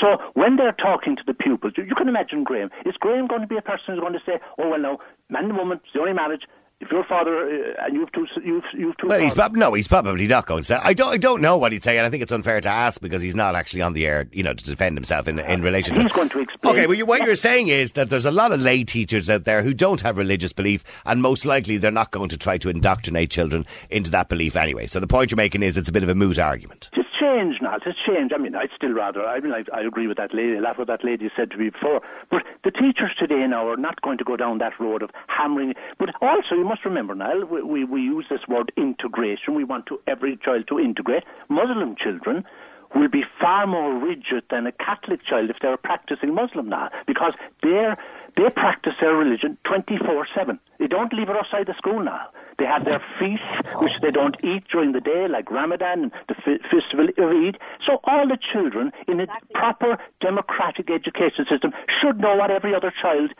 So 0.00 0.16
when 0.34 0.56
they're 0.56 0.72
talking 0.72 1.16
to 1.16 1.22
the 1.26 1.34
pupils, 1.34 1.74
you, 1.76 1.84
you 1.84 1.94
can 1.94 2.08
imagine 2.08 2.44
Graham. 2.44 2.70
Is 2.86 2.96
Graham 2.96 3.26
going 3.26 3.42
to 3.42 3.46
be 3.46 3.58
a 3.58 3.62
person 3.62 3.84
who's 3.94 4.00
going 4.00 4.14
to 4.14 4.22
say, 4.24 4.38
"Oh 4.58 4.70
well, 4.70 4.78
no, 4.80 5.00
man 5.28 5.44
and 5.44 5.56
woman, 5.56 5.80
it's 5.84 5.92
the 5.92 6.00
only 6.00 6.14
marriage. 6.14 6.44
If 6.82 6.90
your 6.90 7.04
father 7.04 7.46
uh, 7.46 7.84
and 7.86 7.94
you've 7.94 8.10
two, 8.10 8.26
you've 8.44 8.64
you've 8.76 8.96
two." 8.96 9.06
Well, 9.06 9.20
he's 9.20 9.34
prob- 9.34 9.54
no, 9.54 9.72
he's 9.72 9.86
probably 9.86 10.26
not 10.26 10.46
going 10.46 10.62
to 10.62 10.66
say. 10.66 10.80
I 10.82 10.94
don't, 10.94 11.12
I 11.12 11.16
don't 11.16 11.40
know 11.40 11.56
what 11.56 11.70
he'd 11.70 11.84
say, 11.84 11.96
and 11.96 12.04
I 12.04 12.10
think 12.10 12.24
it's 12.24 12.32
unfair 12.32 12.60
to 12.60 12.68
ask 12.68 13.00
because 13.00 13.22
he's 13.22 13.36
not 13.36 13.54
actually 13.54 13.82
on 13.82 13.92
the 13.92 14.04
air, 14.04 14.26
you 14.32 14.42
know, 14.42 14.52
to 14.52 14.64
defend 14.64 14.96
himself 14.96 15.28
in 15.28 15.38
in 15.38 15.62
relation. 15.62 15.94
He's 15.94 16.10
to 16.10 16.14
going 16.16 16.28
to 16.30 16.40
explain. 16.40 16.74
Okay, 16.74 16.86
well, 16.88 16.96
you, 16.96 17.06
what 17.06 17.22
you're 17.22 17.36
saying 17.36 17.68
is 17.68 17.92
that 17.92 18.10
there's 18.10 18.24
a 18.24 18.32
lot 18.32 18.50
of 18.50 18.60
lay 18.60 18.82
teachers 18.82 19.30
out 19.30 19.44
there 19.44 19.62
who 19.62 19.72
don't 19.72 20.00
have 20.00 20.18
religious 20.18 20.52
belief, 20.52 20.82
and 21.06 21.22
most 21.22 21.46
likely 21.46 21.78
they're 21.78 21.92
not 21.92 22.10
going 22.10 22.30
to 22.30 22.36
try 22.36 22.58
to 22.58 22.68
indoctrinate 22.68 23.30
children 23.30 23.64
into 23.88 24.10
that 24.10 24.28
belief 24.28 24.56
anyway. 24.56 24.88
So 24.88 24.98
the 24.98 25.06
point 25.06 25.30
you're 25.30 25.36
making 25.36 25.62
is 25.62 25.76
it's 25.76 25.88
a 25.88 25.92
bit 25.92 26.02
of 26.02 26.08
a 26.08 26.16
moot 26.16 26.38
argument. 26.38 26.90
Changed 27.22 27.62
now. 27.62 27.76
It's 27.86 27.96
changed. 28.04 28.34
I 28.34 28.38
mean, 28.38 28.56
I'd 28.56 28.70
still 28.74 28.92
rather. 28.92 29.24
I 29.24 29.38
mean, 29.38 29.52
I, 29.52 29.62
I 29.72 29.82
agree 29.82 30.08
with 30.08 30.16
that 30.16 30.34
lady. 30.34 30.56
A 30.56 30.60
lot 30.60 30.76
what 30.76 30.88
that 30.88 31.04
lady 31.04 31.30
said 31.36 31.52
to 31.52 31.56
me 31.56 31.70
before. 31.70 32.00
But 32.32 32.42
the 32.64 32.72
teachers 32.72 33.12
today 33.16 33.46
now 33.46 33.68
are 33.68 33.76
not 33.76 34.02
going 34.02 34.18
to 34.18 34.24
go 34.24 34.36
down 34.36 34.58
that 34.58 34.80
road 34.80 35.04
of 35.04 35.10
hammering. 35.28 35.74
But 36.00 36.10
also, 36.20 36.56
you 36.56 36.64
must 36.64 36.84
remember, 36.84 37.14
Niall, 37.14 37.44
we, 37.44 37.62
we, 37.62 37.84
we 37.84 38.00
use 38.02 38.26
this 38.28 38.48
word 38.48 38.72
integration. 38.76 39.54
We 39.54 39.62
want 39.62 39.86
to 39.86 40.00
every 40.08 40.36
child 40.36 40.66
to 40.66 40.80
integrate. 40.80 41.22
Muslim 41.48 41.94
children 41.94 42.44
will 42.92 43.08
be 43.08 43.24
far 43.40 43.68
more 43.68 43.94
rigid 43.94 44.42
than 44.50 44.66
a 44.66 44.72
Catholic 44.72 45.24
child 45.24 45.48
if 45.48 45.56
they're 45.62 45.76
practicing 45.76 46.34
Muslim 46.34 46.68
now, 46.68 46.90
because 47.06 47.34
they're 47.62 47.96
they 48.36 48.48
practice 48.50 48.94
their 49.00 49.14
religion 49.14 49.58
24/7. 49.64 50.58
They 50.78 50.86
don't 50.86 51.12
leave 51.12 51.28
it 51.28 51.36
outside 51.36 51.66
the 51.66 51.74
school 51.74 52.00
now. 52.00 52.28
They 52.58 52.64
have 52.66 52.84
their 52.84 53.02
feasts, 53.18 53.44
which 53.80 53.92
they 54.02 54.10
don't 54.10 54.36
eat 54.44 54.64
during 54.70 54.92
the 54.92 55.00
day, 55.00 55.26
like 55.28 55.50
Ramadan 55.50 56.04
and 56.04 56.12
the 56.28 56.36
f- 56.36 56.70
festival 56.70 57.08
of 57.08 57.30
Eid. 57.30 57.58
So 57.84 58.00
all 58.04 58.28
the 58.28 58.36
children 58.36 58.92
in 59.08 59.20
a 59.20 59.26
proper 59.54 59.98
democratic 60.20 60.90
education 60.90 61.46
system 61.48 61.72
should 62.00 62.20
know 62.20 62.36
what 62.36 62.50
every 62.50 62.74
other 62.74 62.92
child. 63.00 63.32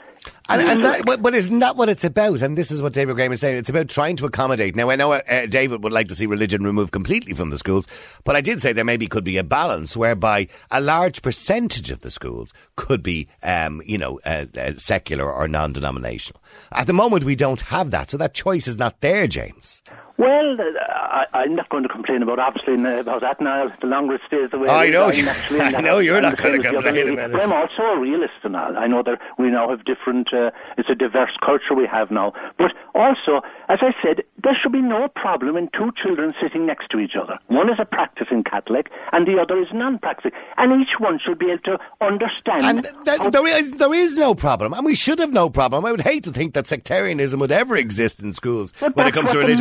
And, 0.48 0.60
and 0.62 0.84
that, 0.84 1.04
but, 1.04 1.22
but 1.22 1.34
isn't 1.34 1.58
that 1.60 1.76
what 1.76 1.88
it's 1.88 2.04
about? 2.04 2.42
And 2.42 2.56
this 2.58 2.70
is 2.70 2.82
what 2.82 2.92
David 2.92 3.16
Graham 3.16 3.32
is 3.32 3.40
saying. 3.40 3.56
It's 3.56 3.68
about 3.68 3.88
trying 3.88 4.16
to 4.16 4.26
accommodate. 4.26 4.74
Now, 4.76 4.90
I 4.90 4.96
know 4.96 5.12
uh, 5.12 5.46
David 5.46 5.82
would 5.84 5.92
like 5.92 6.08
to 6.08 6.14
see 6.14 6.26
religion 6.26 6.64
removed 6.64 6.92
completely 6.92 7.32
from 7.32 7.50
the 7.50 7.58
schools, 7.58 7.86
but 8.24 8.34
I 8.34 8.40
did 8.40 8.60
say 8.60 8.72
there 8.72 8.84
maybe 8.84 9.06
could 9.06 9.24
be 9.24 9.36
a 9.36 9.44
balance 9.44 9.96
whereby 9.96 10.48
a 10.70 10.80
large 10.80 11.22
percentage 11.22 11.90
of 11.90 12.00
the 12.00 12.10
schools 12.10 12.52
could 12.76 13.02
be, 13.02 13.28
um, 13.42 13.82
you 13.84 13.98
know, 13.98 14.20
uh, 14.24 14.46
uh, 14.56 14.72
secular 14.82 15.32
or 15.32 15.48
non-denominational. 15.48 16.42
At 16.72 16.86
the 16.86 16.92
moment, 16.92 17.24
we 17.24 17.36
don't 17.36 17.60
have 17.62 17.90
that, 17.90 18.10
so 18.10 18.16
that 18.18 18.34
choice 18.34 18.66
is 18.66 18.78
not 18.78 19.00
there, 19.00 19.26
James. 19.26 19.81
Well, 20.22 20.60
uh, 20.60 20.64
I, 20.88 21.26
I'm 21.34 21.54
not 21.54 21.68
going 21.68 21.82
to 21.82 21.88
complain 21.88 22.22
about 22.22 22.38
obviously 22.38 22.74
about 22.74 23.20
that 23.22 23.40
now. 23.40 23.72
The 23.80 23.86
longer 23.86 24.14
it 24.14 24.20
stays 24.26 24.50
the 24.50 24.58
way 24.58 24.68
I 24.68 24.88
know 24.88 25.10
you- 25.10 25.28
I 25.60 25.80
know 25.80 25.98
you're 25.98 26.16
I'm 26.16 26.22
not 26.22 26.36
the 26.36 26.48
other 26.48 26.58
complain 26.62 27.08
about 27.12 27.30
it. 27.30 27.32
But 27.32 27.42
I'm 27.42 27.52
also 27.52 27.82
a 27.82 27.98
realist 27.98 28.34
and. 28.44 28.56
I 28.56 28.86
know 28.86 29.02
that 29.02 29.20
we 29.38 29.50
now 29.50 29.68
have 29.70 29.84
different. 29.84 30.32
Uh, 30.32 30.50
it's 30.78 30.88
a 30.88 30.94
diverse 30.94 31.36
culture 31.44 31.74
we 31.74 31.86
have 31.86 32.10
now. 32.10 32.32
But 32.58 32.72
also, 32.94 33.40
as 33.68 33.80
I 33.82 33.94
said, 34.02 34.22
there 34.42 34.54
should 34.54 34.72
be 34.72 34.80
no 34.82 35.08
problem 35.08 35.56
in 35.56 35.68
two 35.76 35.90
children 35.96 36.34
sitting 36.40 36.66
next 36.66 36.90
to 36.90 36.98
each 37.00 37.16
other. 37.16 37.38
One 37.48 37.68
is 37.70 37.78
a 37.78 37.84
practicing 37.84 38.44
Catholic, 38.44 38.90
and 39.12 39.26
the 39.26 39.40
other 39.40 39.58
is 39.60 39.68
non-practicing, 39.72 40.32
and 40.58 40.80
each 40.82 40.98
one 41.00 41.18
should 41.18 41.38
be 41.38 41.46
able 41.50 41.62
to 41.64 41.78
understand. 42.00 42.62
And 42.64 42.84
th- 43.04 43.18
how- 43.18 43.30
there, 43.30 43.46
is, 43.46 43.70
there 43.72 43.94
is 43.94 44.16
no 44.16 44.34
problem, 44.34 44.72
and 44.72 44.84
we 44.84 44.94
should 44.94 45.18
have 45.18 45.32
no 45.32 45.48
problem. 45.50 45.84
I 45.84 45.90
would 45.90 46.00
hate 46.02 46.24
to 46.24 46.32
think 46.32 46.54
that 46.54 46.66
sectarianism 46.66 47.40
would 47.40 47.52
ever 47.52 47.76
exist 47.76 48.22
in 48.22 48.32
schools 48.32 48.72
when 48.94 49.06
it 49.06 49.14
comes 49.14 49.30
to 49.30 49.38
religion. 49.38 49.58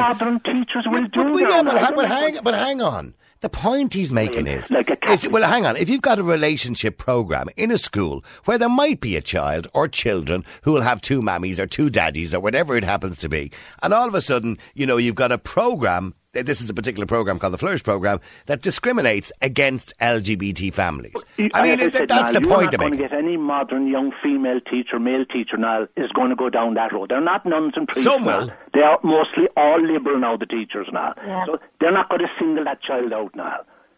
Teachers 0.52 0.86
will 0.88 1.02
But, 1.04 1.12
do. 1.12 1.24
but, 1.24 1.42
now, 1.42 1.50
yeah, 1.50 1.64
but, 1.64 1.78
ha- 1.80 1.94
but 1.96 2.08
hang, 2.08 2.40
but 2.44 2.54
hang 2.54 2.82
on. 2.82 3.14
The 3.42 3.50
point 3.50 3.96
he's 3.96 4.12
making 4.12 4.46
is, 4.46 4.70
Like 4.70 4.96
is, 5.10 5.28
well, 5.28 5.42
hang 5.50 5.66
on. 5.66 5.76
If 5.76 5.90
you've 5.90 6.04
got 6.04 6.20
a 6.20 6.24
relationship 6.24 7.00
program 7.00 7.48
in 7.58 7.72
a 7.72 7.78
school 7.80 8.24
where 8.46 8.60
there 8.60 8.70
might 8.70 9.02
be 9.02 9.16
a 9.16 9.22
child 9.22 9.68
or 9.74 9.88
children 9.88 10.46
who 10.62 10.72
will 10.74 10.82
have 10.82 11.02
two 11.02 11.24
mammies 11.24 11.58
or 11.58 11.66
two 11.66 11.90
daddies 11.90 12.36
or 12.36 12.40
whatever 12.40 12.76
it 12.78 12.84
happens 12.84 13.18
to 13.18 13.30
be, 13.30 13.52
and 13.82 13.96
all 13.96 14.08
of 14.08 14.14
a 14.14 14.22
sudden, 14.22 14.60
you 14.76 14.86
know, 14.86 14.98
you've 14.98 15.16
got 15.16 15.32
a 15.32 15.40
program. 15.40 16.14
This 16.34 16.62
is 16.62 16.70
a 16.70 16.74
particular 16.74 17.06
program 17.06 17.40
called 17.40 17.54
the 17.54 17.58
Flourish 17.58 17.84
program 17.84 18.22
that 18.46 18.62
discriminates 18.62 19.34
against 19.42 19.94
LGBT 20.00 20.74
families. 20.74 21.14
I 21.54 21.62
mean, 21.62 21.80
as 21.82 21.88
it- 21.88 21.94
said, 21.94 22.08
that's 22.08 22.32
Niall, 22.32 22.34
the 22.34 22.48
you're 22.48 22.50
point 22.58 22.72
not 22.72 22.74
I'm 22.76 22.80
going 22.80 22.92
to 22.94 22.98
get 22.98 23.12
any 23.12 23.36
modern 23.36 23.88
young 23.88 24.14
female 24.24 24.62
teacher, 24.62 24.98
male 24.98 25.26
teacher 25.26 25.58
now 25.58 25.90
is 25.98 26.10
going 26.14 26.30
to 26.30 26.38
go 26.38 26.50
down 26.50 26.76
that 26.76 26.94
road. 26.94 27.10
They're 27.10 27.20
not 27.20 27.46
nuns 27.46 27.74
and 27.76 27.86
priests. 27.86 28.10
Some 28.10 28.24
now. 28.24 28.40
will. 28.46 28.52
They 28.74 28.80
are 28.82 28.98
mostly 29.04 29.50
all 29.58 29.82
liberal 29.86 30.20
now. 30.20 30.38
The 30.38 30.46
teachers 30.46 30.88
now, 30.94 31.14
Yeah. 31.18 31.46
so 31.48 31.60
they're 31.82 31.92
not 31.92 32.08
going 32.08 32.22
to 32.22 32.30
single 32.40 32.64
that 32.64 32.82
child 32.82 33.12
out 33.12 33.36
now. 33.36 33.58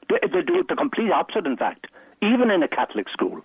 They, 0.10 0.18
they 0.28 0.42
do 0.42 0.58
it 0.58 0.68
the 0.70 0.76
complete 0.76 1.12
opposite, 1.12 1.46
in 1.46 1.56
fact, 1.56 1.86
even 2.24 2.50
in 2.50 2.64
a 2.64 2.68
Catholic 2.68 3.10
school. 3.10 3.42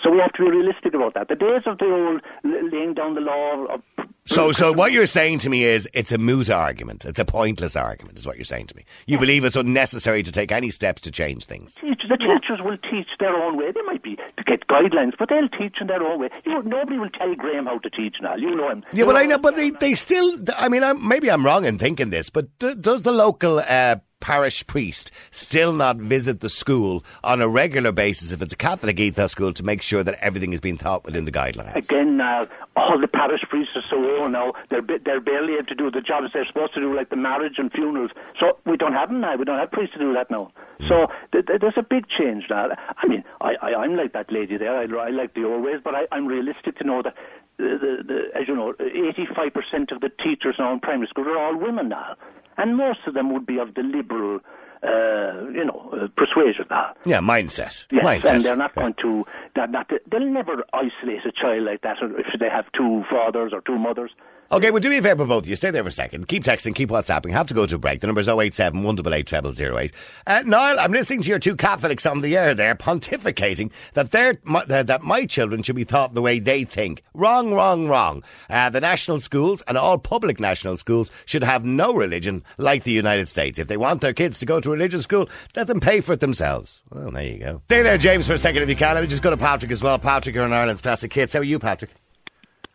So 0.00 0.10
we 0.12 0.18
have 0.20 0.32
to 0.34 0.44
be 0.44 0.50
realistic 0.50 0.94
about 0.94 1.14
that. 1.14 1.26
The 1.26 1.34
days 1.34 1.62
of 1.66 1.78
the 1.78 1.86
old 1.86 2.22
laying 2.44 2.94
down 2.94 3.14
the 3.16 3.20
law 3.20 3.64
of 3.64 3.82
So, 4.28 4.52
so 4.52 4.72
what 4.74 4.92
you're 4.92 5.06
saying 5.06 5.38
to 5.40 5.48
me 5.48 5.64
is 5.64 5.88
it's 5.94 6.12
a 6.12 6.18
moot 6.18 6.50
argument. 6.50 7.06
It's 7.06 7.18
a 7.18 7.24
pointless 7.24 7.76
argument, 7.76 8.18
is 8.18 8.26
what 8.26 8.36
you're 8.36 8.44
saying 8.44 8.66
to 8.66 8.76
me. 8.76 8.84
You 9.06 9.18
believe 9.18 9.42
it's 9.42 9.56
unnecessary 9.56 10.22
to 10.22 10.30
take 10.30 10.52
any 10.52 10.70
steps 10.70 11.00
to 11.02 11.10
change 11.10 11.46
things. 11.46 11.76
Teach, 11.76 12.02
the 12.06 12.16
teachers 12.18 12.60
will 12.62 12.76
teach 12.76 13.08
their 13.18 13.34
own 13.34 13.56
way. 13.56 13.72
They 13.72 13.80
might 13.82 14.02
be 14.02 14.16
to 14.16 14.44
get 14.44 14.66
guidelines, 14.68 15.14
but 15.18 15.30
they'll 15.30 15.48
teach 15.48 15.80
in 15.80 15.86
their 15.86 16.02
own 16.02 16.20
way. 16.20 16.28
You 16.44 16.52
know, 16.52 16.60
nobody 16.60 16.98
will 16.98 17.08
tell 17.10 17.34
Graham 17.34 17.64
how 17.66 17.78
to 17.78 17.88
teach 17.88 18.20
now. 18.20 18.36
You 18.36 18.54
know 18.54 18.68
him. 18.68 18.84
Yeah, 18.92 19.06
but 19.06 19.16
I 19.16 19.24
know, 19.24 19.38
but 19.38 19.56
they, 19.56 19.70
they 19.70 19.94
still. 19.94 20.38
I 20.56 20.68
mean, 20.68 20.84
I'm, 20.84 21.08
maybe 21.08 21.30
I'm 21.30 21.44
wrong 21.44 21.64
in 21.64 21.78
thinking 21.78 22.10
this, 22.10 22.28
but 22.28 22.58
d- 22.58 22.74
does 22.74 23.02
the 23.02 23.12
local 23.12 23.60
uh, 23.60 23.96
parish 24.20 24.66
priest 24.66 25.10
still 25.30 25.72
not 25.72 25.96
visit 25.96 26.40
the 26.40 26.48
school 26.48 27.04
on 27.22 27.40
a 27.40 27.48
regular 27.48 27.92
basis 27.92 28.32
if 28.32 28.42
it's 28.42 28.52
a 28.52 28.56
Catholic 28.56 28.98
ethos 28.98 29.32
school 29.32 29.52
to 29.52 29.62
make 29.62 29.82
sure 29.82 30.02
that 30.02 30.14
everything 30.20 30.52
is 30.52 30.60
being 30.60 30.76
taught 30.76 31.04
within 31.04 31.24
the 31.24 31.32
guidelines? 31.32 31.76
Again, 31.76 32.16
now 32.16 32.46
all 32.76 33.00
the 33.00 33.08
parish 33.08 33.42
priests 33.48 33.76
are 33.76 33.84
so 33.88 33.96
old 34.20 34.32
now. 34.32 34.52
They're 34.70 34.82
they're 35.04 35.20
barely 35.20 35.54
able 35.54 35.66
to 35.66 35.74
do 35.74 35.90
the 35.90 36.00
jobs 36.00 36.28
they're 36.32 36.46
supposed 36.46 36.74
to 36.74 36.80
do, 36.80 36.94
like 36.94 37.10
the 37.10 37.16
marriage 37.16 37.58
and 37.58 37.72
funerals. 37.72 38.10
So 38.38 38.58
we 38.66 38.76
don't 38.76 38.92
have 38.92 39.08
them 39.08 39.20
now. 39.20 39.36
We 39.36 39.44
don't 39.44 39.58
have 39.58 39.70
priests 39.70 39.94
to 39.94 40.00
do 40.00 40.12
that 40.14 40.30
now. 40.30 40.50
Hmm. 40.80 40.88
So 40.88 41.06
th- 41.32 41.46
th- 41.46 41.60
there's 41.60 41.76
a 41.76 41.82
big 41.82 42.08
change 42.08 42.44
now. 42.50 42.70
I 42.96 43.06
mean, 43.06 43.24
I, 43.40 43.54
I 43.60 43.74
I'm 43.74 43.96
like 43.96 44.12
that 44.12 44.32
lady 44.32 44.56
there. 44.56 44.76
I, 44.76 45.06
I 45.06 45.10
like 45.10 45.34
the 45.34 45.44
old 45.44 45.64
ways, 45.64 45.80
but 45.82 45.94
I, 45.94 46.06
I'm 46.12 46.26
realistic 46.26 46.78
to 46.78 46.84
know 46.84 47.02
that. 47.02 47.14
The, 47.58 47.64
the, 47.80 48.02
the, 48.04 48.40
as 48.40 48.46
you 48.48 48.54
know, 48.54 48.72
85% 48.78 49.92
of 49.92 50.00
the 50.00 50.10
teachers 50.22 50.56
now 50.58 50.72
in 50.72 50.80
primary 50.80 51.08
school 51.08 51.28
are 51.28 51.36
all 51.38 51.56
women 51.56 51.88
now, 51.88 52.14
and 52.56 52.76
most 52.76 53.00
of 53.06 53.14
them 53.14 53.32
would 53.32 53.46
be 53.46 53.58
of 53.58 53.74
the 53.74 53.82
liberal, 53.82 54.38
uh, 54.84 55.42
you 55.50 55.64
know, 55.64 55.90
uh, 55.92 56.06
persuasion 56.16 56.66
now. 56.70 56.94
Yeah, 57.04 57.18
mindset. 57.18 57.86
Yes, 57.90 58.04
mindset. 58.04 58.30
and 58.30 58.42
they're 58.44 58.56
not 58.56 58.72
Yeah. 58.76 58.82
going 58.82 58.94
to. 59.02 59.26
They're 59.56 59.66
not, 59.66 59.90
they'll 60.08 60.20
never 60.30 60.64
isolate 60.72 61.26
a 61.26 61.32
child 61.32 61.64
like 61.64 61.82
that 61.82 61.96
if 62.00 62.38
they 62.38 62.48
have 62.48 62.70
two 62.72 63.04
fathers 63.10 63.52
or 63.52 63.60
two 63.62 63.76
mothers. 63.76 64.12
Okay, 64.50 64.70
well, 64.70 64.80
do 64.80 64.88
me 64.88 64.96
a 64.96 65.02
favour, 65.02 65.26
both 65.26 65.42
of 65.42 65.48
you. 65.48 65.56
Stay 65.56 65.70
there 65.70 65.82
for 65.82 65.90
a 65.90 65.92
second. 65.92 66.26
Keep 66.26 66.42
texting, 66.42 66.74
keep 66.74 66.88
WhatsApping. 66.88 67.32
Have 67.32 67.48
to 67.48 67.54
go 67.54 67.66
to 67.66 67.74
a 67.74 67.78
break. 67.78 68.00
The 68.00 68.06
number's 68.06 68.28
087 68.28 68.82
188 68.82 69.54
0008. 69.54 69.92
Uh, 70.26 70.42
Niall, 70.46 70.80
I'm 70.80 70.90
listening 70.90 71.20
to 71.20 71.28
your 71.28 71.38
two 71.38 71.54
Catholics 71.54 72.06
on 72.06 72.22
the 72.22 72.34
air 72.34 72.54
there 72.54 72.74
pontificating 72.74 73.70
that, 73.92 74.10
their, 74.10 74.38
that 74.66 75.02
my 75.02 75.26
children 75.26 75.62
should 75.62 75.76
be 75.76 75.84
taught 75.84 76.14
the 76.14 76.22
way 76.22 76.38
they 76.38 76.64
think. 76.64 77.02
Wrong, 77.12 77.52
wrong, 77.52 77.88
wrong. 77.88 78.22
Uh, 78.48 78.70
the 78.70 78.80
national 78.80 79.20
schools 79.20 79.62
and 79.68 79.76
all 79.76 79.98
public 79.98 80.40
national 80.40 80.78
schools 80.78 81.10
should 81.26 81.42
have 81.42 81.66
no 81.66 81.92
religion 81.92 82.42
like 82.56 82.84
the 82.84 82.92
United 82.92 83.28
States. 83.28 83.58
If 83.58 83.68
they 83.68 83.76
want 83.76 84.00
their 84.00 84.14
kids 84.14 84.38
to 84.38 84.46
go 84.46 84.60
to 84.60 84.70
religious 84.70 85.02
school, 85.02 85.28
let 85.56 85.66
them 85.66 85.78
pay 85.78 86.00
for 86.00 86.14
it 86.14 86.20
themselves. 86.20 86.82
Well, 86.88 87.10
there 87.10 87.22
you 87.22 87.38
go. 87.38 87.60
Stay 87.66 87.82
there, 87.82 87.98
James, 87.98 88.26
for 88.26 88.32
a 88.32 88.38
second 88.38 88.62
if 88.62 88.70
you 88.70 88.76
can. 88.76 88.94
Let 88.94 89.02
me 89.02 89.08
just 89.08 89.22
go 89.22 89.28
to 89.28 89.36
Patrick 89.36 89.72
as 89.72 89.82
well. 89.82 89.98
Patrick, 89.98 90.34
you're 90.34 90.46
in 90.46 90.54
Ireland's 90.54 90.80
Classic 90.80 91.12
Hits. 91.12 91.34
How 91.34 91.40
are 91.40 91.44
you, 91.44 91.58
Patrick? 91.58 91.90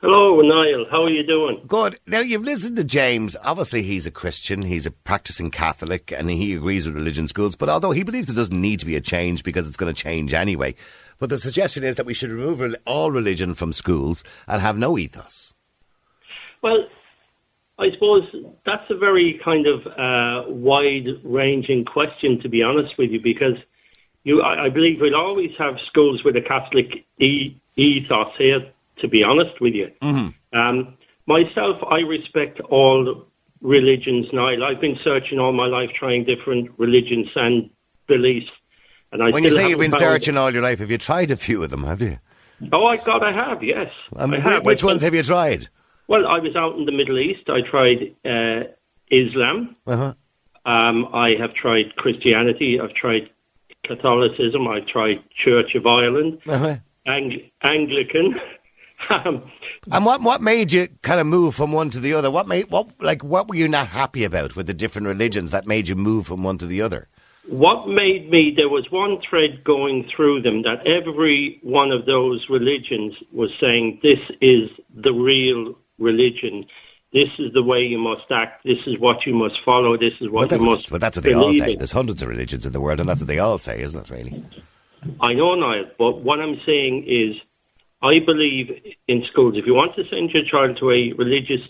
Hello, 0.03 0.41
Niall. 0.41 0.85
How 0.91 1.03
are 1.03 1.09
you 1.09 1.25
doing? 1.25 1.61
Good. 1.65 1.97
Now, 2.05 2.19
you've 2.19 2.43
listened 2.43 2.75
to 2.75 2.83
James. 2.83 3.37
Obviously, 3.41 3.83
he's 3.83 4.05
a 4.05 4.11
Christian. 4.11 4.61
He's 4.61 4.85
a 4.85 4.91
practicing 4.91 5.49
Catholic 5.49 6.11
and 6.11 6.29
he 6.29 6.55
agrees 6.55 6.85
with 6.85 6.95
religion 6.95 7.25
schools. 7.29 7.55
But 7.55 7.69
although 7.69 7.91
he 7.91 8.03
believes 8.03 8.27
there 8.27 8.35
doesn't 8.35 8.59
need 8.59 8.81
to 8.81 8.85
be 8.85 8.97
a 8.97 9.01
change 9.01 9.45
because 9.45 9.65
it's 9.65 9.77
going 9.77 9.95
to 9.95 10.03
change 10.03 10.33
anyway. 10.33 10.75
But 11.19 11.29
the 11.29 11.37
suggestion 11.37 11.85
is 11.85 11.95
that 11.95 12.05
we 12.05 12.13
should 12.13 12.31
remove 12.31 12.75
all 12.85 13.11
religion 13.11 13.55
from 13.55 13.71
schools 13.71 14.25
and 14.45 14.61
have 14.61 14.77
no 14.77 14.97
ethos. 14.97 15.53
Well, 16.61 16.85
I 17.79 17.89
suppose 17.93 18.23
that's 18.65 18.89
a 18.89 18.97
very 18.97 19.39
kind 19.41 19.67
of 19.67 19.87
uh, 19.87 20.51
wide-ranging 20.51 21.85
question, 21.85 22.41
to 22.41 22.49
be 22.49 22.61
honest 22.61 22.97
with 22.97 23.09
you, 23.11 23.21
because 23.21 23.55
you, 24.25 24.41
I, 24.41 24.65
I 24.65 24.69
believe 24.69 24.99
we'll 24.99 25.15
always 25.15 25.51
have 25.57 25.75
schools 25.87 26.25
with 26.25 26.35
a 26.35 26.41
Catholic 26.41 27.05
e- 27.19 27.55
ethos 27.77 28.33
here. 28.37 28.69
To 28.99 29.07
be 29.07 29.23
honest 29.23 29.59
with 29.59 29.73
you, 29.73 29.89
um, 30.53 30.97
myself, 31.25 31.77
I 31.89 31.99
respect 31.99 32.59
all 32.61 33.25
religions. 33.61 34.27
Niall, 34.31 34.63
I've 34.63 34.79
been 34.81 34.97
searching 35.03 35.39
all 35.39 35.51
my 35.51 35.65
life, 35.67 35.89
trying 35.97 36.25
different 36.25 36.71
religions 36.77 37.27
and 37.35 37.69
beliefs. 38.07 38.47
And 39.11 39.21
I 39.23 39.29
When 39.31 39.43
you 39.43 39.51
say 39.51 39.69
you've 39.69 39.79
been 39.79 39.91
searching 39.91 40.37
all 40.37 40.51
your 40.51 40.61
life, 40.61 40.79
have 40.79 40.89
you 40.91 40.97
tried 40.97 41.31
a 41.31 41.35
few 41.37 41.63
of 41.63 41.69
them, 41.69 41.83
have 41.83 42.01
you? 42.01 42.17
Oh, 42.71 42.85
I 42.85 42.97
God, 42.97 43.23
I 43.23 43.31
have. 43.33 43.63
Yes, 43.63 43.91
I 44.15 44.23
I 44.25 44.39
have. 44.39 44.63
wh- 44.63 44.65
which 44.65 44.83
I- 44.83 44.87
ones 44.87 45.01
have 45.01 45.13
you 45.13 45.23
tried? 45.23 45.67
Well, 46.07 46.25
I 46.27 46.39
was 46.39 46.55
out 46.55 46.75
in 46.77 46.85
the 46.85 46.91
Middle 46.91 47.17
East. 47.17 47.49
I 47.49 47.61
tried 47.61 48.13
uh, 48.25 48.67
Islam. 49.09 49.75
Uh-huh. 49.87 50.13
Um, 50.65 51.07
I 51.13 51.35
have 51.39 51.53
tried 51.55 51.95
Christianity. 51.97 52.79
I've 52.79 52.93
tried 52.93 53.29
Catholicism. 53.85 54.67
I've 54.67 54.87
tried 54.87 55.17
Church 55.43 55.75
of 55.75 55.85
Ireland, 55.85 56.39
Uh-huh. 56.47 56.77
Ang- 57.05 57.49
Anglican. 57.63 58.39
Um, 59.09 59.49
And 59.91 60.05
what 60.05 60.21
what 60.21 60.41
made 60.41 60.71
you 60.71 60.87
kind 61.01 61.19
of 61.19 61.27
move 61.27 61.55
from 61.55 61.71
one 61.71 61.89
to 61.91 61.99
the 61.99 62.13
other? 62.13 62.31
What 62.31 62.47
made 62.47 62.69
what 62.69 62.89
like 63.01 63.23
what 63.23 63.47
were 63.47 63.55
you 63.55 63.67
not 63.67 63.87
happy 63.87 64.23
about 64.23 64.55
with 64.55 64.67
the 64.67 64.73
different 64.73 65.07
religions 65.07 65.51
that 65.51 65.67
made 65.67 65.87
you 65.87 65.95
move 65.95 66.27
from 66.27 66.43
one 66.43 66.57
to 66.59 66.65
the 66.65 66.81
other? 66.81 67.07
what 67.47 67.87
made 67.87 68.29
me, 68.29 68.53
there 68.55 68.69
was 68.69 68.89
one 68.89 69.19
thread 69.29 69.63
going 69.65 70.09
through 70.15 70.41
them 70.41 70.61
that 70.61 70.85
every 70.87 71.59
one 71.61 71.91
of 71.91 72.05
those 72.05 72.45
religions 72.49 73.13
was 73.33 73.49
saying, 73.59 73.99
this 74.01 74.19
is 74.39 74.69
the 74.95 75.11
real 75.11 75.75
religion. 75.99 76.65
This 77.11 77.27
is 77.39 77.51
the 77.53 77.61
way 77.61 77.79
you 77.81 77.99
must 77.99 78.31
act. 78.31 78.63
This 78.63 78.77
is 78.87 78.97
what 78.97 79.25
you 79.25 79.33
must 79.35 79.55
follow. 79.65 79.97
This 79.97 80.13
is 80.21 80.29
what 80.29 80.49
But, 80.49 80.59
you 80.59 80.65
must 80.65 80.89
but 80.89 81.01
that's 81.01 81.17
what 81.17 81.23
they 81.25 81.33
all 81.33 81.53
say. 81.53 81.73
in. 81.73 81.77
There's 81.79 81.91
hundreds 81.91 82.21
of 82.21 82.29
religions 82.29 82.65
in 82.65 82.71
the 82.73 82.79
world, 82.79 82.99
and 83.01 83.09
that's 83.09 83.19
what 83.21 83.27
they 83.27 83.39
all 83.39 83.57
say, 83.57 83.81
isn't 83.81 84.05
it? 84.05 84.09
Really? 84.09 84.43
I 85.19 85.33
know, 85.33 85.53
Niall, 85.55 85.85
but 85.97 86.21
what 86.21 86.39
I'm 86.39 86.59
saying 86.65 87.03
is, 87.07 87.35
I 88.03 88.19
believe 88.19 88.95
in 89.07 89.23
schools. 89.31 89.55
If 89.55 89.65
you 89.65 89.73
want 89.73 89.95
to 89.95 90.03
send 90.09 90.31
your 90.31 90.43
child 90.43 90.77
to 90.79 90.91
a 90.91 91.13
religious 91.13 91.61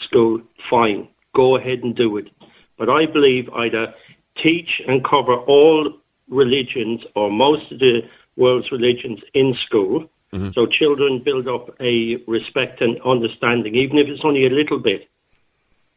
school, 0.00 0.42
fine, 0.68 1.08
go 1.34 1.56
ahead 1.56 1.78
and 1.84 1.94
do 1.94 2.16
it. 2.16 2.28
But 2.76 2.90
I 2.90 3.06
believe 3.06 3.48
either 3.50 3.94
teach 4.42 4.82
and 4.86 5.04
cover 5.04 5.36
all 5.36 5.92
religions 6.28 7.02
or 7.14 7.30
most 7.30 7.70
of 7.70 7.78
the 7.78 8.00
world's 8.36 8.70
religions 8.72 9.20
in 9.32 9.54
school, 9.64 10.10
mm-hmm. 10.32 10.50
so 10.52 10.66
children 10.66 11.22
build 11.24 11.46
up 11.48 11.70
a 11.80 12.16
respect 12.26 12.80
and 12.80 13.00
understanding, 13.02 13.76
even 13.76 13.96
if 13.96 14.08
it's 14.08 14.24
only 14.24 14.44
a 14.44 14.50
little 14.50 14.80
bit. 14.80 15.08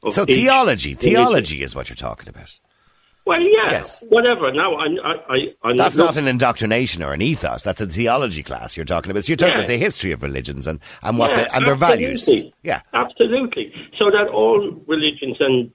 of 0.03 0.13
So 0.13 0.23
theology, 0.23 0.89
religion. 0.89 1.11
theology 1.11 1.63
is 1.63 1.75
what 1.75 1.89
you're 1.89 1.95
talking 1.95 2.29
about. 2.29 2.59
Well, 3.29 3.41
yeah, 3.41 3.69
Yes. 3.71 4.03
whatever. 4.09 4.51
Now, 4.51 4.73
I, 4.73 4.85
I, 5.29 5.37
I'm 5.63 5.77
That's 5.77 5.95
not 5.95 6.05
not 6.07 6.17
an 6.17 6.27
indoctrination 6.27 7.03
or 7.03 7.13
an 7.13 7.21
ethos. 7.21 7.61
That's 7.61 7.79
a 7.79 7.85
theology 7.85 8.41
class 8.41 8.75
you're 8.75 8.87
talking 8.87 9.11
about. 9.11 9.23
So 9.23 9.29
you're 9.29 9.37
talking 9.37 9.51
Yeah. 9.53 9.59
about 9.59 9.67
the 9.67 9.77
history 9.77 10.11
of 10.11 10.23
religions 10.23 10.65
and, 10.65 10.79
and 11.03 11.19
what 11.19 11.29
Yeah, 11.29 11.43
the, 11.43 11.55
and 11.55 11.67
their 11.67 11.75
values. 11.75 12.27
Yeah. 12.63 12.81
Absolutely. 12.95 13.71
So 13.99 14.05
that 14.09 14.29
all 14.33 14.71
religions 14.87 15.37
and 15.39 15.71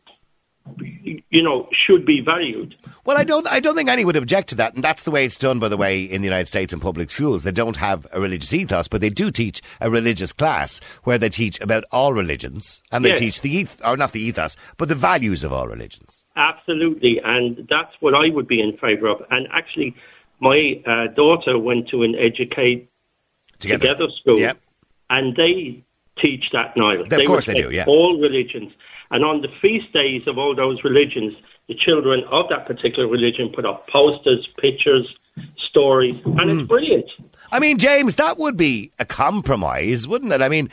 you 1.30 1.42
know 1.42 1.68
should 1.72 2.06
be 2.06 2.20
valued. 2.20 2.74
Well, 3.04 3.18
I 3.18 3.24
don't. 3.24 3.46
I 3.48 3.60
don't 3.60 3.76
think 3.76 3.88
any 3.90 4.04
would 4.04 4.16
object 4.16 4.48
to 4.50 4.54
that, 4.56 4.74
and 4.74 4.82
that's 4.82 5.02
the 5.02 5.10
way 5.10 5.24
it's 5.26 5.36
done, 5.38 5.58
by 5.58 5.68
the 5.68 5.76
way, 5.76 6.02
in 6.02 6.22
the 6.22 6.26
United 6.26 6.46
States 6.46 6.72
in 6.72 6.80
public 6.80 7.10
schools. 7.10 7.42
They 7.42 7.50
don't 7.52 7.76
have 7.76 8.06
a 8.12 8.20
religious 8.20 8.52
ethos, 8.52 8.88
but 8.88 9.00
they 9.02 9.10
do 9.10 9.30
teach 9.30 9.60
a 9.80 9.90
religious 9.90 10.32
class 10.32 10.80
where 11.02 11.18
they 11.18 11.28
teach 11.28 11.60
about 11.60 11.84
all 11.92 12.12
religions, 12.14 12.82
and 12.92 13.04
they 13.04 13.10
Yeah. 13.10 13.14
teach 13.16 13.42
the 13.42 13.58
eth- 13.60 13.80
or 13.84 13.96
not 13.98 14.12
the 14.12 14.20
ethos, 14.22 14.56
but 14.78 14.88
the 14.88 14.94
values 14.94 15.44
of 15.44 15.52
all 15.52 15.66
religions. 15.68 16.24
Absolutely, 16.36 17.20
and 17.22 17.66
that's 17.68 17.94
what 18.00 18.14
I 18.14 18.30
would 18.30 18.46
be 18.48 18.60
in 18.60 18.76
favour 18.78 19.08
of. 19.08 19.22
And 19.30 19.46
actually, 19.52 19.94
my 20.40 20.80
uh, 20.86 21.08
daughter 21.08 21.58
went 21.58 21.88
to 21.90 22.02
an 22.04 22.14
educate 22.16 22.88
Together, 23.58 23.80
together 23.88 24.06
school, 24.20 24.38
Yep. 24.40 24.58
and 25.10 25.36
they 25.36 25.82
teach 26.18 26.44
that 26.52 26.74
Niall. 26.76 27.02
Of 27.02 27.10
they 27.10 27.24
course 27.26 27.44
they 27.44 27.54
do, 27.54 27.70
yeah. 27.70 27.84
All 27.86 28.18
religions, 28.18 28.72
and 29.10 29.24
on 29.24 29.42
the 29.42 29.48
feast 29.60 29.92
days 29.92 30.22
of 30.26 30.38
all 30.38 30.54
those 30.54 30.82
religions, 30.84 31.34
the 31.68 31.74
children 31.74 32.22
of 32.30 32.48
that 32.50 32.66
particular 32.66 33.08
religion 33.08 33.50
put 33.54 33.64
up 33.64 33.88
posters, 33.88 34.46
pictures, 34.58 35.06
stories, 35.56 36.16
and 36.24 36.40
Hmm. 36.50 36.58
it's 36.60 36.68
brilliant. 36.68 37.10
I 37.52 37.58
mean, 37.60 37.78
James, 37.78 38.16
that 38.16 38.38
would 38.38 38.56
be 38.56 38.90
a 38.98 39.04
compromise, 39.04 40.06
wouldn't 40.08 40.32
it? 40.32 40.42
I 40.42 40.48
mean, 40.48 40.68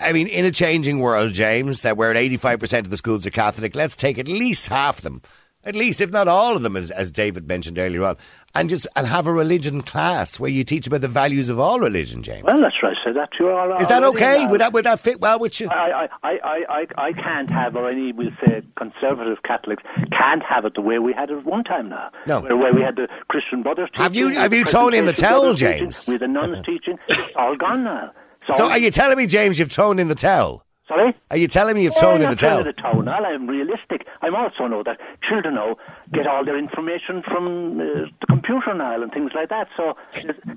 I 0.00 0.12
mean, 0.12 0.26
in 0.28 0.44
a 0.44 0.50
changing 0.52 1.00
world, 1.00 1.32
James, 1.32 1.82
that 1.82 1.96
where 1.96 2.14
eighty-five 2.14 2.60
percent 2.60 2.86
of 2.86 2.90
the 2.90 2.96
schools 2.96 3.26
are 3.26 3.30
Catholic, 3.30 3.74
let's 3.74 3.96
take 3.96 4.18
at 4.18 4.28
least 4.28 4.68
half 4.68 5.00
them, 5.00 5.22
at 5.64 5.74
least 5.74 6.00
if 6.00 6.10
not 6.10 6.28
all 6.28 6.54
of 6.56 6.62
them, 6.62 6.76
as, 6.76 6.90
as 6.90 7.10
David 7.10 7.48
mentioned 7.48 7.78
earlier 7.78 8.04
on, 8.04 8.16
and 8.54 8.68
just 8.68 8.86
and 8.96 9.06
have 9.06 9.26
a 9.26 9.32
religion 9.32 9.82
class 9.82 10.40
where 10.40 10.50
you 10.50 10.64
teach 10.64 10.86
about 10.86 11.00
the 11.00 11.08
values 11.08 11.48
of 11.48 11.58
all 11.58 11.78
religion, 11.80 12.22
James. 12.22 12.44
Well, 12.44 12.60
that's 12.60 12.82
right. 12.82 12.96
So 13.04 13.12
that 13.12 13.30
you 13.38 13.48
are. 13.48 13.80
Is 13.80 13.88
that 13.88 14.02
okay? 14.02 14.44
now. 14.44 14.50
Would 14.50 14.60
that 14.60 14.72
would 14.72 14.84
that 14.86 15.00
fit 15.00 15.20
well 15.20 15.38
with 15.38 15.60
you? 15.60 15.68
I, 15.68 16.04
I, 16.04 16.08
I, 16.22 16.64
I, 16.68 16.86
I 17.08 17.12
can't 17.12 17.50
have, 17.50 17.76
or 17.76 17.88
any, 17.90 18.12
we'll 18.12 18.30
say, 18.44 18.62
conservative 18.76 19.42
Catholics 19.44 19.82
can't 20.10 20.42
have 20.42 20.64
it 20.64 20.74
the 20.74 20.80
way 20.80 20.98
we 20.98 21.12
had 21.12 21.30
it 21.30 21.38
at 21.38 21.44
one 21.44 21.64
time 21.64 21.88
now. 21.88 22.10
No. 22.26 22.40
Where, 22.40 22.56
where 22.56 22.74
we 22.74 22.80
had 22.82 22.96
the 22.96 23.08
Christian 23.28 23.62
brothers. 23.62 23.90
Have 23.94 24.14
you- 24.14 24.30
have 24.30 24.52
you 24.52 24.64
thrown 24.64 24.94
in 24.94 25.04
the 25.06 25.12
towel, 25.12 25.54
teaching, 25.54 25.78
James? 25.80 26.06
We 26.06 26.14
had 26.14 26.20
the 26.22 26.28
nuns 26.28 26.64
teaching. 26.64 26.98
It's 27.08 27.20
all 27.36 27.56
gone 27.56 27.84
now. 27.84 28.12
So 28.56 28.64
are 28.70 28.78
you 28.78 28.90
telling 28.90 29.18
me, 29.18 29.26
James, 29.26 29.58
you've 29.58 29.70
thrown 29.70 29.98
in 29.98 30.08
the 30.08 30.14
towel? 30.14 30.64
Sorry? 30.88 31.14
Are 31.30 31.36
you 31.36 31.48
telling 31.48 31.74
me 31.76 31.82
you've 31.82 31.92
Yeah, 31.96 32.00
thrown 32.00 32.22
in 32.22 32.30
the 32.30 32.34
towel? 32.36 32.64
the 32.64 32.72
towel. 32.72 33.02
Now, 33.02 33.22
I'm 33.22 33.46
realistic. 33.46 34.06
I 34.22 34.28
also 34.30 34.66
know 34.66 34.82
that 34.84 34.98
children 35.22 35.54
now 35.56 35.76
get 36.14 36.26
all 36.26 36.44
their 36.46 36.56
information 36.58 37.22
from 37.22 37.78
uh, 37.78 37.84
the 38.20 38.26
computer 38.26 38.72
now 38.72 39.00
and 39.02 39.12
things 39.12 39.32
like 39.34 39.50
that. 39.50 39.68
So 39.76 39.96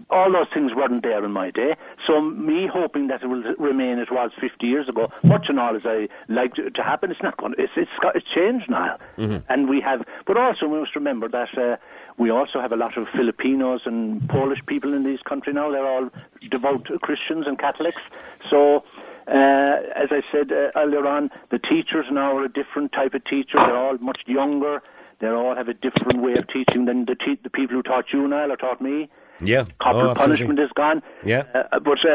all 0.09 0.31
those 0.31 0.47
things 0.53 0.71
weren't 0.73 1.03
there 1.03 1.23
in 1.25 1.31
my 1.33 1.51
day. 1.51 1.75
So 2.07 2.21
me 2.21 2.65
hoping 2.71 3.07
that 3.07 3.23
it 3.23 3.27
will 3.27 3.43
remain 3.59 3.99
as 3.99 4.07
it 4.09 4.13
was 4.13 4.31
50 4.39 4.65
years 4.65 4.87
ago, 4.87 5.11
much 5.23 5.47
and 5.49 5.59
all 5.59 5.75
as 5.75 5.85
I 5.85 6.07
like 6.29 6.53
to, 6.55 6.69
to 6.69 6.81
happen, 6.83 7.11
it's 7.11 7.21
not 7.21 7.35
going. 7.35 7.53
It's 7.57 7.73
it's 7.75 7.91
got 8.01 8.15
it's 8.15 8.27
changed 8.33 8.69
now, 8.69 8.97
and 9.49 9.69
we 9.69 9.81
have. 9.81 10.03
But 10.25 10.37
also 10.37 10.65
we 10.67 10.79
must 10.79 10.95
remember 10.95 11.27
that. 11.27 11.57
Uh, 11.57 11.75
we 12.17 12.29
also 12.29 12.59
have 12.61 12.71
a 12.71 12.75
lot 12.75 12.97
of 12.97 13.07
Filipinos 13.15 13.81
and 13.85 14.27
Polish 14.29 14.59
people 14.67 14.93
in 14.93 15.03
this 15.03 15.21
country 15.23 15.53
now. 15.53 15.71
They're 15.71 15.87
all 15.87 16.09
devout 16.51 16.85
Christians 17.01 17.47
and 17.47 17.57
Catholics. 17.57 18.01
So 18.49 18.83
uh, 19.27 19.77
as 19.95 20.09
I 20.11 20.21
said 20.31 20.51
uh, 20.51 20.71
earlier 20.75 21.07
on, 21.07 21.29
the 21.49 21.59
teachers 21.59 22.05
now 22.11 22.37
are 22.37 22.43
a 22.45 22.49
different 22.49 22.91
type 22.91 23.13
of 23.13 23.23
teacher. 23.25 23.57
They're 23.57 23.77
all 23.77 23.97
much 23.97 24.21
younger. 24.25 24.81
They 25.19 25.27
all 25.27 25.55
have 25.55 25.67
a 25.67 25.73
different 25.73 26.21
way 26.21 26.33
of 26.33 26.47
teaching 26.47 26.85
than 26.85 27.05
the, 27.05 27.15
te- 27.15 27.39
the 27.43 27.49
people 27.49 27.75
who 27.75 27.83
taught 27.83 28.11
you, 28.11 28.27
Niall, 28.27 28.51
or 28.51 28.57
taught 28.57 28.81
me. 28.81 29.09
Yeah. 29.39 29.65
Corporal 29.81 30.11
Oh, 30.11 30.15
punishment 30.15 30.59
is 30.59 30.69
gone. 30.75 31.01
Yeah. 31.25 31.43
Uh, 31.53 31.79
but 31.79 32.03
uh, 32.05 32.09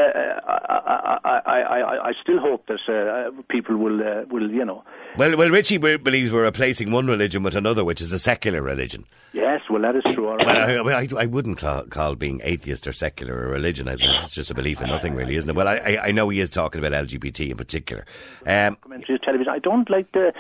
I, 0.46 1.18
I, 1.24 1.40
I, 1.46 1.60
I, 1.80 2.08
I 2.08 2.12
still 2.22 2.38
hope 2.38 2.66
that 2.66 2.80
uh, 2.88 3.30
people 3.48 3.76
will, 3.76 4.00
uh, 4.00 4.24
will, 4.30 4.50
you 4.50 4.64
know. 4.64 4.84
Well, 5.16 5.36
well, 5.36 5.50
Richie 5.50 5.78
believes 5.78 6.30
we're 6.32 6.44
replacing 6.44 6.90
one 6.92 7.06
religion 7.06 7.42
with 7.42 7.54
another, 7.56 7.84
which 7.84 8.00
is 8.00 8.12
a 8.12 8.18
secular 8.18 8.62
religion. 8.62 9.04
Yes, 9.32 9.60
well, 9.68 9.82
that 9.82 9.96
is 9.96 10.02
true. 10.14 10.30
right. 10.34 10.46
Well, 10.84 10.88
I, 10.96 11.02
I, 11.02 11.22
I 11.22 11.26
wouldn't 11.26 11.58
call, 11.58 11.84
call 11.84 12.14
being 12.14 12.40
atheist 12.44 12.86
or 12.86 12.92
secular 12.92 13.46
a 13.46 13.48
religion. 13.48 13.88
I- 13.88 13.96
It's 13.98 14.30
just 14.30 14.50
a 14.50 14.54
belief 14.54 14.80
in 14.80 14.88
nothing, 14.88 15.14
really, 15.14 15.36
isn't 15.36 15.48
it? 15.50 15.56
Well, 15.56 15.68
I, 15.68 15.98
I, 16.02 16.10
know 16.12 16.28
he 16.28 16.40
is 16.40 16.50
talking 16.50 16.84
about 16.84 16.92
LGBT 17.06 17.50
in 17.50 17.56
particular. 17.56 18.06
Um, 18.46 18.76
television. 19.22 19.48
I 19.48 19.58
don't 19.58 19.88
like 19.90 20.12
the 20.12 20.32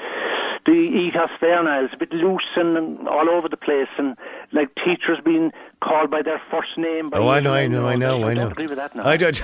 the 0.64 0.72
ethos 0.72 1.30
there 1.40 1.62
now. 1.62 1.84
It's 1.84 1.94
a 1.94 1.96
bit 1.96 2.12
loose 2.12 2.42
and 2.56 3.06
all 3.08 3.28
over 3.28 3.48
the 3.48 3.56
place, 3.56 3.88
and 3.98 4.16
like 4.52 4.74
teachers 4.84 5.18
being 5.24 5.52
called 5.82 6.10
by 6.10 6.22
their 6.22 6.40
first 6.50 6.76
name. 6.76 7.10
By 7.10 7.18
oh, 7.18 7.28
I 7.28 7.40
know, 7.40 7.52
I 7.52 7.66
know, 7.66 7.86
I 7.86 7.96
know, 7.96 8.16
I 8.16 8.18
know. 8.18 8.28
I 8.28 8.34
don't 8.34 8.52
agree 8.52 8.66
with 8.66 8.78
that 8.78 8.94
now. 8.94 9.06
I 9.06 9.16
don't. 9.16 9.42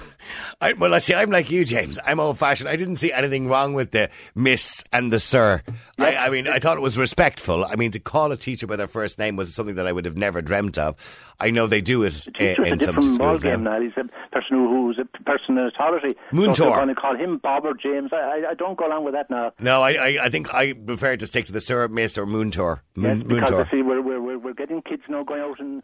I, 0.61 0.73
well, 0.75 0.95
I 0.95 0.99
see. 0.99 1.15
I'm 1.15 1.31
like 1.31 1.51
you, 1.51 1.65
James. 1.65 1.99
I'm 2.05 2.21
old-fashioned. 2.21 2.69
I 2.69 2.77
didn't 2.77 2.97
see 2.97 3.13
anything 3.13 3.49
wrong 3.49 3.75
with 3.75 3.91
the 3.91 4.11
Miss 4.35 4.85
and 4.93 5.13
the 5.13 5.21
Sir. 5.21 5.63
I, 5.99 6.17
I 6.17 6.31
mean, 6.31 6.49
I 6.49 6.59
thought 6.59 6.77
it 6.77 6.83
was 6.83 6.97
respectful. 6.97 7.65
I 7.65 7.77
mean, 7.77 7.91
to 7.93 8.01
call 8.01 8.33
a 8.33 8.37
teacher 8.37 8.67
by 8.67 8.77
their 8.77 8.87
first 8.87 9.19
name 9.19 9.37
was 9.37 9.55
something 9.55 9.75
that 9.77 9.87
I 9.87 9.93
would 9.93 10.05
have 10.05 10.17
never 10.17 10.43
dreamt 10.43 10.79
of. 10.79 10.97
I 11.41 11.51
know 11.51 11.67
they 11.67 11.81
do 11.81 12.05
it 12.05 12.29
a 12.39 12.63
in 12.63 12.79
some 12.79 13.03
schools 13.03 13.43
game 13.43 13.65
now. 13.65 13.79
now. 13.79 13.81
He's 13.81 13.93
a 13.97 14.05
person 14.31 14.57
who, 14.57 14.69
who's 14.69 14.99
a 14.99 15.05
person 15.25 15.59
in 15.59 15.67
authority. 15.67 16.17
Múinteoir. 16.33 16.57
So 16.57 16.65
they're 16.65 16.77
going 16.77 16.89
to 16.89 16.95
call 16.95 17.17
him 17.17 17.39
Bob 17.39 17.65
or 17.65 17.75
James. 17.75 18.13
I, 18.13 18.43
I, 18.51 18.55
don't 18.55 18.79
go 18.79 18.87
along 18.87 19.05
with 19.05 19.15
that 19.15 19.29
now. 19.29 19.53
No, 19.59 19.83
I, 19.83 19.93
I, 19.93 20.19
I 20.25 20.29
think 20.29 20.55
I 20.55 20.73
prefer 20.73 21.17
to 21.17 21.27
stick 21.27 21.47
to 21.47 21.53
the 21.53 21.61
Sir, 21.61 21.89
Miss, 21.89 22.17
or 22.17 22.27
Múinteoir. 22.27 22.81
Moon, 22.95 23.19
Yes, 23.19 23.27
Moon 23.27 23.41
because 23.41 23.67
see, 23.71 23.83
we're, 23.83 24.01
we're, 24.01 24.12
we're, 24.43 24.49
we're 24.49 24.55
getting 24.55 24.83
kids 24.83 25.03
now 25.09 25.23
going 25.25 25.41
out 25.41 25.61
and, 25.61 25.83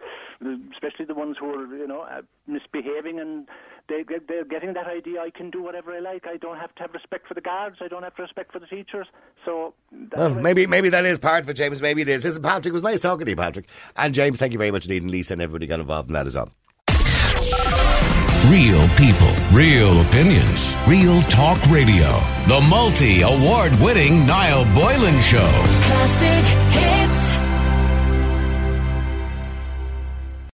especially 0.72 1.04
the 1.04 1.14
ones 1.14 1.36
who 1.38 1.50
are, 1.50 1.76
you 1.76 1.86
know, 1.86 2.02
uh, 2.02 2.22
misbehaving 2.46 3.18
and 3.18 3.48
they, 3.88 4.04
they're 4.28 4.44
getting 4.44 4.74
that 4.74 4.86
idea. 4.86 5.20
I 5.20 5.30
can 5.30 5.50
do 5.50 5.62
whatever 5.62 5.92
I 5.92 6.00
like. 6.00 6.26
I 6.26 6.36
don't 6.36 6.58
have 6.58 6.74
to 6.76 6.82
have 6.82 6.92
respect 6.92 7.26
for 7.26 7.34
the 7.34 7.40
guards. 7.40 7.76
I 7.80 7.88
don't 7.88 8.02
have 8.02 8.14
to 8.16 8.22
respect 8.22 8.52
for 8.52 8.58
the 8.58 8.66
teachers. 8.66 9.06
So 9.44 9.74
well, 10.14 10.34
maybe 10.34 10.66
maybe 10.66 10.90
that 10.90 11.04
is 11.06 11.18
part 11.18 11.42
of 11.44 11.48
it, 11.48 11.54
James. 11.54 11.80
Maybe 11.80 12.02
it 12.02 12.08
is. 12.08 12.24
Listen, 12.24 12.42
Patrick, 12.42 12.66
it 12.66 12.72
was 12.72 12.82
nice 12.82 13.00
talking 13.00 13.24
to 13.24 13.30
you, 13.30 13.36
Patrick. 13.36 13.68
And 13.96 14.14
James, 14.14 14.38
thank 14.38 14.52
you 14.52 14.58
very 14.58 14.70
much 14.70 14.84
indeed, 14.84 15.02
and 15.02 15.10
Lisa 15.10 15.34
and 15.34 15.42
everybody 15.42 15.66
got 15.66 15.80
involved 15.80 16.10
in 16.10 16.14
that 16.14 16.26
as 16.26 16.34
well. 16.34 16.50
Real 18.50 18.88
people, 18.96 19.34
real 19.52 20.00
opinions, 20.02 20.74
real 20.86 21.20
talk 21.22 21.60
radio. 21.66 22.20
The 22.46 22.64
multi 22.68 23.22
award 23.22 23.74
winning 23.80 24.26
Niall 24.26 24.64
Boylan 24.74 25.20
Show. 25.20 25.50
Classic 25.82 26.44
hits. 26.70 27.37